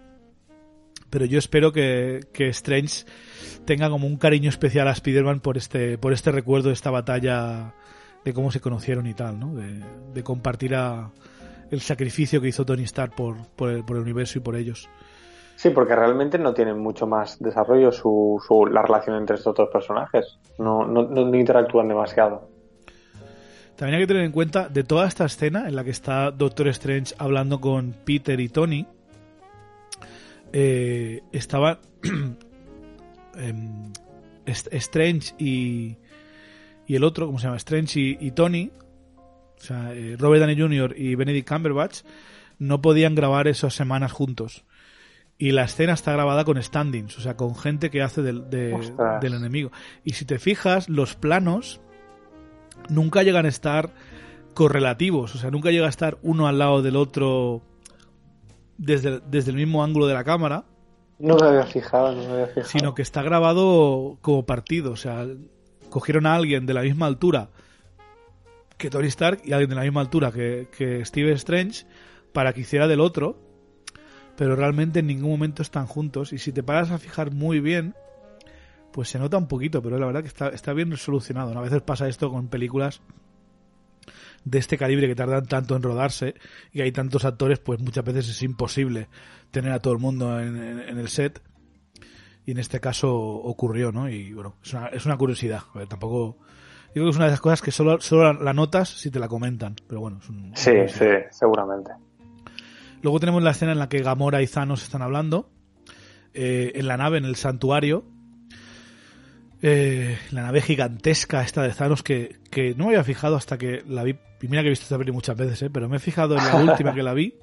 [1.09, 3.05] pero yo espero que, que Strange
[3.65, 7.75] tenga como un cariño especial a Spider-Man por este, por este recuerdo de esta batalla
[8.23, 9.53] de cómo se conocieron y tal, ¿no?
[9.55, 10.75] De, compartir
[11.71, 14.89] el sacrificio que hizo Tony Stark por, por, el, por el universo y por ellos.
[15.61, 19.69] Sí, porque realmente no tienen mucho más desarrollo su, su, la relación entre estos dos
[19.69, 20.39] personajes.
[20.57, 22.49] No, no, no, interactúan demasiado.
[23.75, 26.67] También hay que tener en cuenta de toda esta escena en la que está Doctor
[26.69, 28.87] Strange hablando con Peter y Tony,
[30.51, 31.79] eh, estaba
[33.35, 33.93] em,
[34.45, 35.97] Strange y,
[36.91, 37.55] y el otro, ¿cómo se llama?
[37.55, 38.69] Strange y, Tony,
[39.15, 40.93] o sea, eh, Robert Downey Jr.
[40.97, 42.01] y Benedict Cumberbatch,
[42.59, 44.65] no podían grabar esas semanas juntos.
[45.37, 49.33] Y la escena está grabada con standings, o sea, con gente que hace del, del
[49.33, 49.71] enemigo.
[50.03, 51.79] Y si te fijas, los planos
[52.89, 53.91] nunca llegan a estar
[54.53, 57.61] correlativos, o sea, nunca llega a estar uno al lado del otro
[58.77, 60.65] desde, desde el mismo ángulo de la cámara.
[61.19, 62.67] No me había fijado, no me había fijado.
[62.67, 65.25] Sino que está grabado como partido, o sea,
[65.91, 67.49] cogieron a alguien de la misma altura
[68.77, 71.85] que Tony Stark y alguien de la misma altura que, que Steve Strange
[72.33, 73.37] para que hiciera del otro,
[74.35, 76.33] pero realmente en ningún momento están juntos.
[76.33, 77.93] Y si te paras a fijar muy bien,
[78.91, 81.55] pues se nota un poquito, pero la verdad que está, está bien solucionado.
[81.55, 83.01] A veces pasa esto con películas
[84.45, 86.33] de este calibre que tardan tanto en rodarse
[86.71, 89.09] y hay tantos actores, pues muchas veces es imposible
[89.51, 91.41] tener a todo el mundo en el set
[92.45, 94.09] y en este caso ocurrió, ¿no?
[94.09, 95.61] Y bueno, es una, es una curiosidad.
[95.73, 96.37] A ver, tampoco.
[96.87, 99.19] Yo creo que es una de esas cosas que solo, solo la notas si te
[99.19, 101.91] la comentan, pero bueno, es un, Sí, sí, seguramente.
[103.01, 105.49] Luego tenemos la escena en la que Gamora y Thanos están hablando
[106.33, 108.03] eh, en la nave, en el santuario.
[109.61, 113.83] Eh, la nave gigantesca esta de Thanos que, que no me había fijado hasta que
[113.87, 114.17] la vi.
[114.41, 115.69] Mira que he visto esta peli muchas veces, ¿eh?
[115.69, 117.35] pero me he fijado en la última que la vi.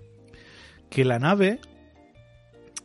[0.90, 1.60] Que la nave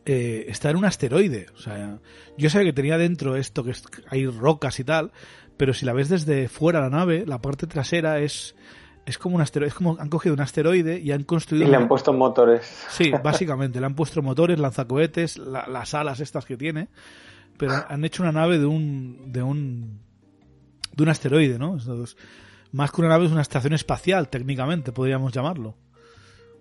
[0.05, 1.47] eh, está en un asteroide.
[1.55, 1.99] O sea,
[2.37, 3.73] yo sabía que tenía dentro esto, que
[4.09, 5.11] hay rocas y tal,
[5.57, 8.55] pero si la ves desde fuera la nave, la parte trasera es,
[9.05, 11.67] es como un asteroide, es como han cogido un asteroide y han construido...
[11.67, 12.65] Y le han puesto motores.
[12.89, 16.89] Sí, básicamente, le han puesto motores, lanzacohetes, las alas estas que tiene,
[17.57, 19.31] pero han hecho una nave de un...
[19.31, 20.01] de un
[20.95, 21.77] de un asteroide, ¿no?
[22.71, 25.75] más que una nave es una estación espacial, técnicamente, podríamos llamarlo.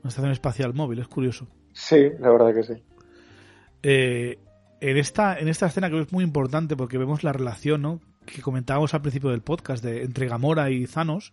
[0.00, 1.48] Una estación espacial móvil, es curioso.
[1.72, 2.82] Sí, la verdad que sí.
[3.82, 4.38] Eh,
[4.80, 8.00] en, esta, en esta escena creo que es muy importante porque vemos la relación ¿no?
[8.26, 11.32] que comentábamos al principio del podcast de, entre Gamora y Thanos,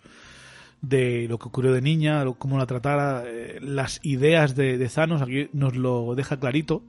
[0.81, 5.21] de lo que ocurrió de niña, cómo la tratara, eh, las ideas de, de, Thanos,
[5.21, 6.83] aquí nos lo deja clarito,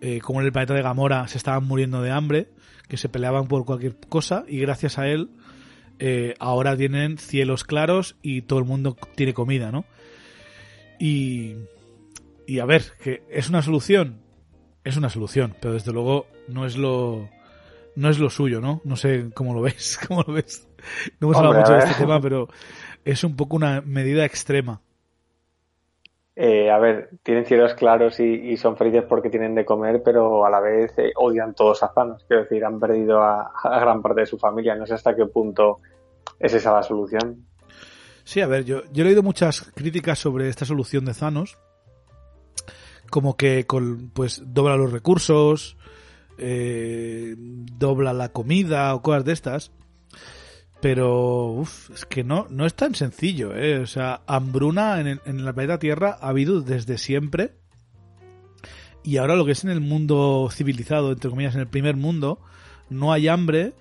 [0.00, 2.48] eh, como en el planeta de Gamora se estaban muriendo de hambre,
[2.88, 5.30] que se peleaban por cualquier cosa y gracias a él
[5.98, 9.84] eh, ahora tienen cielos claros y todo el mundo tiene comida, ¿no?
[11.00, 11.56] Y,
[12.48, 14.22] y a ver, que es una solución,
[14.82, 17.28] es una solución, pero desde luego no es lo
[17.94, 18.80] no es lo suyo, ¿no?
[18.84, 20.66] No sé cómo lo ves, cómo lo ves.
[21.20, 22.48] No hemos hablado mucho de este tema, pero
[23.04, 24.80] es un poco una medida extrema.
[26.36, 30.50] Eh, a ver, tienen cielos claros y, son felices porque tienen de comer, pero a
[30.50, 32.24] la vez eh, odian todos a Thanos.
[32.26, 34.74] Quiero decir, han perdido a, gran parte de su familia.
[34.74, 35.80] No sé hasta qué punto
[36.40, 37.44] es esa la solución.
[38.24, 41.58] Sí, a ver, yo, yo he leído muchas críticas sobre esta solución de Thanos
[43.10, 45.76] como que con, pues dobla los recursos,
[46.38, 49.72] eh, dobla la comida o cosas de estas.
[50.80, 53.78] Pero uf, es que no, no es tan sencillo, ¿eh?
[53.80, 57.54] O sea, hambruna en, el, en la planeta Tierra ha habido desde siempre.
[59.02, 62.40] Y ahora lo que es en el mundo civilizado, entre comillas, en el primer mundo,
[62.90, 63.74] no hay hambre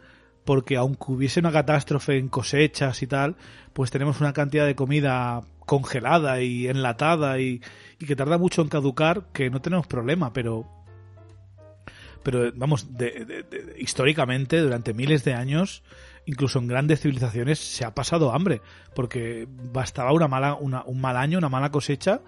[0.47, 3.35] porque aunque hubiese una catástrofe en cosechas y tal,
[3.73, 7.61] pues tenemos una cantidad de comida congelada y enlatada y,
[7.99, 10.65] y que tarda mucho en caducar, que no tenemos problema, pero
[12.23, 13.45] pero vamos, de,
[13.77, 15.81] históricamente, durante miles de años,
[16.25, 18.61] incluso en grandes civilizaciones, se ha pasado hambre,
[18.93, 22.19] porque bastaba una mala, una, un mal año, una mala cosecha,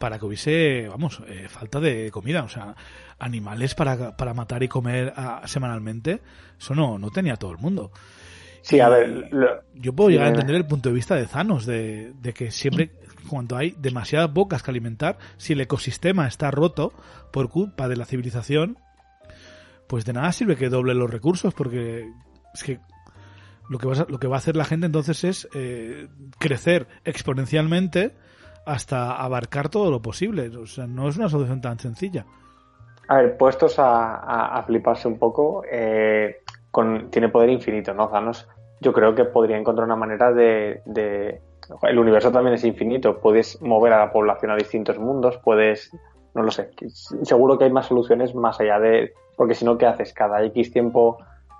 [0.00, 2.42] para que hubiese, vamos, eh, falta de comida.
[2.42, 2.74] O sea,
[3.20, 6.22] animales para, para matar y comer ah, semanalmente,
[6.58, 7.92] eso no, no tenía todo el mundo.
[8.66, 9.30] Sí, a ver.
[9.74, 12.90] Yo puedo llegar a entender el punto de vista de Thanos, de, de que siempre
[13.30, 16.92] cuando hay demasiadas bocas que alimentar, si el ecosistema está roto
[17.32, 18.76] por culpa de la civilización,
[19.86, 22.10] pues de nada sirve que doble los recursos, porque
[22.54, 22.80] es que,
[23.68, 26.08] lo que, va a, lo que va a hacer la gente entonces es eh,
[26.40, 28.16] crecer exponencialmente
[28.64, 30.48] hasta abarcar todo lo posible.
[30.56, 32.26] O sea, no es una solución tan sencilla.
[33.06, 36.38] A ver, puestos a, fliparse un poco, eh,
[36.72, 38.08] con, tiene poder infinito, ¿no?
[38.08, 38.48] Thanos,
[38.80, 41.40] yo creo que podría encontrar una manera de, de,
[41.82, 45.90] El universo también es infinito, puedes mover a la población a distintos mundos, puedes...
[46.34, 46.70] No lo sé,
[47.22, 49.14] seguro que hay más soluciones más allá de...
[49.36, 50.12] Porque si no, ¿qué haces?
[50.12, 51.16] Cada X tiempo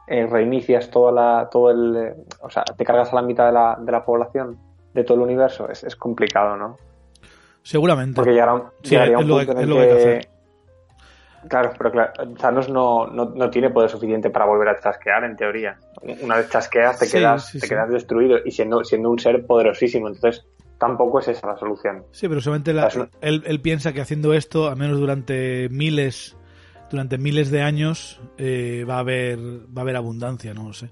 [0.07, 1.97] eh, reinicias toda la, todo el...
[1.97, 4.59] Eh, o sea, te cargas a la mitad de la, de la población
[4.93, 5.71] de todo el universo.
[5.71, 6.77] Es, es complicado, ¿no?
[7.63, 8.17] Seguramente.
[8.17, 10.36] Porque llegará, llegaría un punto en el que...
[11.49, 15.37] Claro, pero claro, Thanos no, no, no, tiene poder suficiente para volver a chasquear, en
[15.37, 15.79] teoría.
[16.23, 20.09] Una vez chasqueas, te, quedas, te quedas destruido y siendo, siendo un ser poderosísimo.
[20.09, 20.47] Entonces,
[20.79, 22.05] tampoco es esa la solución.
[22.13, 22.73] Sí, pero solamente
[23.21, 26.37] él, él, piensa que haciendo esto, al menos durante miles,
[26.91, 30.91] durante miles de años, eh, va a haber va a haber abundancia, no lo sé.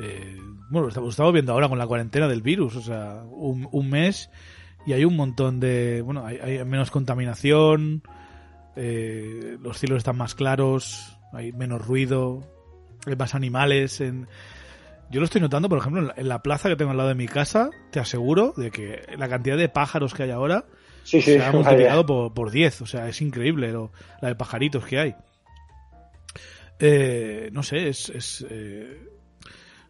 [0.00, 0.38] Eh,
[0.70, 4.30] bueno, lo estamos viendo ahora con la cuarentena del virus, o sea, un, un mes
[4.86, 8.02] y hay un montón de, bueno, hay, hay menos contaminación,
[8.76, 12.42] eh, los cielos están más claros, hay menos ruido,
[13.06, 14.00] hay más animales.
[14.00, 14.28] En...
[15.10, 17.26] Yo lo estoy notando, por ejemplo, en la, plaza que tengo al lado de mi
[17.26, 20.66] casa, te aseguro de que la cantidad de pájaros que hay ahora
[21.02, 22.82] se ha multiplicado por, por 10.
[22.82, 25.14] O sea, es increíble lo, la de pajaritos que hay.
[26.78, 28.46] Eh, no sé, es...
[28.48, 29.06] Eh,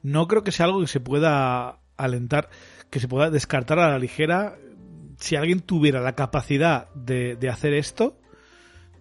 [0.02, 2.48] no creo que sea algo que se pueda alentar,
[2.88, 4.56] que se pueda descartar a la ligera.
[5.18, 8.19] Si alguien tuviera la capacidad de, de hacer esto,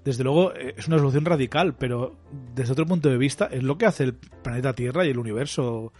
[0.09, 2.15] desde luego eh, es una solución radical, pero
[2.55, 5.93] desde otro punto de vista es lo que hace el planeta Tierra y el universo.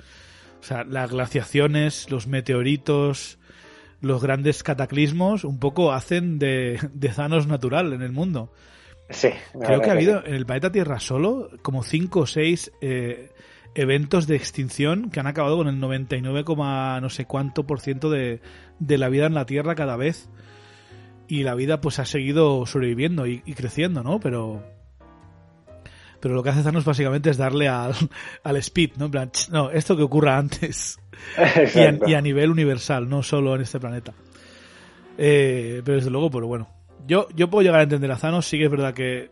[0.60, 3.38] O sea, las glaciaciones, los meteoritos,
[4.02, 8.52] los grandes cataclismos, un poco hacen de, de Thanos natural en el mundo.
[9.12, 9.30] Sí.
[9.62, 13.30] Creo que ha habido en el planeta Tierra solo como 5 o 6 eh,
[13.76, 18.42] eventos de extinción que han acabado con el 99, no sé cuánto por ciento de,
[18.80, 20.30] de la vida en la Tierra cada vez
[21.30, 24.20] y la vida pues ha seguido sobreviviendo y, creciendo, ¿no?
[24.20, 24.64] Pero
[26.20, 27.94] pero lo que hace Thanos básicamente es darle al,
[28.44, 29.06] al speed, ¿no?
[29.06, 31.00] En plan, no, esto que ocurra antes
[32.08, 34.14] y a, nivel universal, no solo en este planeta.
[35.18, 36.68] Eh, pero desde luego, pero bueno,
[37.08, 39.30] yo, yo puedo llegar a entender a Thanos, sí que es verdad que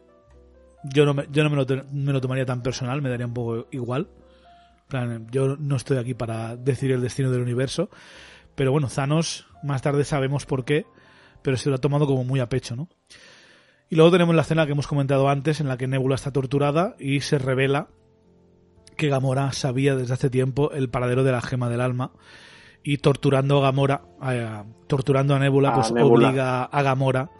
[0.83, 3.33] yo no me, yo no me, lo, me lo tomaría tan personal, me daría un
[3.33, 4.07] poco igual.
[4.87, 7.89] plan, yo no estoy aquí para decidir el destino del universo,
[8.55, 10.85] pero bueno, Thanos, más tarde sabemos por qué,
[11.47, 12.89] pero se lo ha tomado como muy a pecho, ¿no?
[13.87, 16.97] Y luego tenemos la escena que hemos comentado antes, en la que Nebula está torturada
[16.99, 17.87] y se revela
[18.97, 22.11] que Gamora sabía desde hace tiempo el paradero de la gema del alma
[22.83, 24.01] y torturando a Gamora,
[24.87, 27.31] torturando a Nebula, pues obliga a Gamora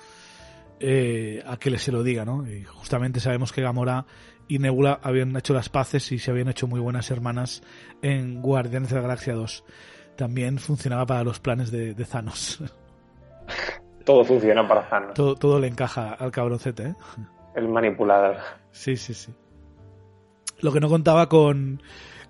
[0.80, 2.50] eh, a que le se lo diga, ¿no?
[2.50, 4.06] Y justamente sabemos que Gamora
[4.48, 7.62] y Nebula habían hecho las paces y se habían hecho muy buenas hermanas
[8.02, 9.66] en Guardianes de la Galaxia 2.
[10.16, 12.64] También funcionaba para los planes de, de Thanos.
[14.08, 15.14] todo funciona para Thanos.
[15.14, 16.96] Todo, le encaja al cabroncete, ¿eh?
[17.56, 18.38] El manipulador.
[18.72, 19.34] Sí, sí, sí.
[20.62, 21.84] Lo que no contaba con,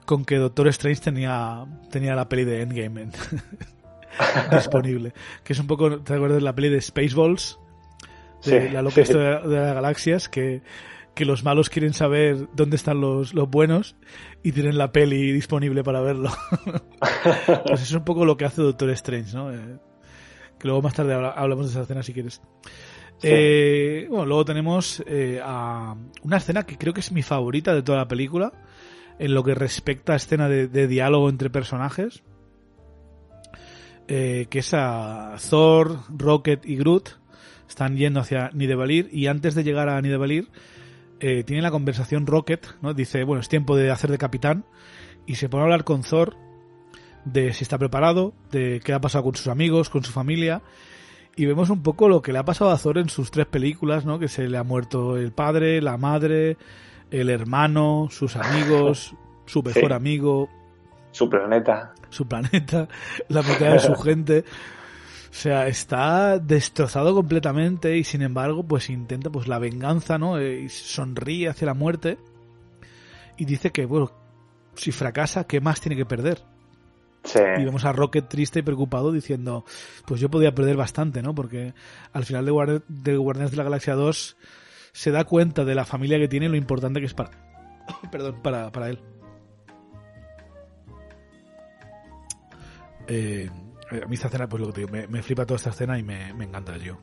[0.05, 3.09] con que Doctor Strange tenía, tenía la peli de Endgame
[4.51, 5.13] disponible.
[5.43, 7.59] Que es un poco, ¿te acuerdas de la peli de Spaceballs?
[8.43, 10.63] De la loca de, las galaxias, que,
[11.13, 13.95] que los malos quieren saber dónde están los, los buenos
[14.41, 16.31] y tienen la peli disponible para verlo.
[17.67, 19.51] pues es un poco lo que hace Doctor Strange, ¿no?
[20.59, 22.41] Que luego más tarde hablamos de esa escena si quieres.
[23.23, 27.81] Eh, bueno, luego tenemos eh, a una escena que creo que es mi favorita de
[27.81, 28.53] toda la película,
[29.19, 32.23] en lo que respecta a escena de, diálogo entre personajes,
[34.07, 37.09] eh, que es a Thor, Rocket y Groot,
[37.67, 40.49] están yendo hacia Nidevalir y antes de llegar a Nidevalir
[41.19, 42.93] tiene la conversación Rocket, ¿no?
[42.93, 44.65] Dice, bueno, es tiempo de hacer de capitán
[45.25, 46.35] y se pone a hablar con Thor
[47.31, 50.61] de si está preparado, de qué ha pasado con sus amigos, con su familia.
[51.35, 54.05] Y vemos un poco lo que le ha pasado a Thor en sus tres películas,
[54.05, 54.17] ¿no?
[54.17, 56.57] Que se le ha muerto el padre, la madre,
[57.11, 60.49] el hermano, sus amigos, su mejor amigo.
[61.11, 61.93] Su planeta.
[62.09, 62.87] Su planeta,
[63.29, 64.45] la mitad de su gente.
[65.29, 70.39] O sea, está destrozado completamente y sin embargo, pues intenta pues la venganza, ¿no?
[70.39, 72.17] Eh, y sonríe hacia la muerte
[73.37, 74.11] y dice que, bueno,
[74.73, 76.41] si fracasa, ¿qué más tiene que perder?
[77.35, 79.65] Y vemos a Rocket triste y preocupado diciendo,
[80.05, 81.35] pues yo podía perder bastante, ¿no?
[81.35, 81.73] Porque
[82.13, 82.51] al final de,
[83.17, 84.37] Guardianes de la Galaxia 2
[84.93, 87.31] se da cuenta de la familia que tiene y lo importante que es para,
[88.11, 88.99] perdón, para, para él.
[93.07, 93.49] Eh,
[93.89, 96.03] a mí esta escena, pues lo que te digo, me, flipa toda esta escena y
[96.03, 96.97] me, me encanta yo.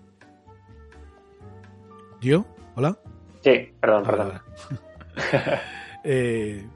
[2.20, 2.46] ¿Yo?
[2.76, 2.98] ¿Hola?
[3.42, 4.40] Sí, perdón, perdón.
[6.04, 6.66] eh,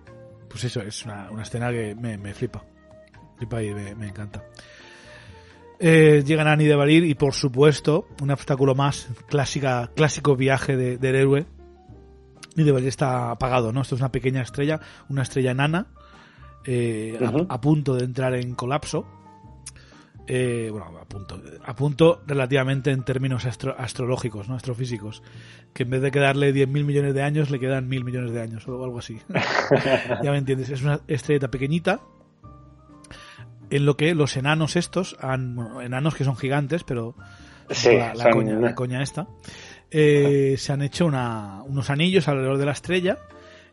[0.48, 2.62] pues eso, es una, una escena que me, me flipa.
[3.38, 4.44] Flipa y me, me encanta.
[5.80, 11.14] Eh, llegan a Nidevalir y por supuesto, un obstáculo más, clásica, clásico viaje de, del
[11.14, 11.46] héroe.
[12.56, 13.82] Nidevalir está apagado, ¿no?
[13.82, 15.86] Esto es una pequeña estrella, una estrella enana,
[16.64, 17.16] eh,
[17.48, 19.06] a, punto de entrar en colapso.
[20.26, 24.56] Eh, bueno, a punto, a punto relativamente en términos astro- astrológicos, ¿no?
[24.56, 25.22] astrofísicos,
[25.72, 28.66] que en vez de quedarle 10.000 millones de años, le quedan 1.000 millones de años
[28.68, 29.18] o algo así.
[30.22, 32.00] ya me entiendes, es una estrellita pequeñita
[33.70, 37.14] en lo que los enanos estos han, bueno, enanos que son gigantes, pero
[37.70, 39.26] Sí, la, la son- coña, la coña esta,
[39.90, 43.18] eh, se han hecho una, unos anillos alrededor de la estrella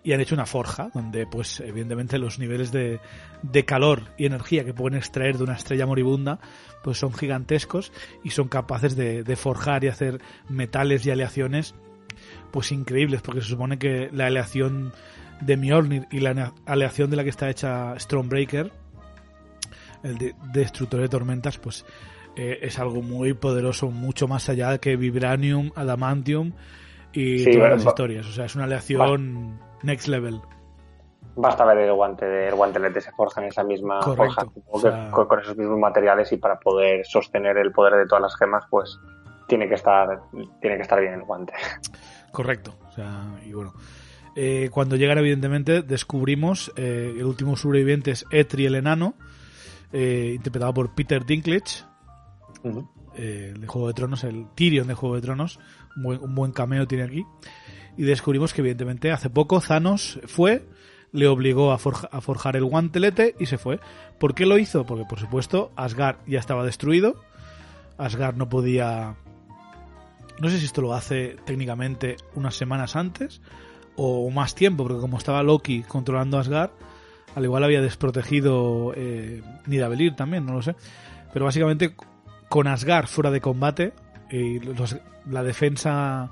[0.04, 3.00] y han hecho una forja donde, pues, evidentemente los niveles de,
[3.42, 6.40] de calor y energía que pueden extraer de una estrella moribunda,
[6.84, 7.92] pues son gigantescos
[8.24, 11.74] y son capaces de, de forjar y hacer metales y aleaciones,
[12.52, 14.94] pues increíbles, porque se supone que la aleación
[15.42, 18.72] de Mjolnir y la aleación de la que está hecha Stormbreaker,
[20.06, 21.86] el de- destructor de tormentas, pues
[22.36, 26.52] eh, es algo muy poderoso, mucho más allá que Vibranium, Adamantium
[27.14, 28.28] y Sí, todas bueno, las historias.
[28.28, 30.40] O sea, es una aleación next level.
[31.38, 34.70] Basta ver el guante de, el guantelete se forja en esa misma Correcto, forja, supongo
[34.70, 38.06] o que sea- con, con esos mismos materiales y para poder sostener el poder de
[38.06, 38.98] todas las gemas, pues
[39.48, 40.22] tiene que estar,
[40.62, 41.54] tiene que estar bien el guante.
[42.32, 42.76] Correcto.
[42.88, 43.74] O sea, y bueno.
[44.38, 49.14] Eh, cuando llegan, evidentemente, descubrimos eh, el último sobreviviente es Etri el enano,
[49.98, 51.84] eh, interpretado por Peter Dinklage,
[53.16, 55.60] eh, el de Juego de Tronos, el Tyrion de Juego de Tronos.
[55.96, 57.26] Un buen, un buen cameo tiene aquí.
[57.98, 60.68] Y descubrimos que, evidentemente, hace poco Thanos fue,
[61.14, 63.80] le obligó a, forja- a forjar el guantelete y se fue.
[64.20, 64.86] ¿Por qué lo hizo?
[64.86, 67.16] Porque, por supuesto, Asgard ya estaba destruido.
[67.98, 69.16] Asgard no podía.
[70.42, 73.42] No sé si esto lo hace técnicamente unas semanas antes
[73.96, 76.72] o más tiempo, porque como estaba Loki controlando Asgard,
[77.36, 80.76] al igual había desprotegido eh, Nidavellir también, no lo sé.
[81.34, 81.96] Pero básicamente
[82.50, 83.94] con Asgard fuera de combate,
[84.32, 84.98] y los-
[85.30, 86.32] la defensa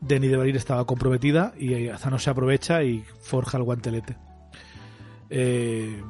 [0.00, 4.16] de Nidavellir estaba comprometida y eh, Thanos se aprovecha y forja el guantelete.
[5.28, 6.00] Eh,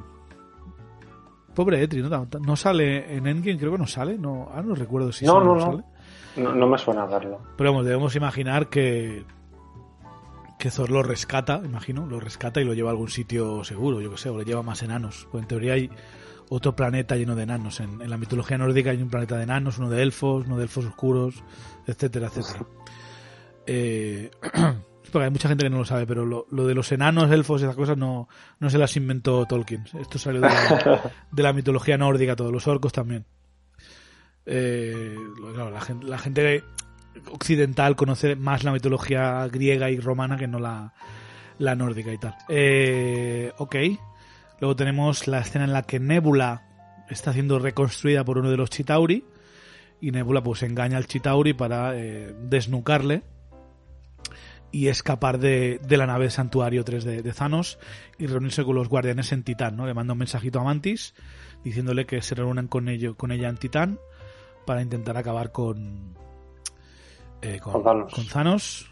[1.53, 2.27] pobre Etri, ¿no?
[2.41, 5.45] No sale en Endgame, creo que no sale, no, ahora no recuerdo si No, sale
[5.45, 5.61] no, no.
[5.61, 5.83] sale.
[6.37, 7.41] No, no me suena verlo.
[7.57, 9.25] Pero vamos, debemos imaginar que
[10.61, 14.11] que Thor lo rescata, imagino, lo rescata y lo lleva a algún sitio seguro, yo
[14.11, 15.27] que sé, o le lleva más enanos.
[15.31, 15.89] Pues en teoría hay
[16.49, 17.79] otro planeta lleno de enanos.
[17.79, 20.63] En, en la mitología nórdica hay un planeta de enanos, uno de elfos, uno de
[20.63, 21.43] elfos oscuros,
[21.87, 22.67] etcétera, etcétera.
[23.65, 24.29] Eh,
[25.11, 27.61] porque hay mucha gente que no lo sabe, pero lo, lo de los enanos, elfos
[27.61, 28.29] y esas cosas no,
[28.59, 29.85] no se las inventó Tolkien.
[29.99, 33.25] Esto salió de la, de la mitología nórdica, todos los orcos también.
[34.45, 35.15] Eh,
[35.55, 36.63] claro, la gente, la gente
[37.31, 40.93] occidental conoce más la mitología griega y romana que no la,
[41.57, 42.35] la nórdica y tal.
[42.49, 43.75] Eh, ok.
[44.59, 46.67] Luego tenemos la escena en la que Nebula
[47.09, 49.25] está siendo reconstruida por uno de los Chitauri.
[49.99, 53.23] Y Nebula pues engaña al Chitauri para eh, desnucarle
[54.71, 57.77] y escapar de, de la nave santuario 3 de, de Thanos
[58.17, 59.85] y reunirse con los guardianes en Titán, ¿no?
[59.85, 61.13] Le manda un mensajito a Mantis
[61.63, 63.99] diciéndole que se reúnan con, ello, con ella en Titán
[64.65, 66.15] para intentar acabar con,
[67.41, 68.87] eh, con, Con Thanos.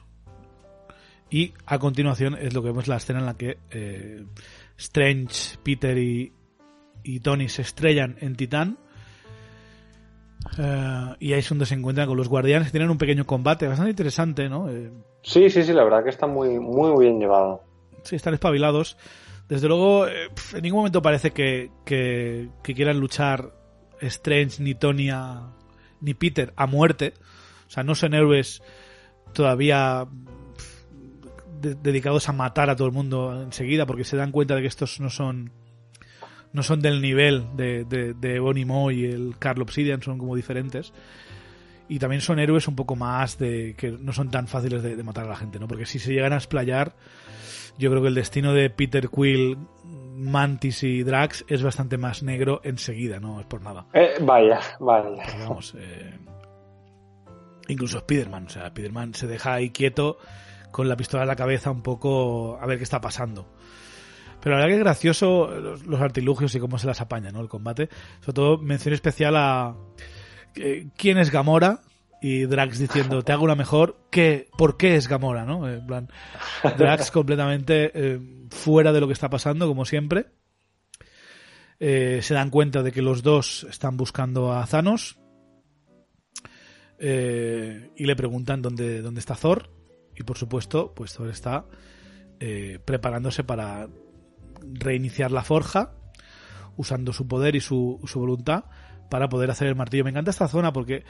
[1.29, 4.25] Y a continuación es lo que vemos la escena en la que eh,
[4.77, 6.33] Strange, Peter y,
[7.03, 8.77] y Tony se estrellan en Titán.
[10.57, 12.71] Eh, y ahí es donde se encuentran con los guardianes.
[12.71, 14.67] Tienen un pequeño combate bastante interesante, ¿no?
[15.21, 17.63] Sí, sí, sí, la verdad que está muy, muy bien llevado.
[18.03, 18.97] sí, están espabilados.
[19.49, 23.51] Desde luego, en ningún momento parece que, que- que quieran luchar
[23.99, 25.51] Strange, ni Tony, a-
[26.01, 27.13] ni Peter a muerte.
[27.69, 28.61] O sea, no son héroes
[29.33, 30.07] todavía
[31.61, 34.67] de- dedicados a matar a todo el mundo enseguida, porque se dan cuenta de que
[34.67, 35.51] estos no son
[36.51, 40.35] no son del nivel de, de, de Bonnie Moe y el Carl Obsidian, son como
[40.35, 40.93] diferentes.
[41.87, 45.03] Y también son héroes un poco más de que no son tan fáciles de, de
[45.03, 45.67] matar a la gente, ¿no?
[45.67, 46.95] Porque si se llegan a explayar,
[47.77, 49.57] yo creo que el destino de Peter Quill,
[50.15, 53.85] Mantis y Drax es bastante más negro enseguida, no es por nada.
[53.93, 55.23] Eh, vaya, vaya.
[55.39, 56.15] Vamos, eh,
[57.69, 60.17] incluso Spiderman, o sea, Spiderman se deja ahí quieto
[60.71, 63.47] con la pistola en la cabeza un poco a ver qué está pasando.
[64.41, 67.41] Pero la verdad que es gracioso los, los artilugios y cómo se las apaña, ¿no?
[67.41, 67.89] El combate.
[68.21, 69.75] Sobre todo mención especial a
[70.55, 71.81] eh, quién es Gamora
[72.21, 73.97] y Drax diciendo te hago una mejor.
[74.09, 74.49] ¿Qué?
[74.57, 75.67] ¿Por qué es Gamora, no?
[75.69, 76.09] En plan,
[76.77, 78.19] Drax completamente eh,
[78.49, 80.27] fuera de lo que está pasando, como siempre.
[81.81, 85.18] Eh, se dan cuenta de que los dos están buscando a Thanos
[86.99, 89.69] eh, y le preguntan dónde, dónde está Thor
[90.15, 91.65] y por supuesto pues Thor está
[92.39, 93.87] eh, preparándose para
[94.61, 95.93] reiniciar la forja
[96.77, 98.65] usando su poder y su, su voluntad
[99.09, 100.03] para poder hacer el martillo.
[100.03, 101.03] Me encanta esta zona porque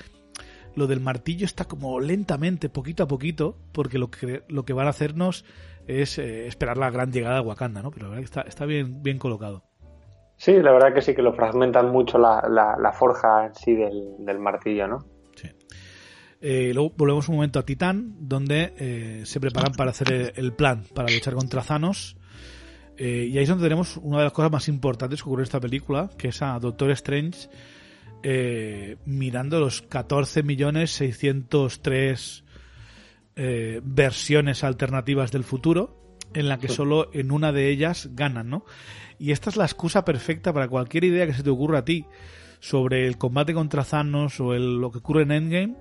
[0.76, 4.88] lo del martillo está como lentamente, poquito a poquito, porque lo que, lo que van
[4.88, 5.46] a hacernos
[5.88, 7.92] es eh, esperar la gran llegada de Wakanda, ¿no?
[7.92, 9.64] Pero la verdad que está, está bien, bien colocado.
[10.38, 14.40] Sí, la verdad que sí, que lo fragmentan mucho la, la, forja en sí del,
[14.40, 15.06] martillo, ¿no?
[16.42, 20.86] Eh, luego volvemos un momento a Titán, donde eh, se preparan para hacer el plan,
[20.94, 22.16] para luchar contra Thanos.
[22.98, 25.60] y ahí es donde tenemos una de las cosas más importantes que ocurre en esta
[25.60, 27.50] película, que es a Doctor Strange
[28.22, 32.44] eh, mirando los 14.603
[33.38, 38.66] eh, versiones alternativas del futuro, en la que solo en una de ellas ganan, ¿no?
[39.18, 42.06] Y esta es la excusa perfecta para cualquier idea que se te ocurra a ti
[42.60, 45.78] sobre el combate contra Thanos o lo que ocurre en Endgame.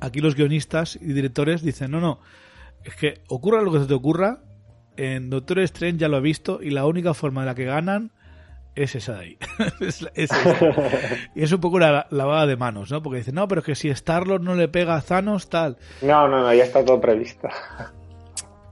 [0.00, 2.20] Aquí los guionistas y directores dicen, no, no,
[2.84, 4.40] es que ocurra lo que se te ocurra,
[4.96, 8.12] en Doctor Strange ya lo ha visto y la única forma de la que ganan
[8.74, 9.38] es esa de ahí.
[9.80, 10.06] es,
[11.34, 13.02] y es un poco la lavada de manos, ¿no?
[13.02, 15.78] Porque dicen, no, pero es que si Star-Lord no le pega a Thanos, tal.
[16.02, 17.48] No, no, no, ya está todo previsto.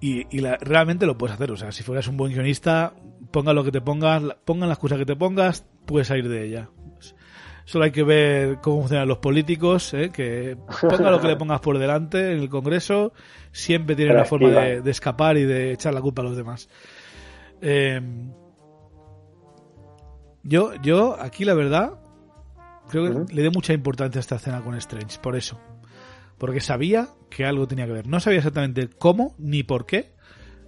[0.00, 1.50] Y, y realmente lo puedes hacer.
[1.50, 2.92] O sea, si fueras un buen guionista,
[3.30, 6.68] ponga lo que te pongas, pongan las cosas que te pongas, puedes salir de ella.
[7.64, 10.10] Solo hay que ver cómo funcionan los políticos, ¿eh?
[10.12, 13.12] que ponga lo que le pongas por delante en el Congreso,
[13.52, 16.68] siempre tiene una forma de, de, escapar y de echar la culpa a los demás.
[17.62, 18.00] Eh,
[20.42, 21.98] yo, yo aquí la verdad,
[22.90, 25.58] creo que le dé mucha importancia a esta escena con Strange, por eso.
[26.36, 28.06] Porque sabía que algo tenía que ver.
[28.06, 30.12] No sabía exactamente cómo ni por qué,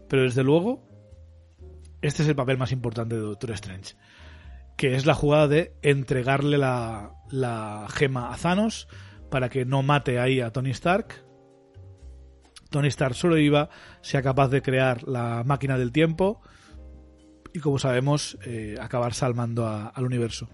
[0.08, 0.82] pero desde luego,
[2.00, 3.94] este es el papel más importante de Doctor Strange.
[4.76, 8.88] Que es la jugada de entregarle la, la gema a Thanos
[9.30, 11.24] para que no mate ahí a Tony Stark.
[12.70, 13.70] Tony Stark solo iba,
[14.02, 16.42] sea capaz de crear la máquina del tiempo
[17.54, 20.48] y como sabemos eh, acabar salmando al universo.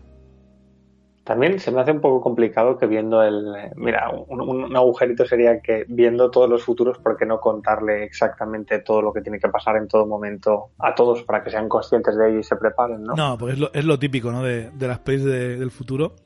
[1.24, 3.54] También se me hace un poco complicado que viendo el...
[3.76, 9.02] Mira, un, agujerito sería que viendo todos los futuros, ¿por qué no contarle exactamente todo
[9.02, 12.28] lo que tiene que pasar en todo momento a todos para que sean conscientes de
[12.28, 13.14] ello y se preparen, ¿no?
[13.14, 14.42] No, pues es lo, típico, ¿no?
[14.42, 16.16] De, las pelis del futuro.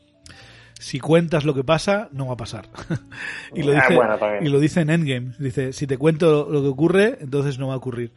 [0.78, 2.66] Si cuentas lo que pasa, no va a pasar.
[3.54, 5.32] y, lo ah, dice, y lo dice en Endgame.
[5.38, 8.12] Dice, si te cuento lo que ocurre, entonces no va a ocurrir.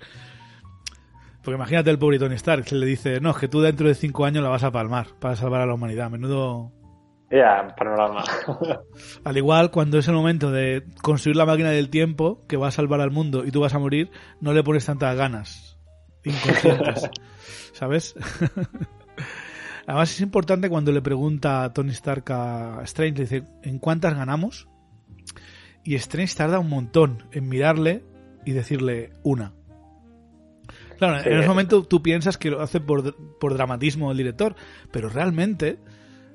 [1.43, 3.95] Porque imagínate el pobre Tony Stark, que le dice, no, es que tú dentro de
[3.95, 6.09] cinco años la vas a palmar para salvar a la humanidad.
[6.09, 6.71] Menudo...
[7.31, 8.23] Ya, panorama.
[9.23, 12.71] Al igual, cuando es el momento de construir la máquina del tiempo que va a
[12.71, 14.09] salvar al mundo y tú vas a morir,
[14.41, 15.77] no le pones tantas ganas.
[16.23, 17.09] Inconscientes.
[17.73, 18.15] ¿Sabes?
[19.85, 24.15] Además es importante cuando le pregunta a Tony Stark a Strange, le dice, ¿en cuántas
[24.15, 24.67] ganamos?
[25.83, 28.03] Y Strange tarda un montón en mirarle
[28.45, 29.53] y decirle una.
[30.99, 34.55] Claro, en ese momento tú piensas que lo hace por, por dramatismo el director,
[34.91, 35.79] pero realmente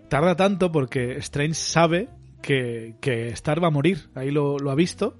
[0.08, 2.08] tarda tanto porque Strange sabe
[2.40, 4.08] que, que Star va a morir.
[4.14, 5.18] Ahí lo, lo ha visto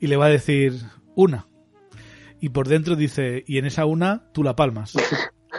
[0.00, 0.74] y le va a decir
[1.16, 1.48] una.
[2.40, 4.94] Y por dentro dice, y en esa una tú la palmas.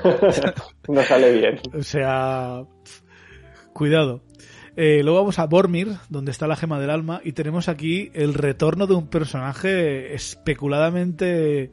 [0.87, 1.59] no sale bien.
[1.73, 2.63] O sea,
[3.73, 4.23] cuidado.
[4.77, 8.33] Eh, luego vamos a Bormir, donde está la gema del alma, y tenemos aquí el
[8.33, 11.71] retorno de un personaje especuladamente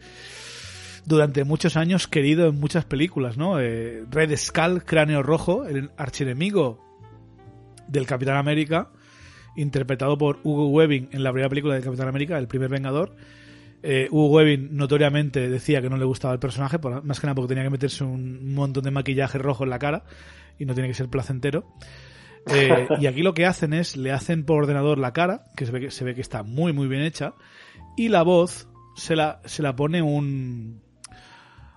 [1.07, 3.61] durante muchos años querido en muchas películas, ¿no?
[3.61, 6.85] Eh, Red Skull, Cráneo Rojo, el archienemigo
[7.87, 8.91] del Capitán América,
[9.55, 13.15] interpretado por Hugo Webbing en la primera película de Capitán América, El primer Vengador.
[13.85, 17.51] Eh, Hugo Webbing notoriamente decía que no le gustaba el personaje, más que nada porque
[17.51, 20.03] tenía que meterse un montón de maquillaje rojo en la cara
[20.59, 21.73] y no tiene que ser placentero.
[22.53, 25.73] Eh, y aquí lo que hacen es, le hacen por ordenador la cara, que se
[25.73, 27.35] ve que, se ve que está muy muy bien hecha,
[27.97, 30.83] y la voz se la, se la pone un,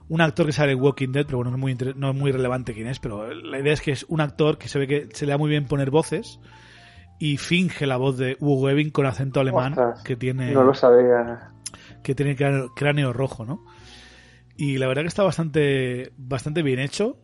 [0.10, 2.31] un actor que sale en Walking Dead, pero bueno, no es, muy, no es muy
[2.31, 5.07] relevante quién es, pero la idea es que es un actor que se ve que
[5.14, 6.40] se le da muy bien poner voces
[7.19, 11.52] y finge la voz de Hugo Webbing con acento alemán que tiene no lo sabía
[12.02, 13.65] que tiene cráneo, rojo, ¿no?
[14.56, 17.18] Y la verdad que está bastante bastante bien hecho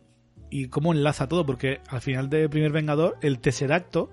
[0.50, 4.10] y cómo enlaza todo porque al final de Primer Vengador el Tesseracto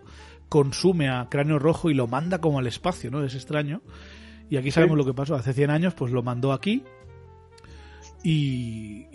[0.50, 3.24] consume a Cráneo Rojo y lo manda como al espacio, ¿no?
[3.24, 3.82] Es extraño.
[4.50, 5.36] Y aquí sabemos lo que pasó.
[5.36, 6.84] Hace 100 años, pues lo mandó aquí
[8.24, 9.08] y,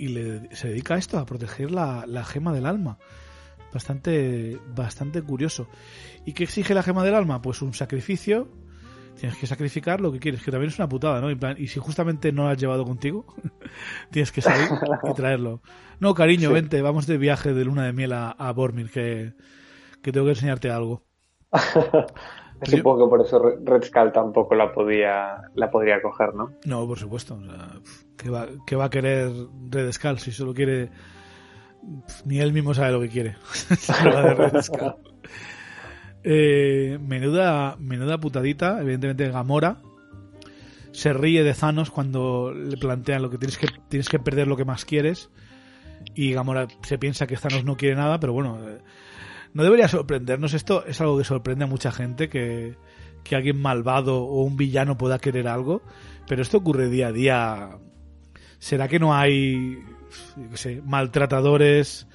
[0.52, 2.98] se dedica a esto, a proteger la, gema del alma.
[3.72, 5.68] Bastante, bastante curioso.
[6.24, 7.42] ¿Y qué exige la gema del alma?
[7.42, 8.48] Pues un sacrificio.
[9.18, 11.28] Tienes que sacrificar lo que quieres, que también es una putada, ¿no?
[11.30, 13.26] y si justamente no lo has llevado contigo,
[14.12, 14.68] tienes que salir
[15.02, 15.60] y traerlo.
[15.98, 19.32] No, cariño, vente, vamos de viaje de luna de miel a, a Bormir, que,
[20.02, 21.02] que tengo que enseñarte algo.
[22.62, 26.50] Supongo que por eso Red Skull tampoco la podía la podría coger, ¿no?
[26.64, 27.34] No, por supuesto.
[27.34, 29.32] O ¿qué, va, ¿qué, va, a querer
[29.70, 30.90] Red Skull si solo quiere...
[32.26, 33.36] Ni él mismo sabe lo que quiere.
[36.24, 39.78] Eh, menuda, menuda putadita, evidentemente Gamora.
[40.92, 44.56] Se ríe de Thanos cuando le plantean lo que tienes que tienes que perder lo
[44.56, 45.30] que más quieres.
[46.14, 48.78] Y Gamora se piensa que Thanos no quiere nada, pero bueno, eh,
[49.54, 50.54] no debería sorprendernos.
[50.54, 52.76] Esto es algo que sorprende a mucha gente, que,
[53.24, 55.82] que alguien malvado o un villano pueda querer algo.
[56.26, 57.78] Pero esto ocurre día a día.
[58.58, 59.84] ¿Será que no hay,
[60.54, 62.06] sé, maltratadores,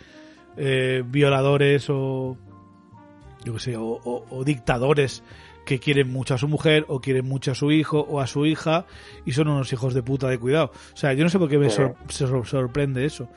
[0.58, 2.38] eh, violadores o
[3.44, 5.24] yo qué sé, o, dictadores
[5.66, 8.46] que quieren mucho a su mujer o quieren mucho a su hijo o a su
[8.46, 8.86] hija
[9.26, 10.72] y son unos hijos de puta de cuidado.
[10.94, 13.30] O sea, yo no sé por qué me se sorprende eso.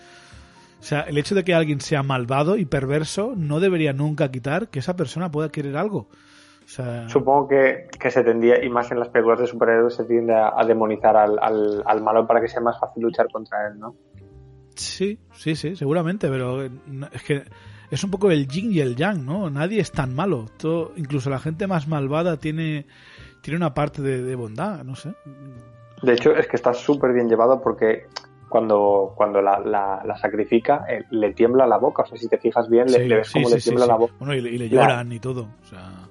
[0.80, 4.68] O sea, el hecho de que alguien sea malvado y perverso no debería nunca quitar
[4.68, 6.08] que esa persona pueda querer algo.
[6.66, 11.16] Supongo que, se tendía, y más en las películas de superhéroes, se tiende a, demonizar
[11.16, 13.94] al, al, al, malo para que sea más fácil luchar contra él, ¿no?
[14.74, 17.44] Sí, sí, sí, seguramente, pero es que
[17.90, 19.48] es un poco el yin y el yang, ¿no?
[19.48, 20.46] Nadie es tan malo.
[20.58, 22.86] Todo, incluso la gente más malvada tiene,
[23.42, 25.14] tiene una parte de, bondad, no sé.
[26.02, 28.06] De hecho, es que está súper bien llevado porque
[28.48, 32.02] cuando, cuando la, la, sacrifica, eh, le tiembla la boca.
[32.02, 34.14] O sea, si te fijas bien, le, ves cómo le tiembla la boca.
[34.18, 35.48] Bueno, y, le lloran y todo.
[35.62, 36.05] O sea...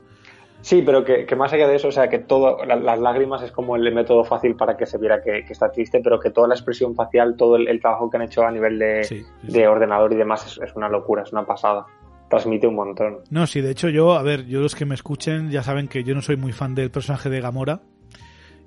[0.66, 3.76] Sí, pero que, más allá de eso, o sea, que todo, las lágrimas es como
[3.76, 6.96] el método fácil para que se viera que, está triste, pero que toda la expresión
[6.96, 10.90] facial, todo el, trabajo que han hecho a nivel de, ordenador y demás es, una
[10.90, 11.86] locura, es una pasada.
[12.32, 13.20] Transmite un montón.
[13.30, 16.04] No, sí, de hecho yo, a ver, yo los que me escuchen ya saben que
[16.04, 17.82] yo no soy muy fan del personaje de Gamora.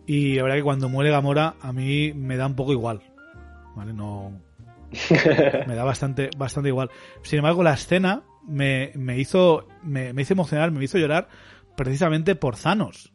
[0.07, 3.03] Y la verdad que cuando muere Gamora a mí me da un poco igual.
[3.75, 3.93] ¿Vale?
[3.93, 4.41] No...
[5.66, 6.91] me da bastante, bastante igual.
[7.23, 11.27] Sin embargo, la escena me, me hizo me, me hizo emocionar, me hizo llorar
[11.79, 13.13] precisamente por Thanos.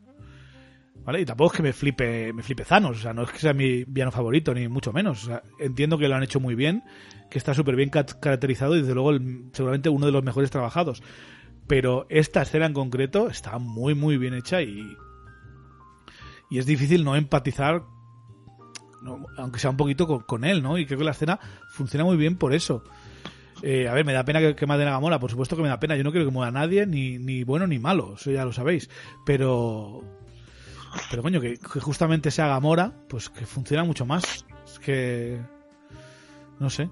[1.06, 1.20] ¿Vale?
[1.20, 3.54] Y tampoco es que me flipe, me flipe Thanos, o sea, no es que sea
[3.54, 5.24] mi villano favorito, ni mucho menos.
[5.24, 6.84] O sea, entiendo que lo han hecho muy bien,
[7.30, 9.12] que está súper bien caracterizado y desde luego
[9.52, 11.04] seguramente uno de los mejores trabajados.
[11.68, 14.98] Pero esta escena en concreto está muy, muy bien hecha y.
[16.50, 17.84] Y es difícil no empatizar,
[19.38, 20.78] aunque sea un poquito con, con, él, ¿no?
[20.78, 21.40] Y creo que la escena
[21.72, 22.84] funciona muy bien por eso.
[23.66, 25.70] Eh, a ver, me da pena que, que maten a Gamora, por supuesto que me
[25.70, 25.96] da pena.
[25.96, 28.90] Yo no quiero que muera nadie, ni, ni bueno ni malo, eso ya lo sabéis.
[29.26, 30.04] Pero.
[31.10, 34.46] Pero coño, que, justamente sea Gamora, pues que funciona mucho más.
[34.66, 35.40] Es que.
[36.60, 36.90] No sé.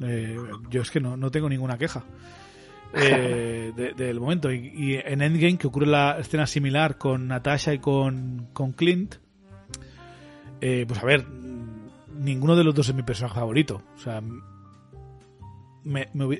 [0.00, 0.36] Eh,
[0.70, 2.04] yo es que no, no tengo ninguna queja.
[2.94, 4.52] Eh, del momento.
[4.52, 9.16] Y, en Endgame, que ocurre la escena similar con Natasha y con, con Clint,
[10.60, 13.82] pues a ver, ninguno de los dos es mi personaje favorito.
[13.96, 14.22] O sea,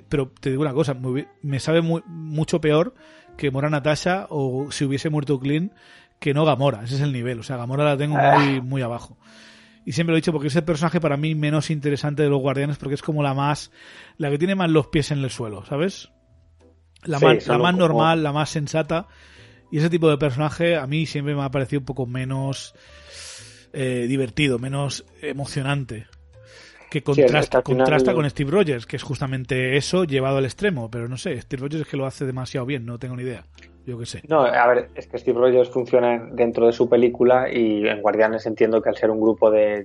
[0.08, 0.96] pero te digo una cosa,
[1.42, 2.94] me, sabe mucho peor
[3.36, 5.72] que Mora Natasha o si hubiese muerto Clint
[6.18, 6.82] que no Gamora.
[6.82, 7.40] Ese es el nivel.
[7.40, 8.60] O sea, Gamora la tengo muy, ah.
[8.62, 9.18] muy abajo.
[9.84, 12.40] Y siempre lo he dicho porque es el personaje para mí menos interesante de los
[12.40, 13.70] guardianes porque es como la más,
[14.18, 16.10] la que tiene más los pies en el suelo, ¿sabes?
[17.04, 19.08] La más, la más normal, la más sensata.
[19.70, 22.74] Y ese tipo de personaje a mí siempre me ha parecido un poco menos
[23.72, 26.06] eh, divertido, menos emocionante
[26.90, 31.16] que contrasta, contrasta con Steve Rogers, que es justamente eso llevado al extremo, pero no
[31.16, 33.44] sé, Steve Rogers es que lo hace demasiado bien, no tengo ni idea.
[33.86, 34.22] Yo qué sé.
[34.28, 38.44] No, a ver, es que Steve Rogers funciona dentro de su película y en Guardianes
[38.44, 39.82] entiendo que al ser un grupo de,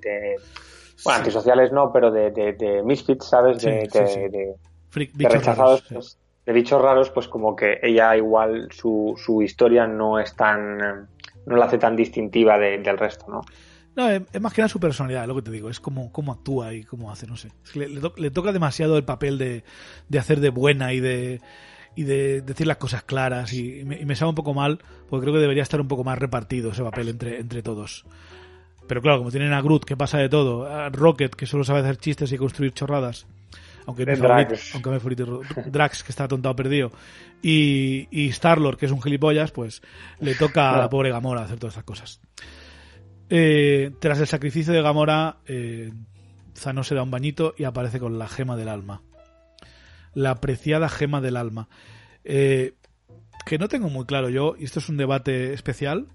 [1.06, 3.62] bueno, antisociales no, pero de, de, misfits, ¿sabes?
[3.62, 9.88] De, de, rechazados, pues, de bichos raros, pues como que ella igual su, su historia
[9.88, 11.08] no es tan,
[11.46, 13.42] no la hace tan distintiva del resto, ¿no?
[13.96, 16.74] No, es, más que nada su personalidad, lo que te digo, es como cómo actúa
[16.74, 17.52] y cómo hace, no sé.
[17.76, 19.64] le, toca demasiado el papel de,
[20.10, 21.42] de, hacer de buena y de,
[21.96, 24.80] y de decir las cosas claras y, me, sabe un poco mal
[25.10, 28.06] porque creo que debería estar un poco más repartido ese papel entre, entre todos.
[28.88, 31.80] Pero claro, como tienen a Groot que pasa de todo, a Rocket que solo sabe
[31.80, 33.28] hacer chistes y construir chorradas,
[33.86, 36.92] aunque me aunque me favorito Drax que está tontado perdido
[37.42, 39.82] y, y Star-Lord que es un gilipollas, pues
[40.20, 42.20] le toca a la pobre Gamora hacer todas esas cosas.
[43.36, 45.92] Eh, tras el sacrificio de Gamora, eh,
[46.56, 49.02] Zano se da un bañito y aparece con la gema del alma.
[50.14, 51.68] La apreciada gema del alma.
[52.24, 52.76] Eh,
[53.44, 56.10] que no tengo muy claro yo, y esto es un debate especial,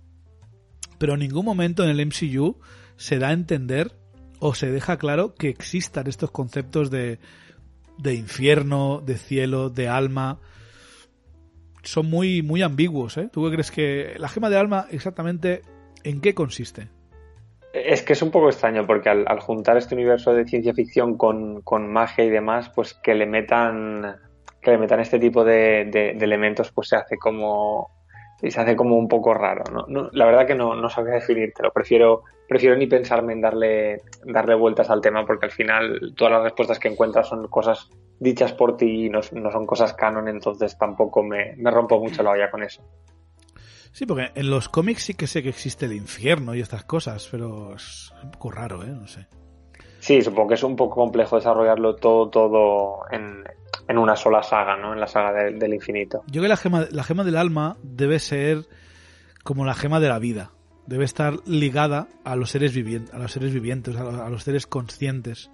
[0.98, 2.60] pero en ningún momento en el MCU
[2.94, 3.98] se da a entender
[4.38, 7.18] o se deja claro que existan estos conceptos de,
[7.98, 10.38] de infierno, de cielo, de alma.
[11.82, 13.28] Son muy, muy ambiguos, ¿eh?
[13.32, 15.62] ¿Tú qué crees que la gema del alma exactamente
[16.04, 16.96] en qué consiste?
[17.84, 21.62] Es que es un poco extraño porque al, juntar este universo de ciencia ficción con,
[21.88, 24.16] magia y demás, pues que le metan
[24.60, 25.82] que le metan este tipo de,
[26.20, 27.90] elementos, pues se hace como
[28.40, 29.64] se hace como un poco raro.
[29.88, 30.10] ¿no?
[30.12, 31.72] la verdad que no, no sabría definírtelo.
[31.72, 36.42] Prefiero, prefiero ni pensarme en darle, darle vueltas al tema porque al final todas las
[36.44, 37.90] respuestas que encuentras son cosas
[38.20, 42.30] dichas por ti y no, son cosas canon, entonces tampoco me, me rompo mucho la
[42.30, 42.82] olla con eso.
[43.92, 47.26] Sí, porque en los cómics sí que sé que existe el infierno y estas cosas,
[47.30, 48.88] pero es un poco raro, ¿eh?
[48.88, 49.26] No sé.
[50.00, 53.44] Sí, supongo que es un poco complejo desarrollarlo todo, todo en,
[53.88, 54.92] en una sola saga, ¿no?
[54.92, 56.22] En la saga del infinito.
[56.26, 58.66] Yo creo que la gema, la gema del alma debe ser
[59.42, 60.52] como la gema de la vida.
[60.86, 65.50] Debe estar ligada a los seres vivientes, a los seres vivientes, a los, seres conscientes.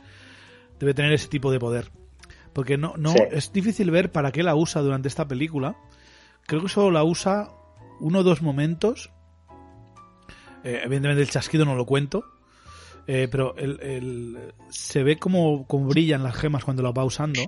[0.78, 1.90] Debe tener ese tipo de poder.
[2.52, 5.76] Porque no, no es difícil ver para qué la usa durante esta película.
[6.46, 7.48] Creo que solo la usa
[8.00, 9.10] uno o dos momentos.
[10.62, 12.24] Eh, evidentemente el chasquido no lo cuento.
[13.06, 17.40] Eh, pero el, se ve como, como brillan las gemas cuando la va usando.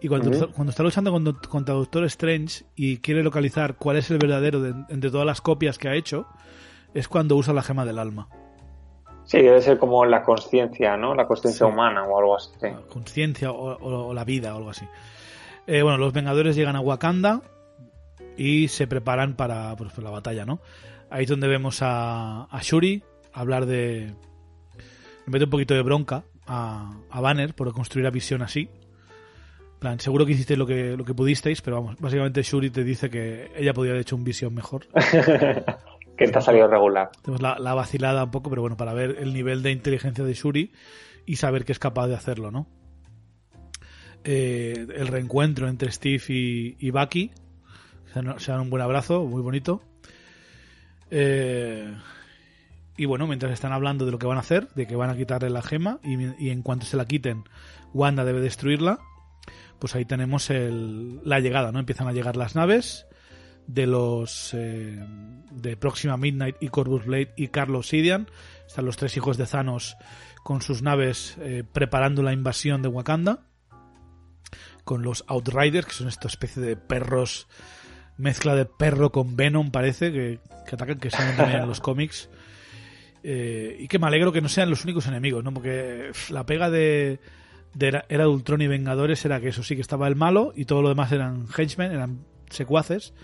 [0.00, 1.12] Y cuando, cuando está luchando
[1.48, 5.78] contra, Doctor Strange y quiere localizar cuál es el verdadero de, entre todas las copias
[5.78, 6.26] que ha hecho,
[6.92, 8.28] es cuando usa la gema del alma.
[9.24, 11.14] Sí, debe ser como la conciencia, ¿no?
[11.14, 12.50] La conciencia humana o algo así.
[12.60, 14.86] La conciencia o, la vida o algo así.
[15.66, 17.42] Eh, bueno, los Vengadores llegan a Wakanda
[18.36, 20.60] y se preparan para, pues, la batalla, ¿no?
[21.10, 23.02] Ahí es donde vemos a, a Shuri
[23.32, 24.14] hablar de...
[25.26, 28.68] Me mete un poquito de bronca a, a Banner por construir a Visión así,
[29.78, 33.10] plan, seguro que hicisteis lo que, lo que pudisteis, pero vamos, básicamente Shuri te dice
[33.10, 34.86] que ella podría haber hecho un visión mejor.
[36.16, 37.10] que te ha salido regular.
[37.22, 40.72] Tenemos la, vacilada un poco, pero bueno, para ver el nivel de inteligencia de Shuri
[41.26, 42.66] y saber que es capaz de hacerlo, ¿no?
[44.24, 47.30] Eh, el reencuentro entre Steve y, y Bucky.
[48.38, 49.82] Se dan, un buen abrazo, muy bonito.
[51.10, 51.94] Eh,
[52.96, 55.16] y bueno, mientras están hablando de lo que van a hacer, de que van a
[55.16, 57.44] quitarle la gema y, en cuanto se la quiten,
[57.92, 58.98] Wanda debe destruirla
[59.78, 61.78] pues ahí tenemos la llegada, ¿no?
[61.78, 63.06] Empiezan a llegar las naves
[63.66, 65.04] de los eh,
[65.50, 68.28] de Próxima Midnight y Corvus Blade y Carlos Sidian.
[68.66, 69.96] Están los tres hijos de Thanos
[70.42, 73.40] con sus naves eh, preparando la invasión de Wakanda.
[74.84, 77.48] Con los Outriders, que son esta especie de perros,
[78.18, 80.40] mezcla de perro con Venom, parece, que,
[80.72, 82.30] atacan, que salen también en los cómics.
[83.22, 85.52] Eh, y que me alegro que no sean los únicos enemigos, ¿no?
[85.52, 87.18] Porque la pega de,
[87.78, 90.82] era, de Ultron y Vengadores era que eso sí que estaba el malo y todo
[90.82, 93.14] lo demás eran henchmen, eran secuaces.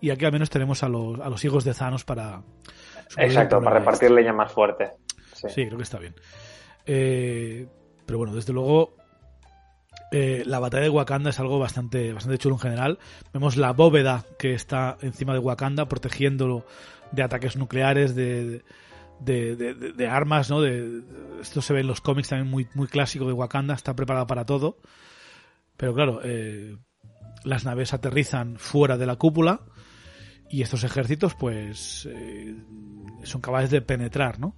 [0.00, 2.42] Y aquí al menos tenemos a los, a los hijos de Thanos para...
[3.16, 4.90] Exacto, para repartir leña más fuerte.
[5.34, 5.66] Sí.
[5.66, 6.14] creo que está bien.
[6.84, 7.66] Eh,
[8.04, 8.96] pero bueno, desde luego
[10.10, 12.98] eh, la batalla de Wakanda es algo bastante, bastante chulo en general.
[13.32, 16.64] Vemos la bóveda que está encima de Wakanda protegiéndolo
[17.12, 18.62] de ataques nucleares, de,
[19.20, 20.60] de, armas, ¿no?
[20.60, 21.02] De,
[21.40, 24.44] esto se ve en los cómics también muy, muy clásico de Wakanda, está preparado para
[24.44, 24.78] todo.
[25.76, 26.76] Pero claro, eh,
[27.44, 29.60] las naves aterrizan fuera de la cúpula
[30.48, 32.54] y estos ejércitos pues eh,
[33.24, 34.56] son capaces de penetrar, ¿no?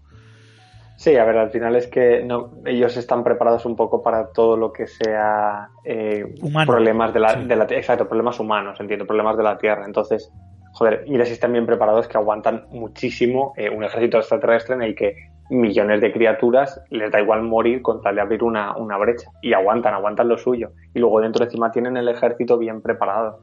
[0.97, 4.57] Sí, a ver, al final es que no, ellos están preparados un poco para todo
[4.57, 6.25] lo que sea eh,
[6.67, 9.85] problemas de la, de la, exacto, problemas humanos, entiendo, problemas de la Tierra.
[9.85, 10.33] Entonces,
[10.73, 14.95] joder, mira si están bien preparados que aguantan muchísimo eh, un ejército extraterrestre en el
[14.95, 15.15] que
[15.51, 19.31] millones de criaturas les da igual morir con tal de abrir una, brecha.
[19.43, 20.73] Y aguantan, aguantan lo suyo.
[20.95, 23.41] Y luego dentro encima tienen el ejército bien preparado.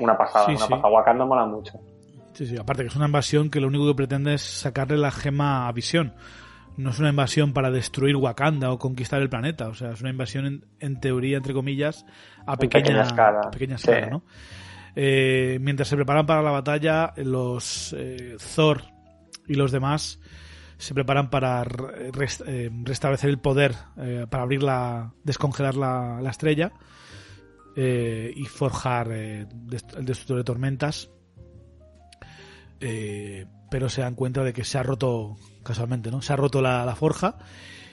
[0.00, 0.88] Una pasada, una pasada.
[0.88, 1.78] Wakanda mola mucho.
[2.32, 5.10] Sí, sí, aparte que es una invasión que lo único que pretende es sacarle la
[5.10, 6.14] gema a visión.
[6.78, 9.68] No es una invasión para destruir Wakanda o conquistar el planeta.
[9.68, 12.06] O sea, es una invasión en, teoría, entre comillas,
[12.46, 14.22] a pequeña, escala, a pequeña escala ¿no?
[14.94, 18.84] Eh, mientras se preparan para la batalla, los eh, Thor
[19.48, 20.20] y los demás
[20.76, 23.74] se preparan para eh, restablecer el poder,
[24.30, 26.72] para abrir la, descongelar la, estrella
[27.74, 31.10] y forjar el destructor de tormentas.
[33.70, 36.22] Pero se dan cuenta de que se ha roto, casualmente, ¿no?
[36.22, 37.38] Se ha roto la, forja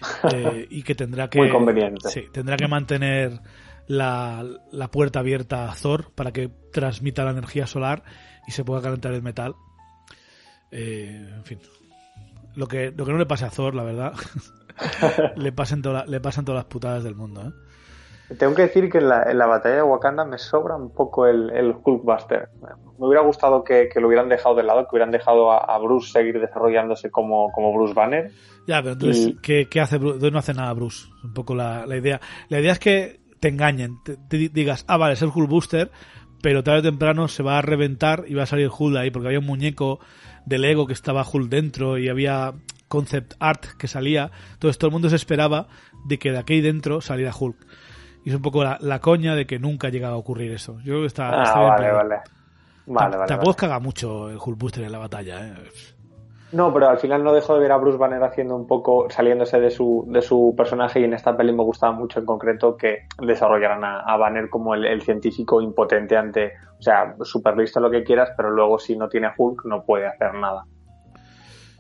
[0.70, 1.40] y que tendrá que.
[1.40, 2.10] Muy conveniente.
[2.10, 3.42] Sí, tendrá que mantener
[3.88, 8.04] la, la, puerta abierta a Thor para que transmita la energía solar
[8.48, 9.56] y se pueda calentar el metal.
[10.72, 11.60] Eh, en fin.
[12.56, 14.14] Lo que, lo que no le pasa a Thor, la verdad,
[15.36, 17.48] le, pasan le pasan todas las putadas del mundo.
[17.48, 17.52] ¿eh?
[18.40, 21.28] Tengo que decir que en la, en la, batalla de Wakanda me sobra un poco
[21.28, 22.50] el, el Hulkbuster.
[22.98, 26.40] Me hubiera gustado que, lo hubieran dejado de lado, que hubieran dejado a, Bruce seguir
[26.40, 28.32] desarrollándose como, como Bruce Banner.
[28.68, 30.32] Ya, pero entonces, ¿qué, hace Bruce?
[30.32, 31.08] No hace nada Bruce.
[31.24, 32.20] Un poco la, la idea.
[32.50, 35.92] La idea es que te engañen, te, digas, ah, vale, es el Hulk Booster,
[36.42, 39.28] pero tarde o temprano se va a reventar y va a salir Hulk ahí, porque
[39.28, 40.00] había un muñeco
[40.48, 42.56] de Lego que estaba Hulk dentro y había
[42.88, 44.32] concept art que salía.
[44.54, 45.68] Entonces todo el mundo se esperaba
[46.08, 47.58] de que de aquí dentro saliera Hulk.
[48.26, 50.80] Y es un poco la, coña de que nunca ha llegado a ocurrir eso.
[50.80, 52.16] Yo creo que está, ah, vale, vale.
[52.88, 53.28] Vale, vale.
[53.30, 55.54] Tampoco caga mucho el Hulkbuster en la batalla, ¿eh?
[56.52, 59.60] No, pero al final no dejo de ver a Bruce Banner haciendo un poco, saliéndose
[59.60, 63.08] de su, de su personaje y en esta peli me gustaba mucho en concreto que
[63.22, 68.30] desarrollaran a, Banner como el, científico impotente ante, o sea, súper listo lo que quieras,
[68.38, 70.66] pero luego si no tiene Hulk no puede hacer nada.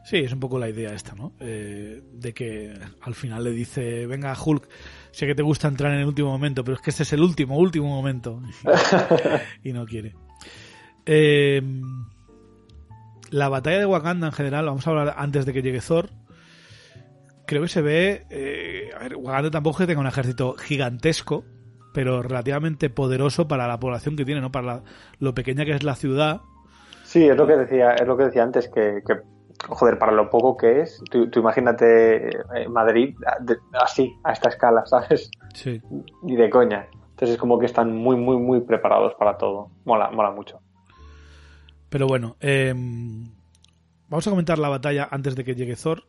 [0.03, 1.31] Sí, es un poco la idea esta, ¿no?
[1.39, 4.67] Eh, de que al final le dice, venga Hulk,
[5.15, 7.21] sé que te gusta entrar en el último momento, pero es que este es el
[7.21, 8.41] último, último momento.
[9.63, 10.13] y no quiere.
[11.05, 11.61] Eh,
[13.29, 16.09] la batalla de Wakanda en general, vamos a hablar antes de que llegue Thor.
[17.47, 18.25] Creo que se ve.
[18.29, 21.45] Eh, a ver, Wakanda tampoco es que tenga un ejército gigantesco,
[21.93, 24.51] pero relativamente poderoso para la población que tiene, ¿no?
[24.51, 24.83] Para
[25.19, 26.41] lo pequeña que es la ciudad.
[27.05, 29.01] Sí, es lo que decía, es lo que decía antes, que,
[29.67, 33.15] joder, para lo poco que es, tú, imagínate eh, Madrid
[33.73, 35.29] así, a esta escala, ¿sabes?
[35.53, 35.81] Sí.
[36.23, 36.87] Y de coña.
[36.91, 39.71] Entonces es como que están muy, muy, muy preparados para todo.
[39.85, 40.59] Mola, mola mucho.
[41.89, 43.31] Pero bueno, em,
[44.09, 46.03] vamos a comentar la batalla antes de que llegue Thor.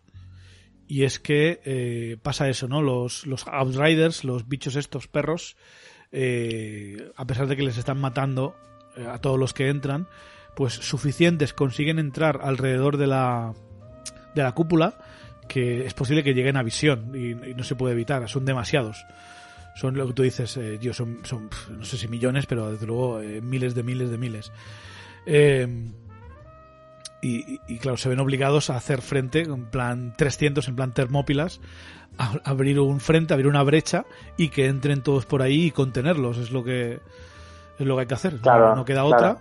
[0.89, 2.83] Y es que eh, pasa eso, ¿no?
[2.83, 5.57] Los, los Outriders, los bichos estos perros,
[6.13, 8.57] eh, a pesar de que les están matando
[8.97, 10.09] eh, a todos los que entran,
[10.57, 13.53] pues suficientes consiguen entrar alrededor de la,
[14.35, 14.95] de la cúpula
[15.47, 19.07] que es posible que lleguen a visión y, no se puede evitar, son demasiados.
[19.77, 23.21] Son lo que tú dices, Dios, son, son, no sé si millones, pero desde luego
[23.43, 24.51] miles de miles de miles.
[25.27, 25.69] Eh,
[27.21, 31.61] y, claro, se ven obligados a hacer frente, en plan 300, en plan Termópilas,
[32.19, 34.07] a abrir un frente, abrir una brecha
[34.37, 36.39] y que entren todos por ahí y contenerlos.
[36.39, 37.01] Es lo que
[37.79, 38.37] es lo que hay que hacer.
[38.37, 39.39] Claro, no, queda otra.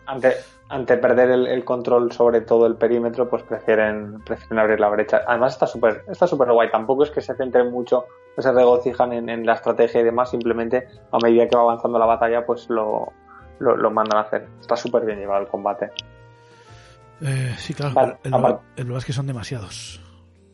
[0.69, 5.21] Ante perder el, control sobre todo el perímetro, pues prefieren, prefieren abrir la brecha.
[5.27, 6.71] Además está súper está súper guay.
[6.71, 8.05] Tampoco es que se centren mucho,
[8.37, 10.31] se regocijan en, en, la estrategia y demás.
[10.31, 13.13] Simplemente a medida que va avanzando la batalla, pues lo,
[13.59, 14.47] lo, mandan a hacer.
[14.59, 15.91] Está súper bien llevado el combate.
[17.21, 18.19] Eh, sí, claro.
[18.23, 20.01] el, problema es que son demasiados.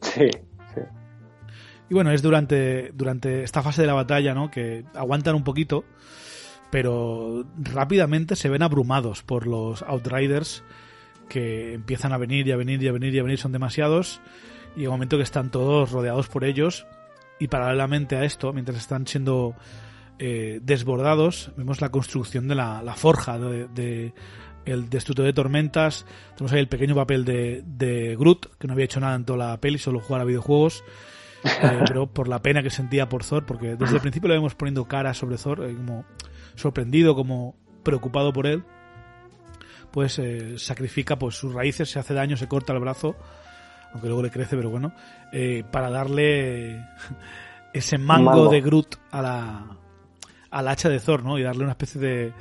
[0.01, 0.29] Sí,
[0.75, 0.81] sí.
[1.89, 4.49] Y bueno, es durante, durante esta fase de la batalla, ¿no?
[4.49, 5.83] Que aguantan un poquito,
[6.71, 10.63] pero rápidamente se ven abrumados por los Outriders
[11.29, 14.21] que empiezan a venir y a venir y a venir y a venir, son demasiados.
[14.75, 16.85] Y en un momento que están todos rodeados por ellos.
[17.39, 19.55] Y paralelamente a esto, mientras están siendo
[20.19, 24.13] eh, desbordados, vemos la construcción de la, forja de,
[24.65, 26.05] el destructor de tormentas.
[26.35, 29.49] Tenemos ahí el pequeño papel de, de, Groot, que no había hecho nada en toda
[29.49, 30.83] la peli, solo jugar a videojuegos.
[31.43, 34.55] Eh, pero por la pena que sentía por Thor, porque desde el principio le vemos
[34.55, 36.05] poniendo cara sobre Thor, eh, como
[36.55, 38.63] sorprendido, como preocupado por él.
[39.91, 40.21] Pues
[40.55, 43.15] sacrifica pues sus raíces, se hace daño, se corta el brazo,
[43.91, 44.93] aunque luego le crece, pero bueno,
[45.69, 46.85] para darle
[47.73, 49.77] ese mango de Groot a la,
[50.49, 51.37] al hacha de Thor, ¿no?
[51.37, 52.33] Y darle una especie de,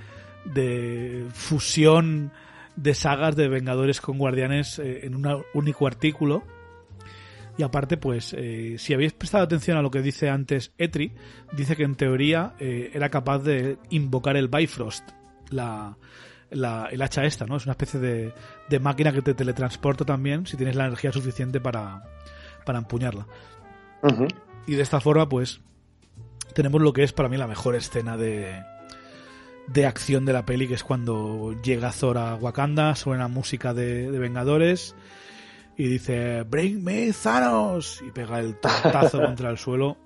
[0.45, 2.31] de fusión
[2.77, 6.43] de sagas de Vengadores con Guardianes eh, en un único artículo.
[7.61, 11.13] Y aparte, pues, eh, si habéis prestado atención a lo que dice antes Etri,
[11.53, 15.07] dice que en teoría eh, era capaz de invocar el Bifrost,
[15.51, 15.99] la,
[16.49, 17.59] la, el hacha esta, ¿no?
[17.59, 18.33] Es una especie de,
[18.71, 22.03] de máquina que te teletransporta también si tienes la energía suficiente para,
[22.65, 23.27] para empuñarla.
[24.67, 25.61] Y de esta forma, pues,
[26.55, 28.59] tenemos lo que es para mí la mejor escena de,
[29.67, 34.11] de acción de la peli, que es cuando llega Thor a Wakanda, suena música de,
[34.11, 34.95] Vengadores
[35.81, 39.97] y dice Bring me Thanos y pega el tortazo contra el suelo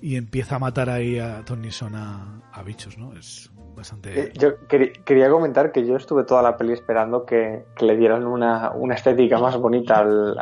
[0.00, 3.12] y empieza a matar ahí a Tony Son a, a bichos, ¿no?
[3.12, 4.20] Es bastante...
[4.20, 8.72] Eh, yo quería comentar que yo estuve toda la peli esperando que, le dieran una,
[8.72, 10.36] una, estética más bonita al,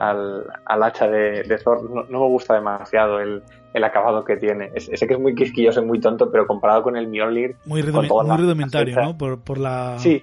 [0.65, 1.83] al, hacha de, Thor.
[1.91, 3.43] No, me gusta demasiado el,
[3.75, 4.73] el acabado que tiene.
[4.81, 7.57] sé que es muy quisquilloso y muy tonto, pero comparado con el Mjolnir...
[7.67, 9.19] Muy, rudimentario, ¿no?
[9.19, 9.99] Por, por la...
[9.99, 10.23] Sí.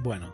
[0.00, 0.32] Bueno,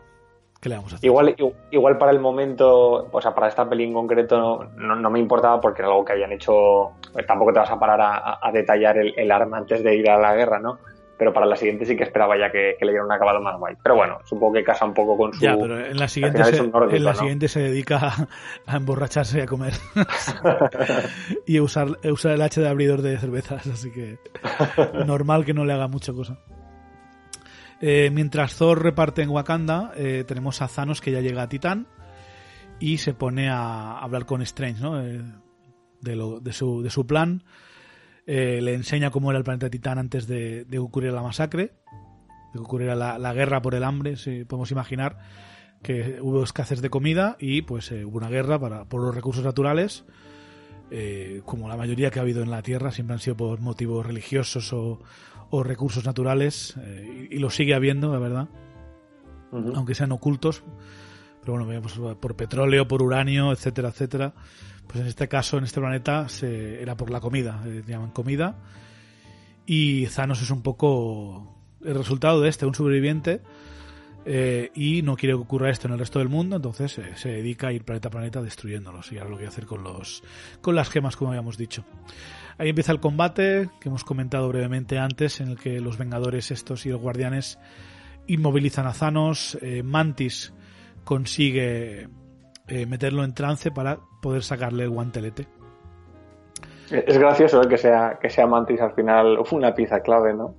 [0.65, 1.05] ¿qué le vamos a hacer?
[1.05, 1.35] Igual,
[1.69, 5.61] igual para el momento, o sea, para esta peli en concreto no, no me importaba
[5.61, 6.93] porque era algo que habían hecho...
[7.27, 10.17] Tampoco te vas a parar a, a detallar el, el arma antes de ir a
[10.17, 10.79] la guerra, ¿no?
[11.17, 13.75] pero para la siguiente sí que esperaba ya que, le dieran un acabado más guay.
[13.81, 15.39] Pero bueno, supongo que casa un poco con su...
[15.39, 18.11] Ya, pero en la siguiente, se, en la siguiente se dedica
[18.65, 19.73] a, emborracharse y a comer.
[21.45, 24.17] y usar, usar el H de abridor de cervezas, así que
[25.05, 26.37] normal que no le haga mucha cosa.
[27.81, 31.87] Eh, mientras Thor reparte en Wakanda, eh, tenemos a Thanos que ya llega a Titán
[32.79, 35.01] y se pone a hablar con Strange, ¿no?
[35.01, 35.21] Eh,
[36.01, 37.43] de, lo, de, su, de su plan
[38.27, 42.59] le enseña cómo era el planeta Titán antes de, de ocurrir la masacre, de que
[42.59, 45.19] ocurriera la, guerra por el hambre, si podemos imaginar
[45.83, 50.05] que hubo escasez de comida y pues hubo una guerra para, por los recursos naturales,
[50.91, 54.05] eh, como la mayoría que ha habido en la Tierra, siempre han sido por motivos
[54.05, 54.99] religiosos o,
[55.63, 56.75] recursos naturales,
[57.31, 58.49] y, lo sigue habiendo, la verdad.
[59.51, 60.63] aunque sean ocultos.
[61.45, 64.33] Pero bueno, pues, por petróleo, por uranio, etcétera, etcétera.
[64.87, 68.57] Pues en este caso, en este planeta, se, era por la comida, eh, llaman comida.
[69.65, 73.41] Y Thanos es un poco el resultado de este, un sobreviviente.
[74.27, 77.29] Eh, y no quiere que ocurra esto en el resto del mundo, entonces eh, se
[77.29, 79.11] dedica a ir planeta a planeta destruyéndolos.
[79.11, 80.23] Y ahora lo que hacer con, los,
[80.61, 81.85] con las gemas, como habíamos dicho.
[82.57, 86.85] Ahí empieza el combate que hemos comentado brevemente antes, en el que los Vengadores estos
[86.87, 87.59] y los Guardianes
[88.25, 89.59] inmovilizan a Thanos.
[89.61, 90.53] Eh, Mantis
[91.03, 92.09] consigue
[92.87, 95.47] meterlo en trance para poder sacarle el guantelete.
[96.89, 100.55] Es gracioso que sea que sea Mantis al final una pieza clave, ¿no?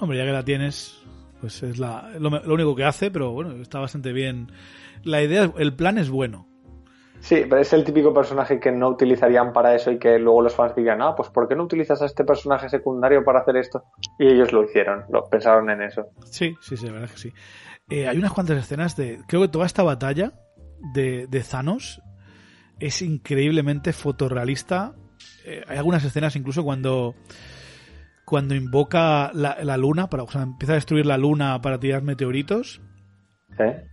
[0.00, 1.03] Hombre, ya que la tienes,
[1.44, 4.50] pues es la, lo, lo único que hace, pero bueno, está bastante bien.
[5.02, 6.48] La idea, el plan es bueno.
[7.20, 10.54] Sí, pero es el típico personaje que no utilizarían para eso y que luego los
[10.54, 13.82] fans dirían, ah, pues ¿por qué no utilizas a este personaje secundario para hacer esto?
[14.18, 16.06] Y ellos lo hicieron, lo pensaron en eso.
[16.24, 17.34] Sí, sí, sí, la verdad es que sí.
[17.90, 19.20] Eh, hay unas cuantas escenas de.
[19.28, 20.32] Creo que toda esta batalla
[20.94, 22.00] de, de Thanos
[22.80, 24.94] es increíblemente fotorrealista.
[25.44, 27.14] Eh, hay algunas escenas incluso cuando.
[28.24, 32.02] Cuando invoca la, la luna, para, o sea, empieza a destruir la luna para tirar
[32.02, 32.80] meteoritos.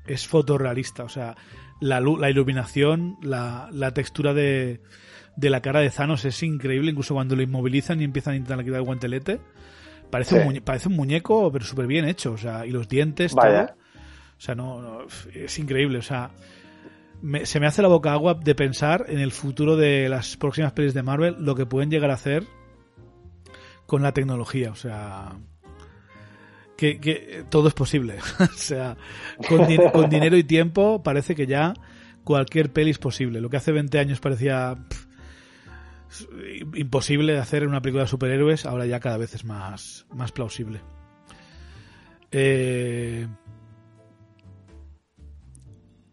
[0.07, 1.35] Es fotorrealista, o sea,
[1.79, 4.81] la, la iluminación, la, la textura de,
[5.35, 8.63] de, la cara de Thanos es increíble, incluso cuando lo inmovilizan y empiezan a intentar
[8.63, 9.39] quitar el guantelete.
[10.09, 10.37] Parece, sí.
[10.37, 13.67] un, muñe parece un muñeco, pero súper bien hecho, o sea, y los dientes, Vaya.
[13.67, 13.77] todo.
[14.37, 16.31] O sea, no, no es increíble, o sea,
[17.21, 20.73] me, se me hace la boca agua de pensar en el futuro de las próximas
[20.73, 22.43] pelis de Marvel, lo que pueden llegar a hacer
[23.91, 25.33] con la tecnología, o sea,
[26.77, 28.19] que, que, todo es posible.
[28.39, 28.95] o sea,
[29.49, 31.73] con, di con, dinero y tiempo parece que ya
[32.23, 33.41] cualquier peli es posible.
[33.41, 36.25] Lo que hace 20 años parecía pff,
[36.73, 40.31] imposible de hacer en una película de superhéroes, ahora ya cada vez es más, más
[40.31, 40.79] plausible.
[42.31, 43.27] Eh...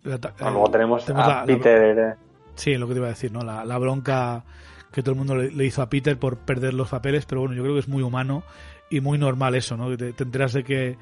[0.03, 1.97] Luego tenemos, tenemos a la, Peter.
[1.97, 2.19] La,
[2.57, 3.43] sí, lo que te iba a decir, ¿no?
[3.43, 4.45] La, la bronca
[4.93, 7.55] que todo el mundo le, le, hizo a Peter por perder los papeles, pero bueno,
[7.55, 8.43] yo creo que es muy humano
[8.91, 9.95] y muy normal eso, ¿no?
[9.97, 10.97] Te, te enteras de que,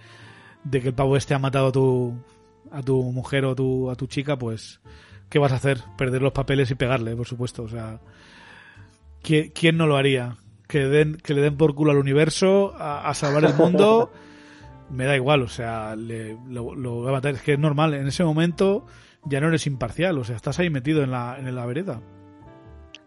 [0.64, 2.14] de que el pavo este ha matado a tu,
[2.70, 4.80] a tu mujer o a tu, a tu chica, pues,
[5.28, 5.82] ¿qué vas a hacer?
[5.96, 7.62] Perder los papeles y pegarle, por supuesto.
[7.62, 8.00] O sea,
[9.22, 10.36] ¿quién, quién no lo haría?
[10.66, 14.10] Que, den, que le den por culo al universo, a, a salvar el mundo,
[14.90, 17.34] me da igual, o sea, le, lo, lo voy a matar.
[17.34, 18.84] Es que es normal, en ese momento
[19.24, 22.00] ya no eres imparcial, o sea, estás ahí metido en la, en la vereda.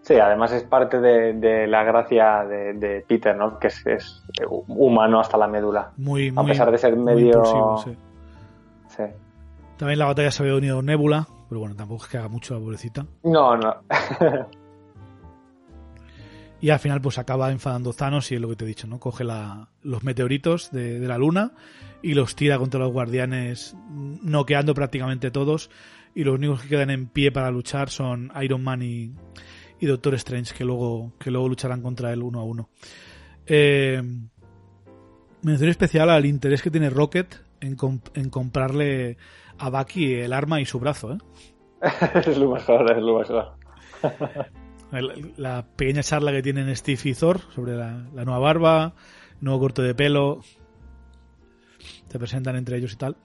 [0.10, 3.60] Sí, además es parte de, de la gracia de, de, Peter, ¿no?
[3.60, 5.92] Que es, es, humano hasta la médula.
[5.98, 7.44] Muy, muy, A pesar de ser medio.
[7.84, 7.92] Sí.
[8.88, 9.04] sí.
[9.78, 12.60] También la batalla se había unido Nebula, pero bueno, tampoco es que haga mucho la
[12.60, 13.06] pobrecita.
[13.22, 13.76] No, no.
[16.60, 19.00] y al final, pues acaba enfadando Thanos y es lo que te he dicho, ¿no?
[19.00, 21.52] Coge la, los meteoritos de, de la luna
[22.02, 25.70] y los tira contra los guardianes, noqueando prácticamente todos.
[26.16, 29.14] Y los únicos que quedan en pie para luchar son Iron Man y,
[29.80, 32.70] y Doctor Strange, que luego, que luego lucharán contra él uno a uno.
[33.46, 34.02] Eh,
[35.42, 39.18] mención especial al interés que tiene Rocket en, comp en comprarle
[39.58, 41.14] a Bucky el arma y su brazo.
[41.14, 41.18] ¿eh?
[42.26, 43.54] es lo mejor, es lo mejor.
[44.92, 48.94] el, la pequeña charla que tienen Steve y Thor sobre la, la nueva barba,
[49.42, 50.42] nuevo corte de pelo,
[52.10, 53.16] te presentan entre ellos y tal.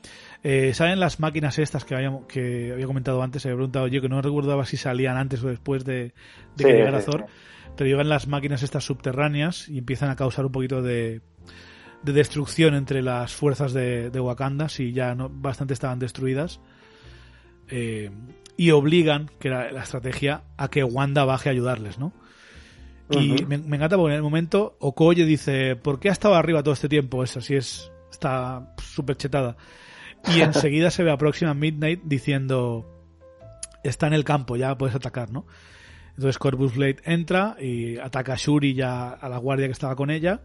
[0.46, 3.46] Eh, ¿Saben las máquinas estas que, había, que había comentado antes?
[3.46, 6.12] Había preguntado yo que no recordaba si salían antes o después de, de
[6.58, 7.24] sí, que llegara sí, Thor.
[7.26, 7.32] sí.
[7.76, 11.22] Pero llevan las máquinas estas subterráneas y empiezan a causar un poquito de,
[12.02, 16.60] de destrucción entre las fuerzas de, de Wakanda, si ya no, bastante estaban destruidas.
[17.68, 18.10] Eh,
[18.58, 22.12] y obligan, que era la estrategia, a que Wanda baje a ayudarles, ¿no?
[23.08, 23.46] Y uh -huh.
[23.46, 26.74] me, me, encanta porque en el momento Okoye dice, ¿por qué ha estado arriba todo
[26.74, 27.24] este tiempo?
[27.24, 29.56] Es así, es, está súper chetada.
[30.32, 32.86] Y enseguida se ve a Próxima Midnight diciendo,
[33.82, 35.46] está en el campo, ya puedes atacar, ¿no?
[36.10, 40.10] Entonces Corvus Blade entra y ataca a Shuri ya a la guardia que estaba con
[40.10, 40.42] ella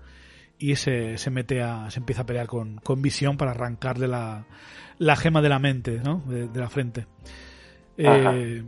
[0.58, 4.46] y se, se mete a, se empieza a pelear con, con Visión para arrancarle la,
[4.98, 6.24] la gema de la mente, ¿no?
[6.28, 7.06] De, de la frente.
[7.98, 8.64] Eh,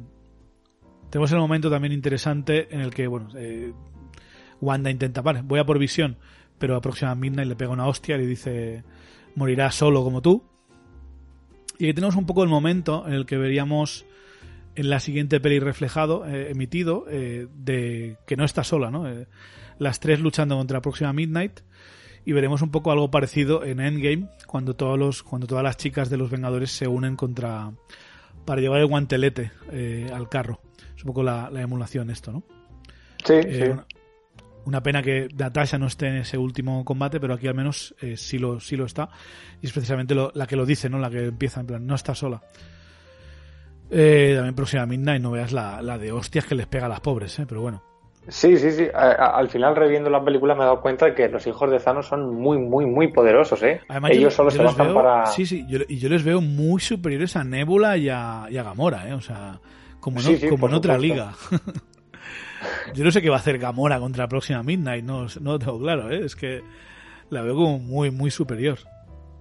[1.09, 3.73] tenemos el momento también interesante en el que, bueno, eh,
[4.61, 6.17] Wanda intenta, vale, voy a por Visión,
[6.59, 8.83] pero a Próxima Midnight le pega una hostia y le dice,
[9.35, 10.43] morirás solo como tú.
[11.81, 14.05] Y aquí tenemos un poco el momento en el que veríamos
[14.75, 19.09] en la siguiente peli reflejado, eh, emitido, eh, de que no está sola, ¿no?
[19.09, 19.25] Eh,
[19.79, 21.61] las tres luchando contra la próxima Midnight.
[22.23, 26.11] Y veremos un poco algo parecido en Endgame, cuando todos los, cuando todas las chicas
[26.11, 27.71] de los Vengadores se unen contra.
[28.45, 30.61] para llevar el guantelete eh, al carro.
[30.95, 32.43] Es un poco la, la emulación esto, ¿no?
[33.25, 33.63] Sí, sí.
[33.63, 33.87] Una,
[34.65, 38.15] Una pena que Natasha no esté en ese último combate, pero aquí al menos eh,
[38.15, 39.09] sí, lo, sí lo está.
[39.61, 40.99] Y es precisamente la que lo dice, ¿no?
[40.99, 42.41] La que empieza en plan, no está sola.
[43.93, 47.01] Eh, también próxima Midnight, no veas la, la, de hostias que les pega a las
[47.01, 47.45] pobres, ¿eh?
[47.47, 47.83] Pero bueno.
[48.27, 48.87] Sí, sí, sí.
[48.93, 52.07] al final, reviendo la película, me he dado cuenta de que los hijos de Thanos
[52.07, 53.81] son muy, muy, muy poderosos, ¿eh?
[54.09, 55.25] Ellos solo se bastan para.
[55.25, 59.13] Sí, sí, y yo les veo muy superiores a Nebula y a, Gamora, ¿eh?
[59.13, 59.59] O sea,
[59.99, 60.19] como,
[60.49, 61.33] como en otra liga.
[62.93, 65.59] Yo no sé qué va a hacer Gamora contra la próxima Midnight, no, no lo
[65.59, 66.25] tengo claro, ¿eh?
[66.25, 66.61] es que
[67.29, 68.77] la veo como muy, muy superior.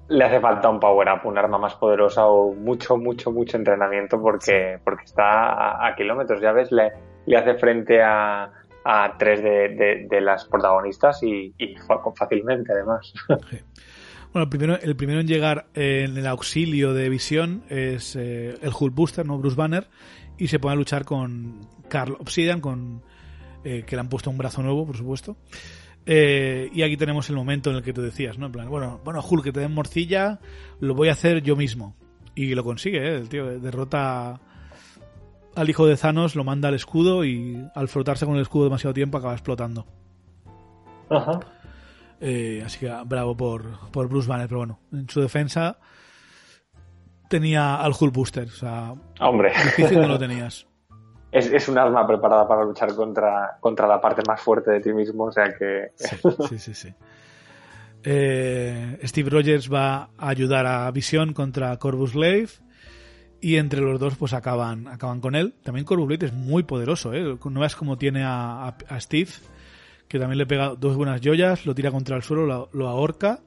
[0.09, 4.21] Le hace falta un power up, un arma más poderosa o mucho, mucho, mucho entrenamiento
[4.21, 6.93] porque, porque está a, kilómetros, ya ves, le,
[7.27, 8.51] le hace frente a,
[8.85, 11.77] a tres de, de, las protagonistas y, y,
[12.17, 13.13] fácilmente además.
[14.33, 18.71] Bueno, el primero, el primero en llegar en el auxilio de visión es eh, el
[18.79, 19.39] Hulkbuster, ¿no?
[19.39, 19.89] Bruce Banner,
[20.39, 23.03] y se pone a luchar con Carl Obsidian, con
[23.65, 25.37] eh, que le han puesto un brazo nuevo, por supuesto.
[26.07, 28.47] Eh, y aquí tenemos el momento en el que tú decías, ¿no?
[28.47, 30.41] En plan, bueno, bueno, Hulk, que te den morcilla,
[30.81, 31.95] lo voy a hacer yo mismo.
[32.35, 33.17] Y lo consigue, ¿eh?
[33.17, 34.41] El tío derrota
[35.55, 38.95] al hijo de Thanos, lo manda al escudo y al frotarse con el escudo demasiado
[38.95, 39.87] tiempo acaba explotando.
[41.11, 41.41] Ajá.
[42.21, 45.79] Eh, así que bravo por, por Bruce Banner, pero bueno, en su defensa
[47.29, 49.53] tenía al Hulk Booster, o sea, Hombre.
[49.65, 50.67] difícil no lo tenías.
[51.33, 54.93] es, es, un arma preparada para luchar contra, contra la parte más fuerte de ti
[54.93, 55.93] mismo, o sea que...
[56.49, 56.95] Sí, sí, sí.
[58.03, 62.51] Eh, Steve Rogers va a ayudar a Visión contra Corvus Glaive
[63.41, 65.55] y entre los dos pues acaban, acaban con él.
[65.63, 67.39] También Corvus Glaive es muy poderoso, ¿eh?
[67.45, 69.31] No ves cómo tiene a, a, Steve,
[70.09, 73.41] que también le pega dos buenas joyas, lo tira contra el suelo, lo, lo ahorca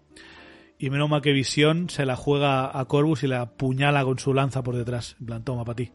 [0.77, 4.33] y menos mal que Visión se la juega a Corvus y la apuñala con su
[4.33, 5.15] lanza por detrás.
[5.19, 5.91] En plan, toma para ti.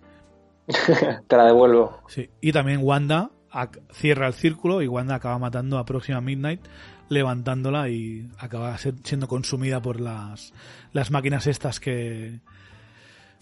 [1.26, 2.02] Te la devuelvo.
[2.08, 2.28] Sí.
[2.40, 3.30] Y también Wanda
[3.92, 6.60] cierra el círculo y Wanda acaba matando a Próxima Midnight,
[7.08, 10.52] levantándola y acaba siendo consumida por las,
[10.92, 12.40] las máquinas estas que.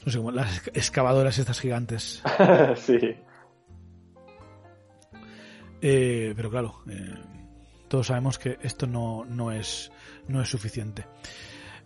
[0.04, 2.22] No sé cómo, las excavadoras estas gigantes.
[2.76, 3.16] sí.
[5.82, 7.14] Eh, pero claro, eh,
[7.88, 9.90] todos sabemos que esto no, no, es,
[10.28, 11.06] no es suficiente.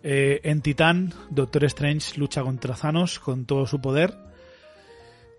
[0.03, 4.30] Eh, en Titán, Doctor Strange lucha contra Thanos con todo su poder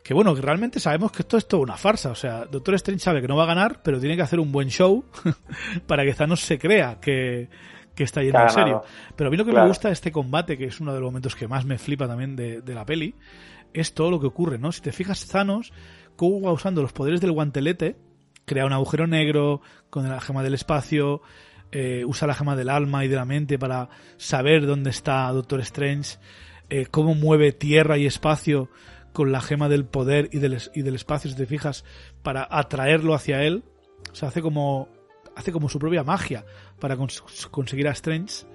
[0.03, 2.11] que bueno, que realmente sabemos que esto es toda una farsa.
[2.11, 4.51] O sea, Doctor Strange sabe que no va a ganar, pero tiene que hacer un
[4.51, 5.05] buen show
[5.87, 7.49] para que Thanos se crea que,
[7.97, 8.83] está yendo en serio.
[9.15, 11.07] Pero a mí lo que me gusta de este combate, que es uno de los
[11.07, 13.15] momentos que más me flipa también de, la peli,
[13.73, 14.73] es todo lo que ocurre, ¿no?
[14.73, 15.73] Si te fijas, Thanos,
[16.21, 17.97] va usando los poderes del guantelete,
[18.45, 21.23] crea un agujero negro con la gema del espacio,
[21.71, 25.61] eh, usa la gema del alma y de la mente para saber dónde está Doctor
[25.61, 26.19] Strange,
[26.71, 28.69] eh, cómo mueve tierra y espacio
[29.13, 31.85] con la gema del poder y del, y del espacio, si te fijas,
[32.23, 33.65] para atraerlo hacia él.
[34.11, 34.89] O sea, hace como,
[35.37, 36.45] hace como su propia magia
[36.81, 36.97] para
[37.51, 38.47] conseguir a Strange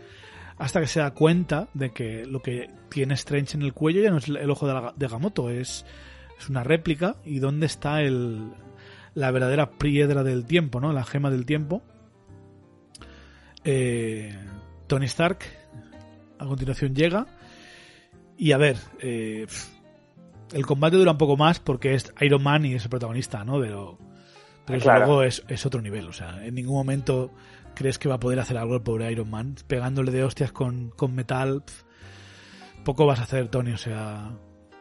[0.57, 4.09] hasta que se da cuenta de que lo que tiene Strange en el cuello ya
[4.09, 5.85] no es el ojo de, Gamoto, es,
[6.39, 8.51] es una réplica y dónde está el,
[9.13, 10.93] la verdadera piedra del tiempo, ¿no?
[10.93, 11.83] La gema del tiempo.
[13.63, 14.35] Eh,
[14.87, 15.39] Tony Stark
[16.39, 17.27] a continuación llega
[18.37, 19.47] y a ver, eh,
[20.53, 23.59] el combate dura un poco más porque es Iron Man y es el protagonista, ¿no?
[23.59, 23.97] Pero,
[24.65, 26.07] pero luego es, otro nivel.
[26.07, 27.31] O sea, en ningún momento
[27.73, 29.55] crees que va a poder hacer algo el pobre Iron Man.
[29.67, 31.63] Pegándole de hostias con, metal.
[32.83, 33.73] poco vas a hacer, Tony.
[33.73, 34.31] O sea.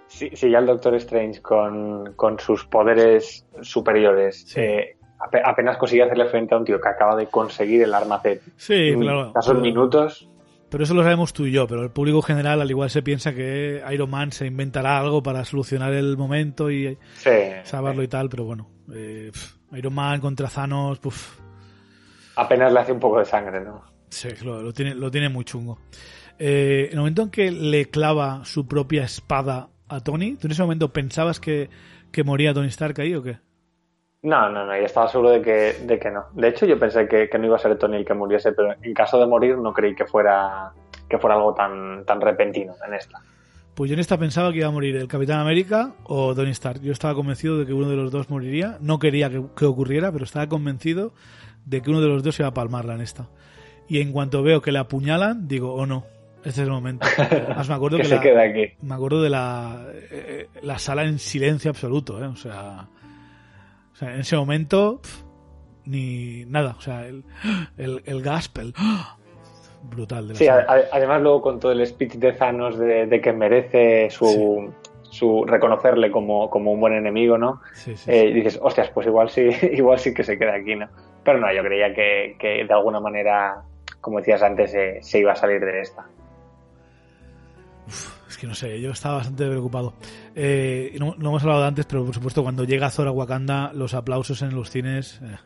[0.09, 4.56] Sí, sí ya el Doctor Strange con, sus poderes superiores.
[4.56, 4.97] Eh,
[5.44, 8.40] apenas consigue hacerle frente a un tío que acaba de conseguir el arma C.
[8.56, 9.32] Sí, claro.
[9.32, 10.28] Pasos minutos.
[10.68, 13.32] Pero eso lo sabemos tú y yo, pero el público general al igual se piensa
[13.32, 16.98] que Iron Man se inventará algo para solucionar el momento y
[17.62, 19.30] saberlo y tal, pero bueno, eh,
[19.72, 21.01] Iron Man contra Thanos,
[22.36, 23.82] Apenas le hace un poco de sangre, ¿no?
[24.10, 25.78] Sí, lo, tiene, lo tiene muy chungo.
[26.38, 30.52] Eh, en el momento en que le clava su propia espada a Tony, ¿tú en
[30.52, 31.70] ese momento pensabas que,
[32.12, 33.38] que moría Tony Stark ahí o qué?
[34.27, 36.24] No, no, no, y estaba seguro de que, de que no.
[36.32, 38.93] De hecho, yo pensé que, no iba a ser Tony el que muriese, pero en
[38.93, 40.73] caso de morir no creí que fuera,
[41.09, 43.23] que fuera algo tan, tan repentino en esta.
[43.77, 46.81] Pues yo en esta pensaba que iba a morir el Capitán América o Tony Stark.
[46.82, 48.78] Yo estaba convencido de que uno de los dos moriría.
[48.81, 51.12] No quería que, ocurriera, pero estaba convencido
[51.65, 53.28] de que uno de los dos iba a palmarla en esta.
[53.86, 56.05] Y en cuanto veo que la apuñalan, digo, oh no,
[56.39, 57.07] este es el momento.
[57.69, 58.73] me acuerdo que, se queda aquí.
[58.82, 62.27] Me acuerdo de la, eh, la sala en silencio absoluto, ¿eh?
[62.27, 62.89] O sea,
[63.97, 65.01] o sea, en ese momento,
[65.86, 66.74] ni nada.
[66.77, 67.24] O sea, el,
[67.78, 68.74] el, el gaspel.
[69.85, 70.28] Brutal.
[70.28, 74.70] De sí, además luego con todo el speech de Thanos de, que merece su,
[75.02, 77.62] su reconocerle como, como, un buen enemigo, ¿no?
[77.73, 80.74] Sí, sí, eh, y dices, hostias, pues igual sí, igual sí que se queda aquí,
[80.74, 80.89] ¿no?
[81.24, 83.62] pero no, yo creía que, que de alguna manera,
[84.01, 86.06] como decías antes, se iba a salir de esta.
[88.37, 89.95] Es que no sé, yo estaba bastante preocupado.
[90.35, 94.43] Eh, no, hemos hablado de antes, pero por supuesto, cuando llega Zora Wakanda, los aplausos
[94.43, 95.37] en los cines eh,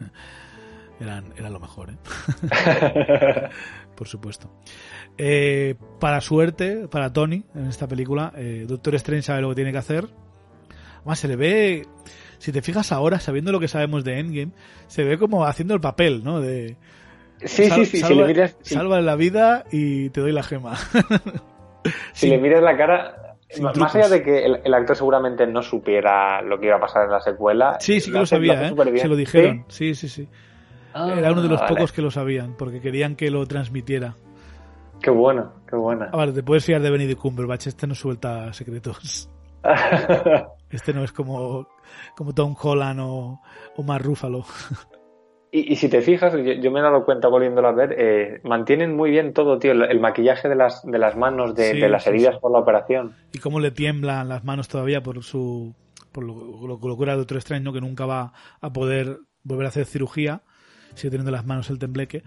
[1.00, 1.96] eran, eran lo mejor, ¿eh?
[3.94, 4.50] por supuesto.
[5.16, 9.70] Eh, para suerte, para Tony, en esta película, eh, Doctor Strange sabe lo que tiene
[9.70, 10.08] que hacer.
[10.96, 11.86] Además, se le ve,
[12.38, 14.52] si te fijas ahora, sabiendo lo que sabemos de Endgame,
[14.88, 16.40] se ve como haciendo el papel, ¿no?
[16.40, 16.76] De,
[17.44, 20.76] sí, sí, sí, salva, si le miras, salva la vida y te doy la gema.
[22.12, 26.58] si le miras la cara, más allá de que el, actor seguramente no supiera lo
[26.58, 27.76] que iba a pasar en la secuela.
[27.80, 28.74] Sí, sí que lo, sabía, ¿eh?
[28.96, 29.64] Se lo dijeron.
[29.68, 30.28] Sí, sí, sí.
[30.94, 34.14] Era uno de los pocos que lo sabían, porque querían que lo transmitiera.
[35.00, 36.10] Qué bueno, qué buena.
[36.12, 39.30] Ah, vale, te puedes fiar de Benedict Cumberbatch, este no suelta secretos.
[40.70, 41.66] este no es como,
[42.16, 43.40] como Tom Holland o,
[43.76, 44.44] o Mark Ruffalo.
[45.52, 48.94] Y, y, si te fijas, yo, me he dado cuenta volviéndolo a ver, eh, mantienen
[48.94, 51.88] muy bien todo, tío, el, el, maquillaje de las, de las manos, de, Sí, de
[51.88, 52.40] las heridas sí.
[52.40, 53.16] por la operación.
[53.32, 55.74] Y cómo le tiemblan las manos todavía por su
[56.12, 59.68] por lo, lo, lo era de otro extraño que nunca va a poder volver a
[59.68, 60.42] hacer cirugía,
[60.94, 62.22] sigue teniendo las manos el tembleque.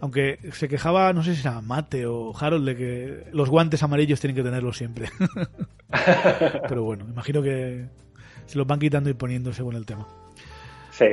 [0.00, 4.20] Aunque se quejaba, no sé si era Mate o Harold, de que los guantes amarillos
[4.20, 5.08] tienen que tenerlos siempre.
[6.68, 7.86] Pero bueno, imagino que
[8.46, 10.06] se los van quitando y poniendo según el tema.
[10.90, 11.06] Sí.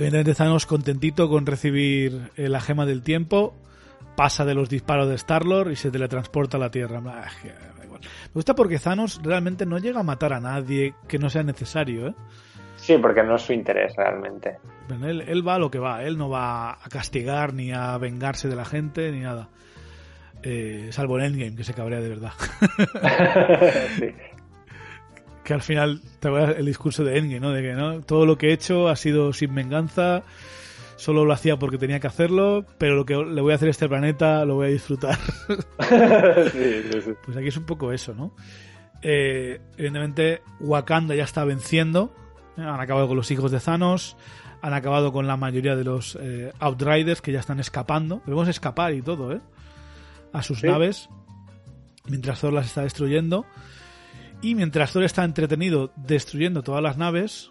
[0.00, 3.54] Evidentemente Thanos contentito con recibir eh, la gema del tiempo,
[4.16, 7.02] pasa de los disparos de Star-Lord y se teletransporta a la Tierra.
[7.04, 8.00] Ah, que da igual.
[8.00, 12.06] Me gusta porque Thanos realmente no llega a matar a nadie que no sea necesario,
[12.08, 12.14] ¿eh?
[12.76, 14.56] Sí, porque no es su interés realmente.
[14.88, 17.98] Bueno, él, él va a lo que va, él no va a castigar ni a
[17.98, 19.50] vengarse de la gente ni nada.
[20.42, 22.32] Eh, salvo en Endgame, que se cabrea de verdad.
[23.98, 24.14] sí.
[25.44, 27.50] Que al final, te acuerdas el discurso de Endgame, ¿no?
[27.50, 28.00] De que ¿no?
[28.02, 30.22] todo lo que he hecho ha sido sin venganza,
[30.96, 33.70] solo lo hacía porque tenía que hacerlo, pero lo que le voy a hacer a
[33.70, 35.18] este planeta lo voy a disfrutar.
[36.52, 37.12] sí, sí, sí.
[37.24, 38.32] Pues aquí es un poco eso, ¿no?
[39.02, 42.12] Eh, evidentemente, Wakanda ya está venciendo.
[42.56, 42.62] ¿eh?
[42.62, 44.16] Han acabado con los hijos de Thanos.
[44.62, 48.20] Han acabado con la mayoría de los eh, Outriders que ya están escapando.
[48.26, 49.40] Debemos escapar y todo, ¿eh?
[50.32, 51.08] A sus naves.
[52.06, 53.46] Mientras Thor las está destruyendo.
[54.42, 57.50] Y mientras Thor está entretenido destruyendo todas las naves,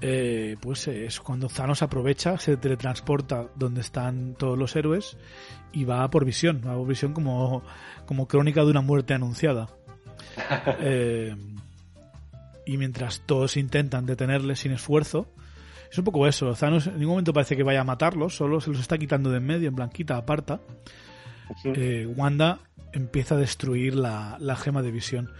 [0.00, 5.16] eh, pues eh, es cuando Thanos aprovecha, se teletransporta donde están todos los héroes
[5.72, 7.62] y va por visión, va por visión como,
[8.06, 9.68] como crónica de una muerte anunciada.
[10.82, 11.34] Eh,
[12.66, 15.26] y mientras todos intentan detenerle sin esfuerzo,
[15.90, 16.52] es un poco eso.
[16.54, 19.38] Thanos en ningún momento parece que vaya a matarlos, solo se los está quitando de
[19.38, 20.60] en medio, en blanquita, aparta.
[21.64, 22.60] Eh, Wanda
[22.92, 25.30] empieza a destruir la, la gema de visión.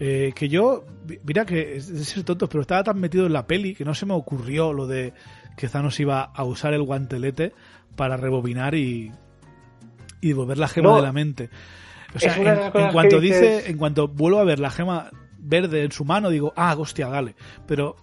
[0.00, 0.84] Eh, que yo,
[1.24, 3.94] mira que es de ser tonto, pero estaba tan metido en la peli que no
[3.94, 5.12] se me ocurrió lo de
[5.56, 7.52] que Thanos iba a usar el guantelete
[7.94, 9.12] para rebobinar y,
[10.20, 10.96] y devolver la gema No.
[10.96, 11.50] de la mente.
[12.14, 16.04] O sea, en, cuanto dice, en cuanto vuelvo a ver la gema verde en su
[16.04, 17.34] mano, digo, ah, hostia, dale.
[17.66, 17.96] Pero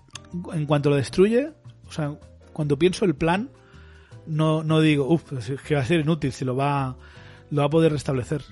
[0.53, 1.51] en cuanto lo destruye,
[1.87, 2.15] o sea,
[2.53, 3.49] cuando pienso el plan,
[4.25, 6.95] no, no digo, uff, es que va a ser inútil si lo va,
[7.51, 8.43] lo va a poder restablecer.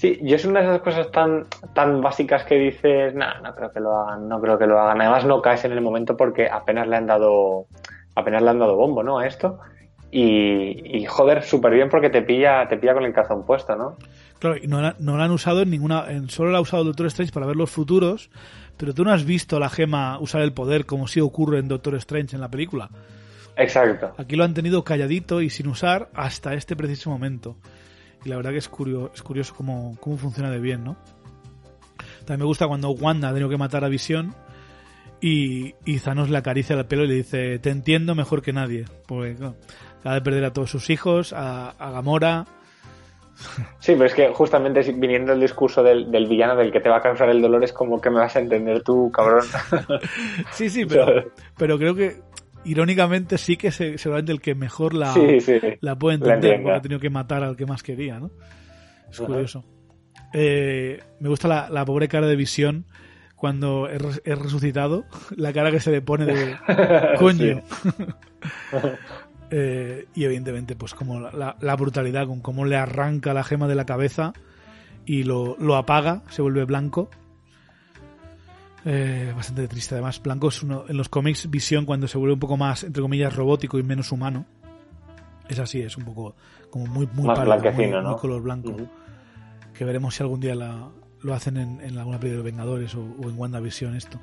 [0.00, 1.44] Sí, yo es una de esas cosas tan,
[1.74, 4.98] tan básicas que dices, nah, no creo que lo hagan, no creo que lo hagan.
[4.98, 7.66] Además no caes en el momento porque apenas le han dado,
[8.14, 9.18] apenas le han dado bombo, ¿no?
[9.18, 9.58] A esto.
[10.10, 13.98] Y, y joder, súper bien porque te pilla, te pilla con el calzón puesto, ¿no?
[14.38, 16.10] Claro, y no la, no la han usado en ninguna.
[16.10, 18.30] En, solo la ha usado Doctor Strange para ver los futuros,
[18.78, 21.68] pero tú no has visto a la gema usar el poder como si ocurre en
[21.68, 22.88] Doctor Strange en la película.
[23.54, 24.14] Exacto.
[24.16, 27.58] Aquí lo han tenido calladito y sin usar hasta este preciso momento.
[28.24, 30.96] Y la verdad que es curioso, es curioso cómo, cómo funciona de bien, ¿no?
[32.20, 34.34] También me gusta cuando Wanda ha tenido que matar a Visión
[35.20, 38.84] y, y Thanos le acaricia el pelo y le dice, te entiendo mejor que nadie.
[39.06, 39.56] Porque claro,
[40.00, 42.46] acaba de perder a todos sus hijos, a, a Gamora.
[43.78, 46.98] Sí, pero es que justamente viniendo el discurso del, del villano del que te va
[46.98, 49.44] a causar el dolor es como que me vas a entender tú, cabrón.
[50.52, 51.24] Sí, sí, pero,
[51.56, 52.20] pero creo que
[52.64, 55.58] irónicamente sí que se, seguramente el que mejor la, sí, sí.
[55.80, 58.30] la puede entender, porque ha tenido que matar al que más quería, ¿no?
[59.10, 59.26] Es Ajá.
[59.26, 59.64] curioso.
[60.32, 62.84] Eh, me gusta la, la pobre cara de visión
[63.34, 65.04] cuando es, res- es resucitado,
[65.36, 66.56] la cara que se le pone de
[67.18, 67.62] coño.
[69.52, 73.66] Eh, y evidentemente, pues como la, la- la brutalidad, con cómo le arranca la gema
[73.66, 74.32] de la cabeza
[75.04, 77.10] y lo, lo apaga, se vuelve blanco.
[78.84, 79.94] Eh, bastante triste.
[79.94, 83.02] Además, blanco es uno, en los cómics, visión cuando se vuelve un poco más, entre
[83.02, 84.46] comillas, robótico y menos humano.
[85.48, 86.34] Es así, es un poco
[86.70, 87.38] como muy, muy Más
[87.98, 88.10] muy- ¿no?
[88.10, 88.70] muy color blanco.
[88.70, 88.88] Ujú.
[89.76, 90.88] Que veremos si algún día la-
[91.22, 94.18] lo hacen en, en alguna película de Vengadores o, o en WandaVision esto.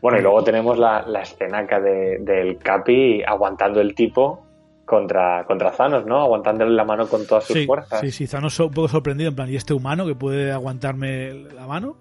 [0.00, 4.44] Bueno, y luego tenemos la, la escena acá de, del Capi aguantando el tipo
[4.84, 6.20] contra, contra Thanos, ¿no?
[6.20, 8.00] Aguantándole la mano con todas sus fuerzas.
[8.00, 11.66] Sí, sí, Thanos un poco sorprendido, en plan, ¿y este humano que puede aguantarme la
[11.66, 11.96] mano?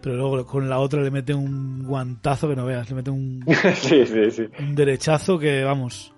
[0.00, 3.44] Pero luego con la otra le mete un guantazo que no veas, le mete un,
[3.74, 4.48] sí, sí, sí.
[4.58, 6.14] un derechazo que, vamos,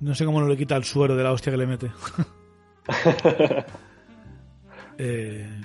[0.00, 1.90] no sé cómo no le quita el suero de la hostia que le mete.
[4.98, 5.60] eh,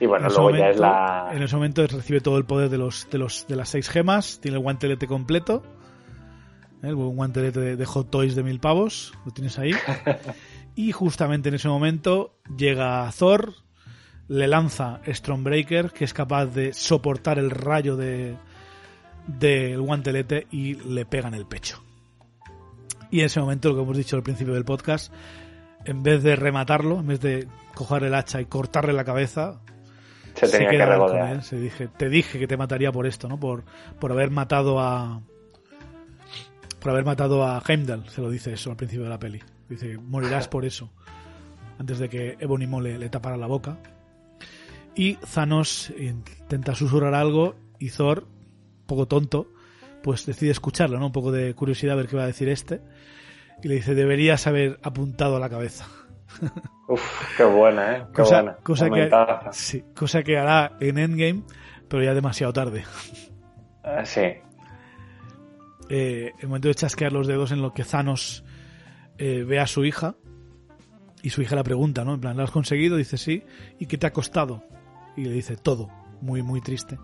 [0.00, 1.30] y bueno, luego ya es la.
[1.32, 4.38] En ese momento recibe todo el poder de los, de los de las seis gemas,
[4.40, 5.62] tiene el guantelete completo.
[6.82, 6.92] ¿eh?
[6.92, 9.72] Un guantelete de, de, Hot Toys de mil pavos, lo tienes ahí.
[10.74, 13.54] y justamente en ese momento llega Thor,
[14.28, 18.36] le lanza Stormbreaker, que es capaz de soportar el rayo de
[19.26, 21.82] del guantelete y le pega en el pecho.
[23.10, 25.12] Y en ese momento, lo que hemos dicho al principio del podcast,
[25.84, 29.60] en vez de rematarlo, en vez de coger el hacha y cortarle la cabeza,
[30.34, 31.42] se tenía se que regodear.
[31.42, 33.38] Se dije, te dije que te mataría por esto, ¿no?
[33.38, 33.64] Por,
[34.00, 35.20] por haber matado a.
[36.80, 39.40] Por haber matado a Heimdall, se lo dice eso al principio de la peli.
[39.68, 40.90] Dice, morirás por eso.
[41.78, 43.78] Antes de que Ebonimo le, le tapara la boca.
[44.94, 48.26] Y Thanos intenta susurrar algo y Thor,
[48.86, 49.48] poco tonto,
[50.02, 51.06] pues decide escucharlo, ¿no?
[51.06, 52.80] Un poco de curiosidad a ver qué va a decir este.
[53.62, 55.86] Y le dice, deberías haber apuntado a la cabeza.
[56.88, 58.04] Uf, qué buena, ¿eh?
[58.08, 58.56] Qué cosa, buena.
[58.62, 59.10] Cosa que,
[59.52, 61.42] sí, cosa que hará en Endgame,
[61.88, 62.84] pero ya demasiado tarde.
[63.82, 64.20] Uh, sí.
[65.88, 68.44] Eh, el momento de chasquear los dedos en lo que Thanos
[69.18, 70.14] eh, ve a su hija
[71.22, 72.14] y su hija la pregunta, ¿no?
[72.14, 72.96] En plan, ¿lo has conseguido?
[72.96, 73.44] Dice sí.
[73.78, 74.62] ¿Y qué te ha costado?
[75.16, 75.90] Y le dice todo.
[76.20, 76.98] Muy, muy triste.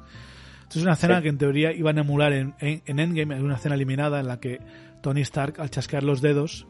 [0.63, 1.25] Esto es una escena sí.
[1.25, 4.29] que en teoría iban a emular en, en, en Endgame, es una escena eliminada en
[4.29, 4.61] la que
[5.03, 6.67] Tony Stark, al chasquear los dedos,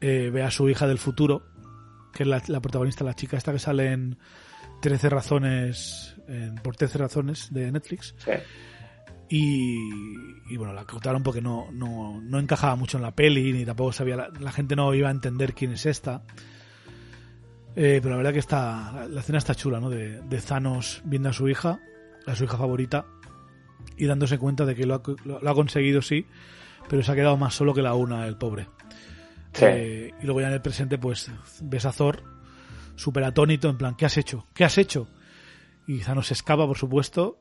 [0.00, 1.42] eh, ve a su hija del futuro,
[2.12, 4.18] que es la, la, protagonista, la chica esta que sale en
[4.82, 8.14] 13 razones, en, por 13 razones de Netflix.
[8.18, 8.32] Sí.
[9.30, 9.78] Y,
[10.52, 13.92] y, bueno, la cortaron porque no, no, no, encajaba mucho en la peli, ni tampoco
[13.92, 16.22] sabía, la, la gente no iba a entender quién es esta.
[17.76, 19.90] Eh, pero la verdad que está, la, la escena está chula, ¿no?
[19.90, 21.80] De, de, Thanos viendo a su hija,
[22.26, 23.06] a su hija favorita,
[23.96, 26.26] y dándose cuenta de que lo ha, lo, lo ha conseguido, sí,
[26.88, 28.68] pero se ha quedado más solo que la una, el pobre.
[29.52, 29.64] Sí.
[29.66, 31.30] Eh, y luego ya en el presente, pues
[31.60, 32.22] ves a Thor
[32.96, 34.46] súper atónito, en plan, ¿qué has hecho?
[34.54, 35.08] ¿Qué has hecho?
[35.86, 37.38] Y Thanos se escapa, por supuesto,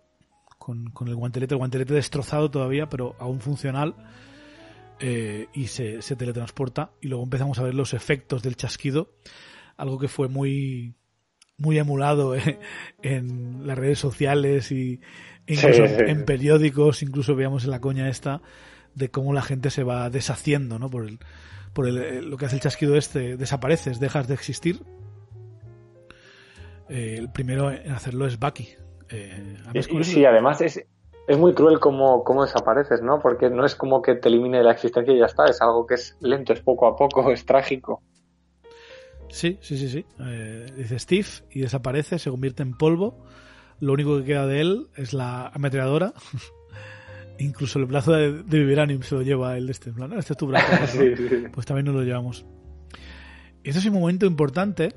[0.58, 3.96] con, con, el guantelete, el guantelete destrozado todavía, pero aún funcional,
[5.00, 6.92] eh, y se, se, teletransporta.
[7.02, 9.12] Y luego empezamos a ver los efectos del chasquido,
[9.78, 10.96] algo que fue muy
[11.58, 12.60] muy emulado eh,
[13.02, 15.02] en las redes sociales y
[15.46, 18.42] incluso sí, sí, en periódicos, incluso veíamos en la coña esta
[18.96, 20.90] de cómo la gente se va deshaciendo, ¿no?
[20.90, 21.20] Por el,
[21.74, 24.84] por el, lo que hace el chasquido este, desapareces, dejas de existir.
[26.90, 28.70] Eh, el primero en hacerlo es Bucky.
[29.10, 30.86] Eh, y, sí, además es,
[31.28, 33.20] es muy cruel cómo, cómo desapareces, ¿no?
[33.20, 35.96] Porque no es como que te elimine la existencia y ya está, es algo que
[35.96, 38.02] es lento, es poco a poco, es trágico.
[39.34, 40.06] Sí, sí, sí, sí.
[40.20, 43.26] Eh, dice Steve y desaparece, se convierte en polvo.
[43.80, 46.14] Lo único que queda de él es la ametralladora.
[47.40, 49.90] Incluso el brazo de, de se lo lleva el de este.
[49.90, 50.68] En plan, este es tu brazo.
[50.80, 50.88] ¿no?
[50.88, 51.44] sí, sí.
[51.52, 52.46] Pues también nos lo llevamos.
[53.64, 54.94] Este es un momento importante,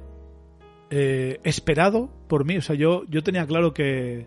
[0.90, 2.58] eh, esperado por mí.
[2.58, 4.26] O sea, yo, yo tenía claro que,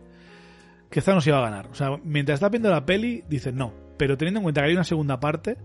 [0.89, 1.67] que Thanos iba a ganar.
[1.67, 3.73] O sea, mientras estás viendo la peli, dices no.
[3.95, 5.55] Pero teniendo en cuenta que hay una segunda parte,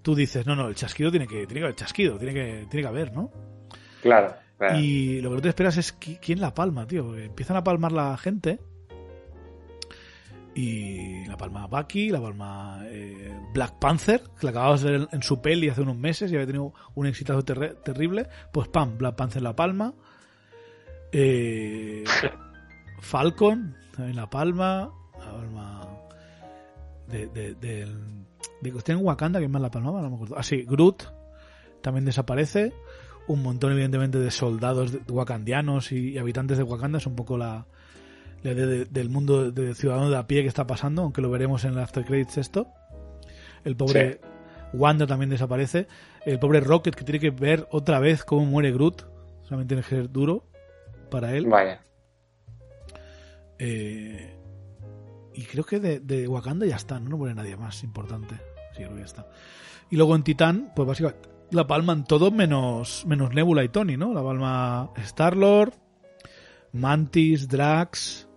[0.00, 2.82] tú dices, no, no, el chasquido tiene que, tiene que haber chasquido, tiene que, tiene
[2.84, 3.51] que haber, ¿no?
[4.02, 4.78] Claro, claro.
[4.78, 7.16] Y lo que no te esperas es quién la palma, tío.
[7.16, 8.58] Empiezan a palmar la gente.
[10.54, 15.22] Y la palma Bucky, la palma eh, Black Panther, que la acababas de ver en
[15.22, 18.28] su peli hace unos meses y había tenido un exitazo ter terrible.
[18.52, 19.94] Pues pam, Black Panther la palma.
[21.12, 22.04] Eh,
[23.00, 24.92] Falcon, también la palma.
[25.18, 25.88] La palma
[27.06, 27.86] de, de, de,
[28.60, 30.36] de, de en Wakanda, que más la palmaba, no me acuerdo.
[30.36, 31.04] Ah, sí, Groot
[31.82, 32.72] también desaparece
[33.28, 36.98] un montón evidentemente de soldados wakandianos y, habitantes de Wakanda.
[36.98, 37.66] Es un poco la,
[38.42, 41.30] la de, de, del mundo de ciudadano de a pie que está pasando aunque lo
[41.30, 42.68] veremos en el after credits esto.
[43.64, 44.18] El pobre sí.
[44.72, 45.86] Wanda también desaparece.
[46.24, 49.06] El pobre Rocket que tiene que ver otra vez cómo muere Groot.
[49.42, 50.48] Solamente tiene que ser duro
[51.10, 51.46] para él.
[51.46, 51.82] Vaya.
[53.58, 54.36] Eh,
[55.34, 58.34] y creo que de, de, Wakanda ya está no, no muere nadie más importante.
[58.72, 59.26] Sí creo que ya está.
[59.90, 64.12] Y luego en Titán pues básicamente la palman todo menos, menos Nebula y Tony, ¿no?
[64.12, 65.74] La palma Star-Lord,
[66.72, 68.28] Mantis, Drax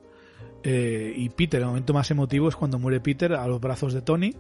[0.64, 1.62] eh, y Peter.
[1.62, 4.36] El momento más emotivo es cuando muere Peter a los brazos de Tony.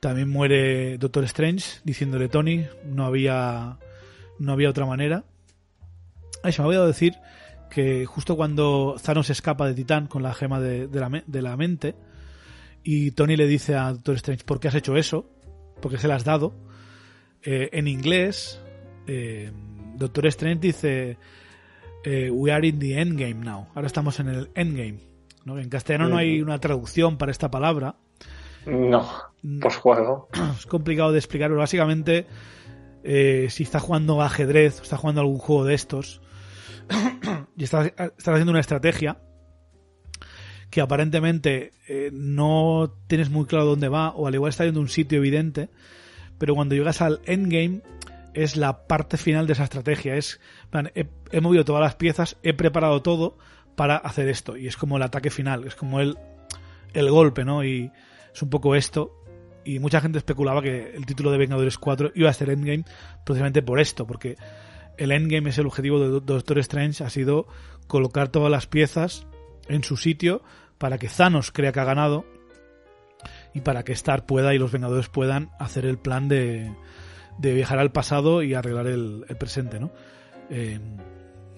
[0.00, 3.78] También muere Doctor Strange diciéndole Tony, no había,
[4.38, 5.24] no había otra manera.
[6.42, 7.14] Ay, se me había decir
[7.70, 11.96] que justo cuando Thanos escapa de Titán con la gema de, la, de la mente,
[12.84, 15.26] y Tony le dice a Doctor Strange, ¿por qué has hecho eso?
[15.80, 16.54] Porque se la has dado.
[17.44, 18.58] Eh, en inglés,
[19.06, 19.52] eh,
[19.96, 21.18] Doctor Strange dice,
[22.02, 23.68] eh, we are in the endgame now.
[23.74, 25.00] Ahora estamos en el endgame.
[25.44, 25.58] ¿no?
[25.58, 27.96] En castellano no hay una traducción para esta palabra.
[28.64, 29.06] No,
[29.60, 30.30] pues juego.
[30.58, 32.26] Es complicado de explicar, pero básicamente,
[33.04, 36.22] si está jugando ajedrez, está jugando algún juego de estos,
[37.58, 39.18] y estás, haciendo una estrategia
[40.70, 41.72] que aparentemente
[42.10, 45.68] no tienes muy claro dónde va, o al igual está yendo un sitio evidente,
[46.38, 47.82] pero cuando llegas al endgame
[48.34, 50.16] es la parte final de esa estrategia.
[50.16, 50.40] Es,
[50.94, 53.38] he, movido todas las piezas, he preparado todo
[53.76, 54.56] para hacer esto.
[54.56, 56.18] Y es como el ataque final, es como el,
[56.92, 57.64] el golpe, ¿no?
[57.64, 57.90] Y
[58.34, 59.12] es un poco esto.
[59.64, 62.84] Y mucha gente especulaba que el título de Vengadores 4 iba a ser Endgame
[63.24, 64.36] precisamente por esto, porque
[64.98, 67.46] el Endgame es el objetivo de Doctor Strange, ha sido
[67.86, 69.26] colocar todas las piezas
[69.68, 70.42] en su sitio
[70.78, 72.26] para que Thanos crea que ha ganado
[73.54, 76.72] y para que Star pueda y los Vengadores puedan hacer el plan de,
[77.38, 79.92] de viajar al pasado y arreglar el, presente, ¿no?
[80.50, 80.80] Eh,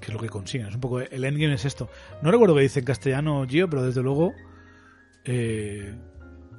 [0.01, 0.69] que es lo que consiguen.
[0.69, 1.89] Es un poco el endgame es esto.
[2.23, 4.33] No recuerdo qué dice en castellano Gio, pero desde luego
[5.25, 5.95] eh,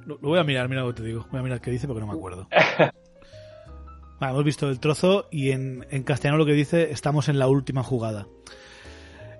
[0.04, 1.26] lo, voy a mirar, mira lo que te digo.
[1.30, 2.48] Voy a mirar qué dice porque no me acuerdo.
[4.20, 7.84] hemos visto el trozo y en, en castellano lo que dice estamos en la última
[7.84, 8.26] jugada.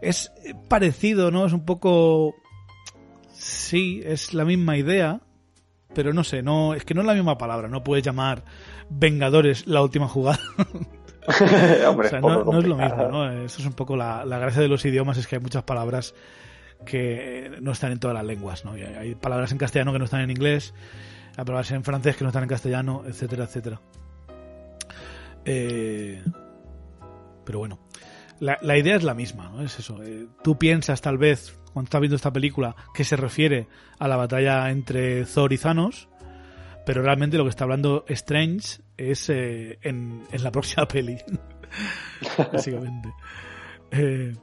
[0.01, 0.33] Es
[0.69, 1.45] parecido, ¿no?
[1.45, 2.37] Es un poco
[3.33, 5.21] sí, es la misma idea,
[5.95, 8.45] pero no sé, no es que no es la misma palabra, no puedes llamar
[8.91, 10.41] Vengadores la última jugada.
[12.23, 13.31] no, es lo mismo, ¿no?
[13.31, 16.15] Eso es un poco la, gracia de los idiomas, es que hay muchas palabras
[16.87, 18.73] que no están en todas las lenguas, ¿no?
[18.73, 20.75] hay palabras en castellano que no están en inglés,
[21.37, 23.81] hay palabras en francés que no están en castellano, etcétera, etcétera.
[25.45, 26.23] Eh,
[27.45, 27.79] pero bueno,
[28.41, 29.63] la, la, idea es la misma, ¿no?
[29.63, 30.03] Es eso.
[30.03, 33.69] Eh, tú piensas tal vez cuando estás viendo esta película que se refiere
[33.99, 36.09] a la batalla entre Thor y Thanos,
[36.85, 41.19] pero realmente lo que está hablando Strange es eh, en, la próxima peli,
[42.53, 43.13] básicamente.
[43.91, 44.35] Eh,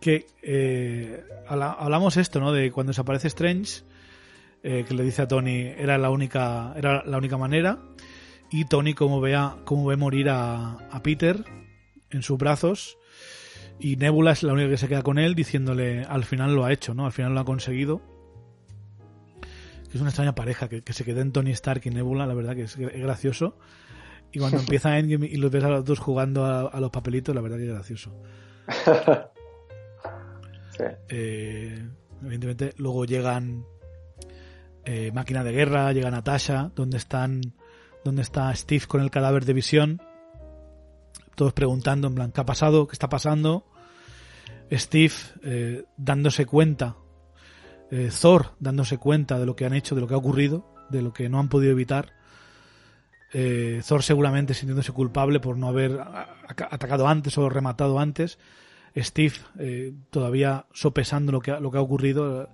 [0.00, 2.52] que eh, hablamos esto, ¿no?
[2.52, 3.82] De cuando desaparece Strange,
[4.62, 7.78] que le dice a Tony era la única, era la única manera,
[8.50, 11.44] y Tony como vea, como ve morir a, a Peter
[12.10, 12.98] en sus brazos
[13.78, 16.72] y Nebula es la única que se queda con él diciéndole al final lo ha
[16.72, 17.06] hecho, ¿no?
[17.06, 18.00] Al final lo ha conseguido.
[19.92, 22.62] es una extraña pareja que, se quede en Tony Stark y Nebula, la verdad que
[22.62, 23.58] es, gracioso.
[24.32, 27.40] Y cuando empieza Endgame y los ves a los dos jugando a, los papelitos, la
[27.42, 28.22] verdad que es gracioso.
[31.08, 31.88] Eh,
[32.20, 33.64] evidentemente, luego llegan
[34.84, 37.40] eh, Máquina de Guerra, llega Natasha, donde están
[38.04, 40.02] donde está Steve con el cadáver de visión
[41.36, 42.88] todos preguntando en plan, ¿qué ha pasado?
[42.88, 43.64] ¿Qué está pasando?
[44.72, 46.96] Steve eh, dándose cuenta,
[47.90, 51.02] eh, Thor dándose cuenta de lo que han hecho, de lo que ha ocurrido, de
[51.02, 52.14] lo que no han podido evitar.
[53.32, 58.38] Eh, Thor seguramente sintiéndose culpable por no haber atacado antes o rematado antes.
[58.96, 59.34] Steve
[60.08, 62.48] todavía sopesando lo que, ha, lo que ha ocurrido.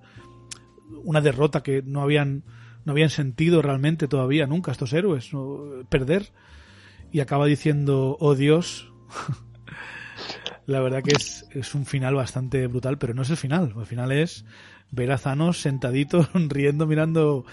[1.04, 2.42] Una derrota que no habían,
[2.84, 5.30] no habían sentido realmente todavía nunca estos héroes.
[5.88, 6.32] Perder
[7.12, 8.90] y acaba diciendo, oh Dios.
[10.66, 13.74] la verdad que es, es, un final bastante brutal, pero no es el final.
[13.76, 14.44] El final es
[14.90, 17.44] ver a Thanos sentadito, riendo, mirando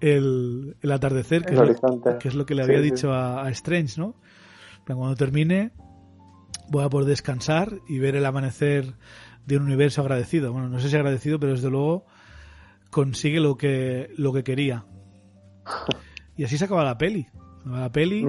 [0.00, 4.16] el, el atardecer, que, es lo, que, le había dicho A, Strange, ¿no?
[4.86, 5.72] Cuando termine,
[6.68, 8.94] voy a poder descansar y ver el amanecer
[9.46, 10.52] de un universo agradecido.
[10.52, 12.06] Bueno, no sé si agradecido, pero desde luego
[12.90, 14.86] consigue lo que, lo que quería.
[16.36, 17.28] Y así se acaba la peli.
[17.64, 18.26] La peli.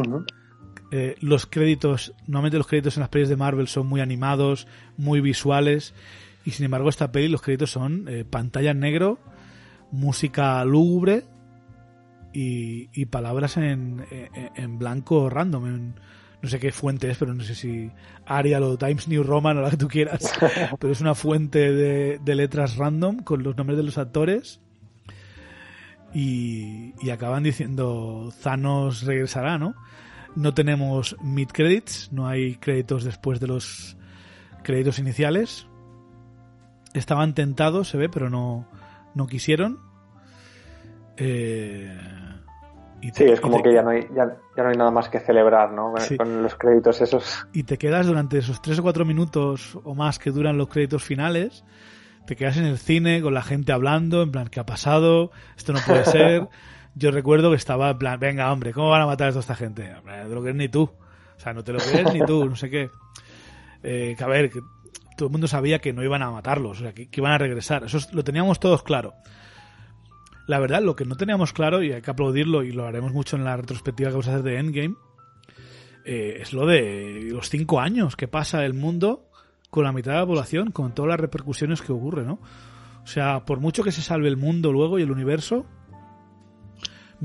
[0.92, 5.20] Eh, los créditos, normalmente los créditos en las pelis de Marvel son muy animados, muy
[5.20, 5.94] visuales,
[6.46, 9.20] y sin embargo esta peli los créditos son eh, pantalla en negro,
[9.92, 11.24] música lúgubre
[12.34, 14.06] y, palabras en,
[14.56, 15.94] en, blanco random.
[16.42, 17.90] no sé qué fuente es, pero no sé si
[18.26, 20.34] Arial o Times New Roman o la que tú quieras,
[20.80, 24.60] pero es una fuente de, de letras random con los nombres de los actores.
[26.14, 29.76] Y, y, acaban diciendo Thanos regresará, ¿no?
[30.36, 33.98] No tenemos mid credits, no hay créditos después de los
[34.64, 35.68] créditos iniciales.
[36.94, 38.68] Estaban tentados, se ve, pero no,
[39.14, 39.80] no quisieron.
[41.18, 41.98] Eh,
[43.14, 45.94] sí, es como que ya no, hay, ya, no hay nada más que celebrar, ¿no?
[46.18, 47.48] Con los créditos esos.
[47.54, 51.04] Y te quedas durante esos tres o cuatro minutos o más que duran los créditos
[51.04, 51.64] finales.
[52.26, 55.32] Te quedas en el cine con la gente hablando, en plan, ¿qué ha pasado?
[55.56, 56.48] Esto no puede ser.
[56.96, 59.94] Yo recuerdo que estaba en plan, venga, hombre, ¿cómo van a matar a esta gente?
[60.06, 60.84] No lo crees ni tú.
[60.84, 62.90] O sea, no te lo crees ni tú, no sé qué.
[63.84, 64.62] eh, que a ver, que
[65.18, 67.84] todo el mundo sabía que no iban a matarlos, o sea, que, iban a regresar.
[67.84, 69.14] Eso lo teníamos todos claro.
[70.48, 73.36] La verdad, lo que no teníamos claro, y hay que aplaudirlo, y lo haremos mucho
[73.36, 74.96] en la retrospectiva que vamos a hacer de Endgame,
[76.06, 79.28] eh, es lo de los cinco años que pasa el mundo
[79.70, 82.40] con la mitad de la población, con todas las repercusiones que ocurre, ¿no?
[83.04, 85.66] O sea, por mucho que se salve el mundo luego y el universo,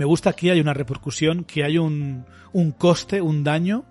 [0.01, 3.85] me gusta que hay una repercusión, que hay un, un coste, un daño,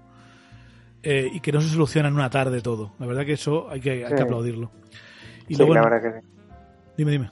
[1.04, 2.94] eh, y que no se soluciona en una tarde todo.
[2.98, 4.72] La verdad que eso hay que, hay que aplaudirlo.
[5.48, 6.28] Y sí, la verdad que sí.
[6.98, 7.30] Dime, dime.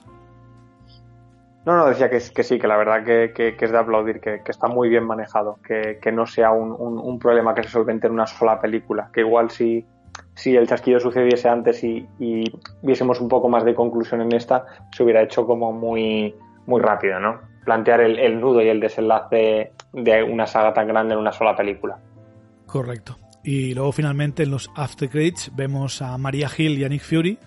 [1.66, 4.42] No, no, decía que, que sí, que la verdad que, que, es de aplaudir, que,
[4.46, 8.28] está muy bien manejado, que, no sea un, un, problema que se solvente en una
[8.28, 9.84] sola película, que igual si,
[10.36, 12.44] si el chasquido sucediese antes y, y,
[12.82, 16.32] viésemos un poco más de conclusión en esta, se hubiera hecho como muy,
[16.66, 17.47] muy rápido, ¿no?
[17.68, 21.98] Plantear el, nudo y el desenlace de una saga tan grande en una sola película.
[22.64, 23.18] Correcto.
[23.44, 27.38] Y luego finalmente en los After Credits vemos a María Hill y a Nick Fury,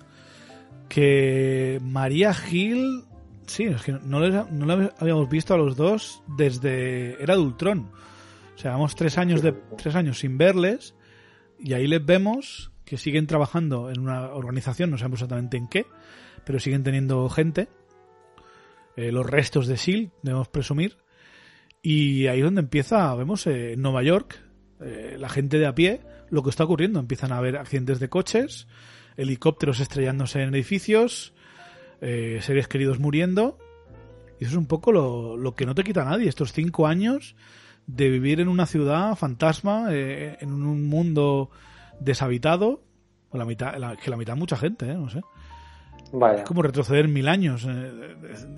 [0.87, 3.05] que María Hill
[3.47, 7.89] Sí, es que no, lo habíamos visto a los dos desde Era de.
[8.55, 10.93] O sea, vamos tres años, de, tres años sin verles
[11.59, 15.85] y ahí les vemos que siguen trabajando en una organización, no sabemos exactamente en qué,
[16.45, 17.67] pero siguen teniendo gente.
[18.95, 20.97] Eh, los restos de SEAL, debemos presumir.
[21.81, 24.39] Y ahí es donde empieza, vemos eh, en Nueva York,
[24.79, 26.99] eh, la gente de a pie, lo que está ocurriendo.
[26.99, 28.67] Empiezan a haber accidentes de coches,
[29.17, 31.33] helicópteros estrellándose en edificios,
[31.99, 33.59] seres queridos muriendo.
[34.39, 37.35] Y eso es un poco lo, que no te quita nadie, estos cinco años
[37.85, 41.51] de vivir en una ciudad fantasma, en un mundo
[41.99, 42.81] deshabitado,
[43.33, 45.21] la mitad, que la mitad mucha gente, no sé.
[46.35, 47.67] Es como retroceder mil años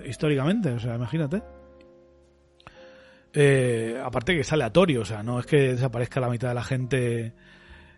[0.04, 1.42] históricamente, o sea, imagínate.
[4.02, 7.32] aparte que es aleatorio, o sea, no es que desaparezca la mitad de la gente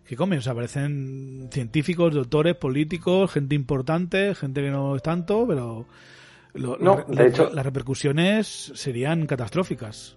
[0.07, 0.39] que comen.
[0.39, 5.87] O sea, aparecen científicos, doctores, políticos, gente importante, gente que no es tanto, pero
[6.55, 10.17] no, de hecho, las repercusiones serían catastróficas.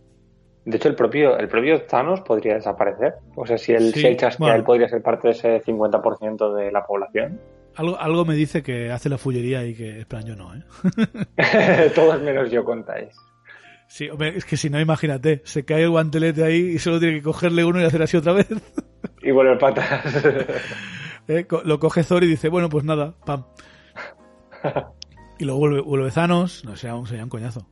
[0.66, 3.16] De hecho, el propio, el propio Thanos podría desaparecer.
[3.35, 7.40] O sea, si el, él podría ser parte de ese 50% de la población.
[7.80, 11.91] Algo, algo me dice que hace la fullería y que, plan, yo no, ¿eh?
[11.95, 13.16] Todos menos yo contáis.
[13.88, 17.24] Sí, es que si no, imagínate, se cae el guantelete ahí y solo tiene que
[17.24, 18.48] cogerle uno y hacer así otra vez.
[19.22, 20.25] Y vuelve patas.
[21.30, 23.45] Eh, lo coge Thor y dice, bueno, pues nada, pam.
[25.38, 27.69] Y luego vuelve, vuelve Thanos, no sería, sería un coñazo.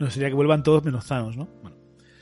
[0.00, 1.48] no, sería que vuelvan todos menos Thanos, ¿no?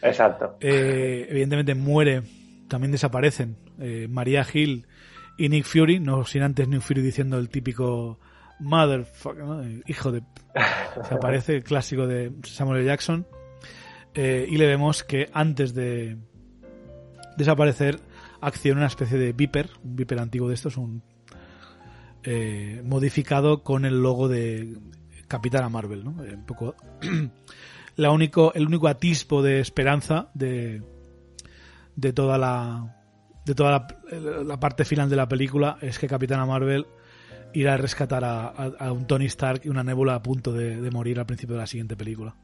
[0.02, 0.58] Exacto.
[0.60, 2.25] Eh, evidentemente muere,
[2.68, 4.86] también desaparecen eh, María Hill
[5.36, 8.18] y Nick Fury, no sin antes Nick Fury diciendo el típico
[8.60, 10.23] motherfucker, hijo de...
[11.08, 12.84] Se aparece el clásico de Samuel.
[12.84, 13.26] Jackson.
[14.15, 16.16] y le vemos que antes de,
[17.36, 18.00] desaparecer,
[18.40, 21.02] acciona una especie de Viper, un Viper antiguo de estos, un
[22.24, 24.76] eh, modificado con el logo de
[25.28, 26.24] Capitana Marvel, ¿no?
[26.24, 26.74] Eh, un poco
[27.97, 30.82] la único, el único atisbo de esperanza de,
[31.94, 32.95] de toda la
[33.47, 33.86] de toda
[34.44, 36.86] la, parte final de la película es que Capitana Marvel
[37.55, 41.26] irá a rescatar a, un Tony Stark y una Nebula a punto de morir al
[41.26, 42.34] principio de la siguiente película.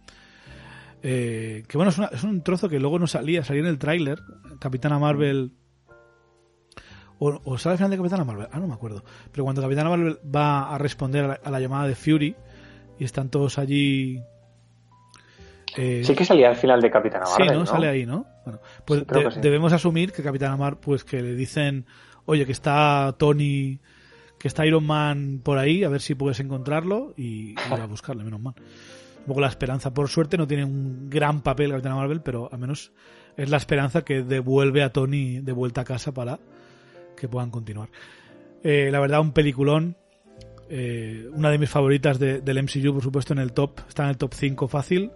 [1.02, 4.20] Eh, que bueno, es, un trozo que luego no salía, salía en el tráiler.
[4.58, 5.52] Capitana Marvel.
[7.18, 9.04] O, sale al final de Capitana Marvel, ah, no me acuerdo.
[9.30, 12.34] Pero cuando Capitana Marvel va a responder a la, llamada de Fury
[12.98, 14.20] y están todos allí.
[15.76, 17.48] Eh, sí que salía al final de Capitana Marvel.
[17.48, 17.66] Sí, ¿no?
[17.66, 18.26] Sale ahí, ¿no?
[18.44, 19.04] Bueno, pues
[19.40, 21.86] debemos asumir que Capitana Marvel, pues que le dicen,
[22.26, 23.80] oye, que está Tony,
[24.38, 28.24] que está Iron Man por ahí, a ver si puedes encontrarlo y ir a buscarle,
[28.24, 28.54] menos mal
[29.22, 29.94] un poco la esperanza.
[29.94, 32.92] Por suerte no tiene un gran papel Capitana Marvel, pero al menos
[33.36, 36.38] es la esperanza que devuelve a Tony de vuelta a casa para
[37.16, 37.88] que puedan continuar.
[38.62, 39.96] Eh, la verdad, un peliculón.
[40.68, 43.80] Eh, una de mis favoritas del MCU, por supuesto, en el top.
[43.88, 45.10] Está en el top 5 fácil.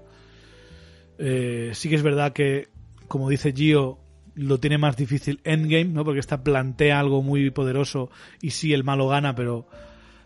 [1.19, 2.69] Eh, sí que es verdad que,
[3.09, 3.99] como dice Gio,
[4.35, 6.05] lo tiene más difícil Endgame, ¿no?
[6.05, 9.67] Porque esta plantea algo muy poderoso y sí, el malo gana, pero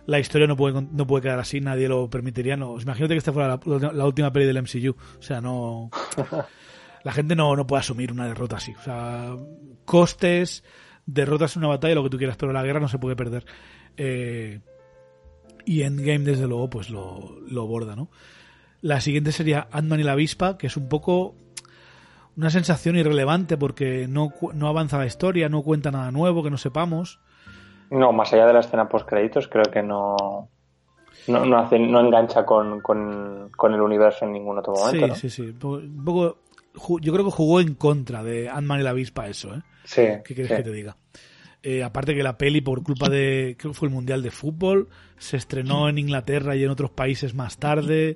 [0.06, 2.56] la historia no puede, no puede quedar así, nadie lo permitiría.
[2.56, 3.60] No, imagínate que esta fuera
[3.92, 4.96] la, última peli del MCU.
[5.18, 5.90] O sea, no.
[7.02, 8.74] La gente no, no puede asumir una derrota así.
[8.78, 9.34] O sea,
[9.86, 10.64] costes,
[11.06, 13.46] derrotas en una batalla, lo que tú quieras, pero la guerra no se puede perder.
[13.96, 14.60] Eh,
[15.64, 18.10] y Endgame, desde luego, pues lo, lo borda, ¿no?
[18.82, 21.34] La siguiente sería Ant-Man y la avispa, que es un poco
[22.36, 26.56] una sensación irrelevante porque no, no avanza la historia, no cuenta nada nuevo que no
[26.56, 27.20] sepamos.
[27.90, 30.48] No, más allá de la escena post créditos, creo que no
[31.26, 35.14] no, hace, no engancha con, con, el universo en ningún otro momento.
[35.14, 35.66] Sí, sí, sí.
[35.66, 36.38] Un poco,
[37.00, 39.62] yo creo que jugó en contra de Ant-Man y la avispa eso, ¿eh?
[39.84, 40.02] Sí.
[40.24, 40.96] ¿Qué quieres que te diga?
[41.62, 44.88] Eh, aparte que la peli, por culpa de, creo que fue el Mundial de Fútbol,
[45.18, 48.14] se estrenó en Inglaterra y en otros países más tarde.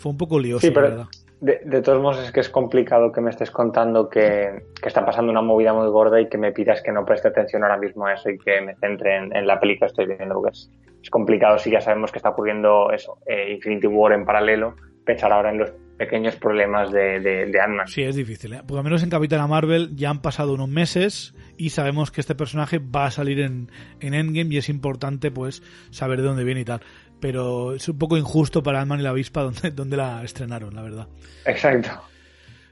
[0.00, 1.06] Fue un poco lioso, Sí, pero- la verdad.
[1.42, 5.06] De, de todos modos, es que es complicado que me estés contando que, que está
[5.06, 8.04] pasando una movida muy gorda y que me pidas que no preste atención ahora mismo
[8.04, 10.34] a eso y que me centre en, en la peli que estoy viendo.
[10.34, 10.70] Porque es,
[11.02, 14.74] es complicado si ya sabemos que está ocurriendo eso, eh, Infinity War en paralelo,
[15.06, 17.86] pensar ahora en los pequeños problemas de, de, de Ant-Man.
[17.88, 18.60] Sí, es difícil, ¿eh?
[18.66, 22.34] Porque al menos en Capitana Marvel ya han pasado unos meses y sabemos que este
[22.34, 23.70] personaje va a salir en,
[24.00, 26.80] en Endgame y es importante pues saber de dónde viene y tal.
[27.20, 30.82] Pero es un poco injusto para Ant-Man y la avispa donde, donde la estrenaron, la
[30.82, 31.08] verdad.
[31.44, 31.90] Exacto.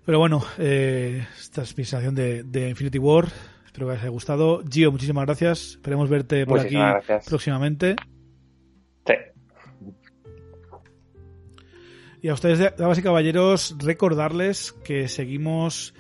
[0.05, 3.27] Pero bueno, eh, esta es mi sensación de, de Infinity War.
[3.67, 4.63] Espero que os haya gustado.
[4.69, 5.73] Gio, muchísimas gracias.
[5.73, 7.27] Esperemos verte por aquí gracias.
[7.27, 7.95] próximamente.
[9.07, 9.15] Sí.
[12.23, 15.95] Y a ustedes, damas y caballeros, recordarles que seguimos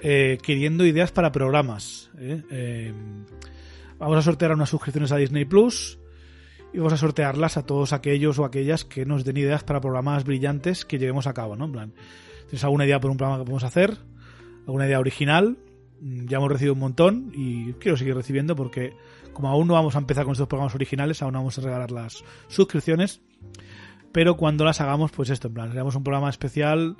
[0.00, 2.10] eh, queriendo ideas para programas.
[2.18, 2.92] Eh,
[3.98, 5.98] vamos a sortear unas suscripciones a Disney Plus
[6.72, 10.24] y vamos a sortearlas a todos aquellos o aquellas que nos den ideas para programas
[10.24, 11.66] brillantes que llevemos a cabo, ¿no?
[11.66, 11.92] En plan,
[12.46, 13.96] ¿tienes alguna idea por un programa que podemos hacer?
[14.66, 15.58] ¿Alguna idea original?
[16.00, 18.94] Mm, Ya hemos recibido un montón y quiero seguir recibiendo porque
[19.32, 22.22] como aún no vamos a empezar con estos programas originales, aún vamos a regalar las
[22.48, 23.20] suscripciones
[24.12, 26.96] pero cuando las hagamos, pues esto, en plan, haremos un programa especial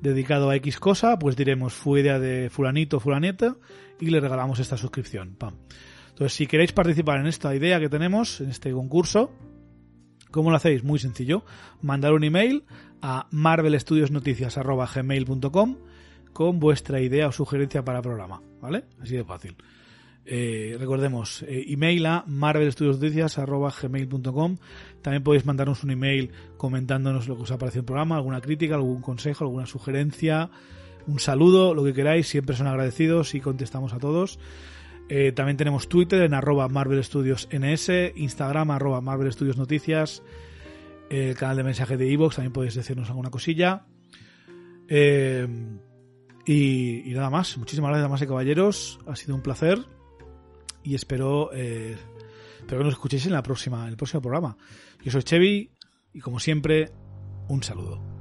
[0.00, 3.56] dedicado a X cosa, pues diremos fue idea de fulanito o fulaneta
[4.00, 5.34] y le regalamos esta suscripción.
[5.34, 5.56] Pam.
[6.22, 9.32] Entonces, si queréis participar en esta idea que tenemos, en este concurso,
[10.30, 10.84] ¿cómo lo hacéis?
[10.84, 11.44] Muy sencillo.
[11.80, 12.62] Mandar un email
[13.00, 15.76] a marvelstudiosnoticias.gmail.com
[16.32, 18.84] con vuestra idea o sugerencia para programa, ¿vale?
[19.00, 19.56] Así de fácil.
[20.24, 24.58] Eh, recordemos, eh, email a marvelstudiosnoticias.gmail.com
[25.02, 28.76] También podéis mandarnos un email comentándonos lo que os ha parecido el programa, alguna crítica,
[28.76, 30.50] algún consejo, alguna sugerencia,
[31.08, 34.38] un saludo, lo que queráis, siempre son agradecidos y contestamos a todos.
[35.08, 40.22] Eh, también tenemos Twitter en arroba Marvel Studios NS, Instagram arroba Marvel Studios Noticias,
[41.10, 43.86] el canal de mensaje de Evox, también podéis decirnos alguna cosilla.
[44.88, 45.46] Eh,
[46.44, 49.78] y, nada más, muchísimas gracias, damas y caballeros, ha sido un placer
[50.82, 51.96] y espero, eh,
[52.58, 54.56] espero que nos escuchéis en la próxima, en el próximo programa.
[55.02, 55.70] Yo soy Chevy
[56.12, 56.90] y como siempre,
[57.48, 58.11] un saludo.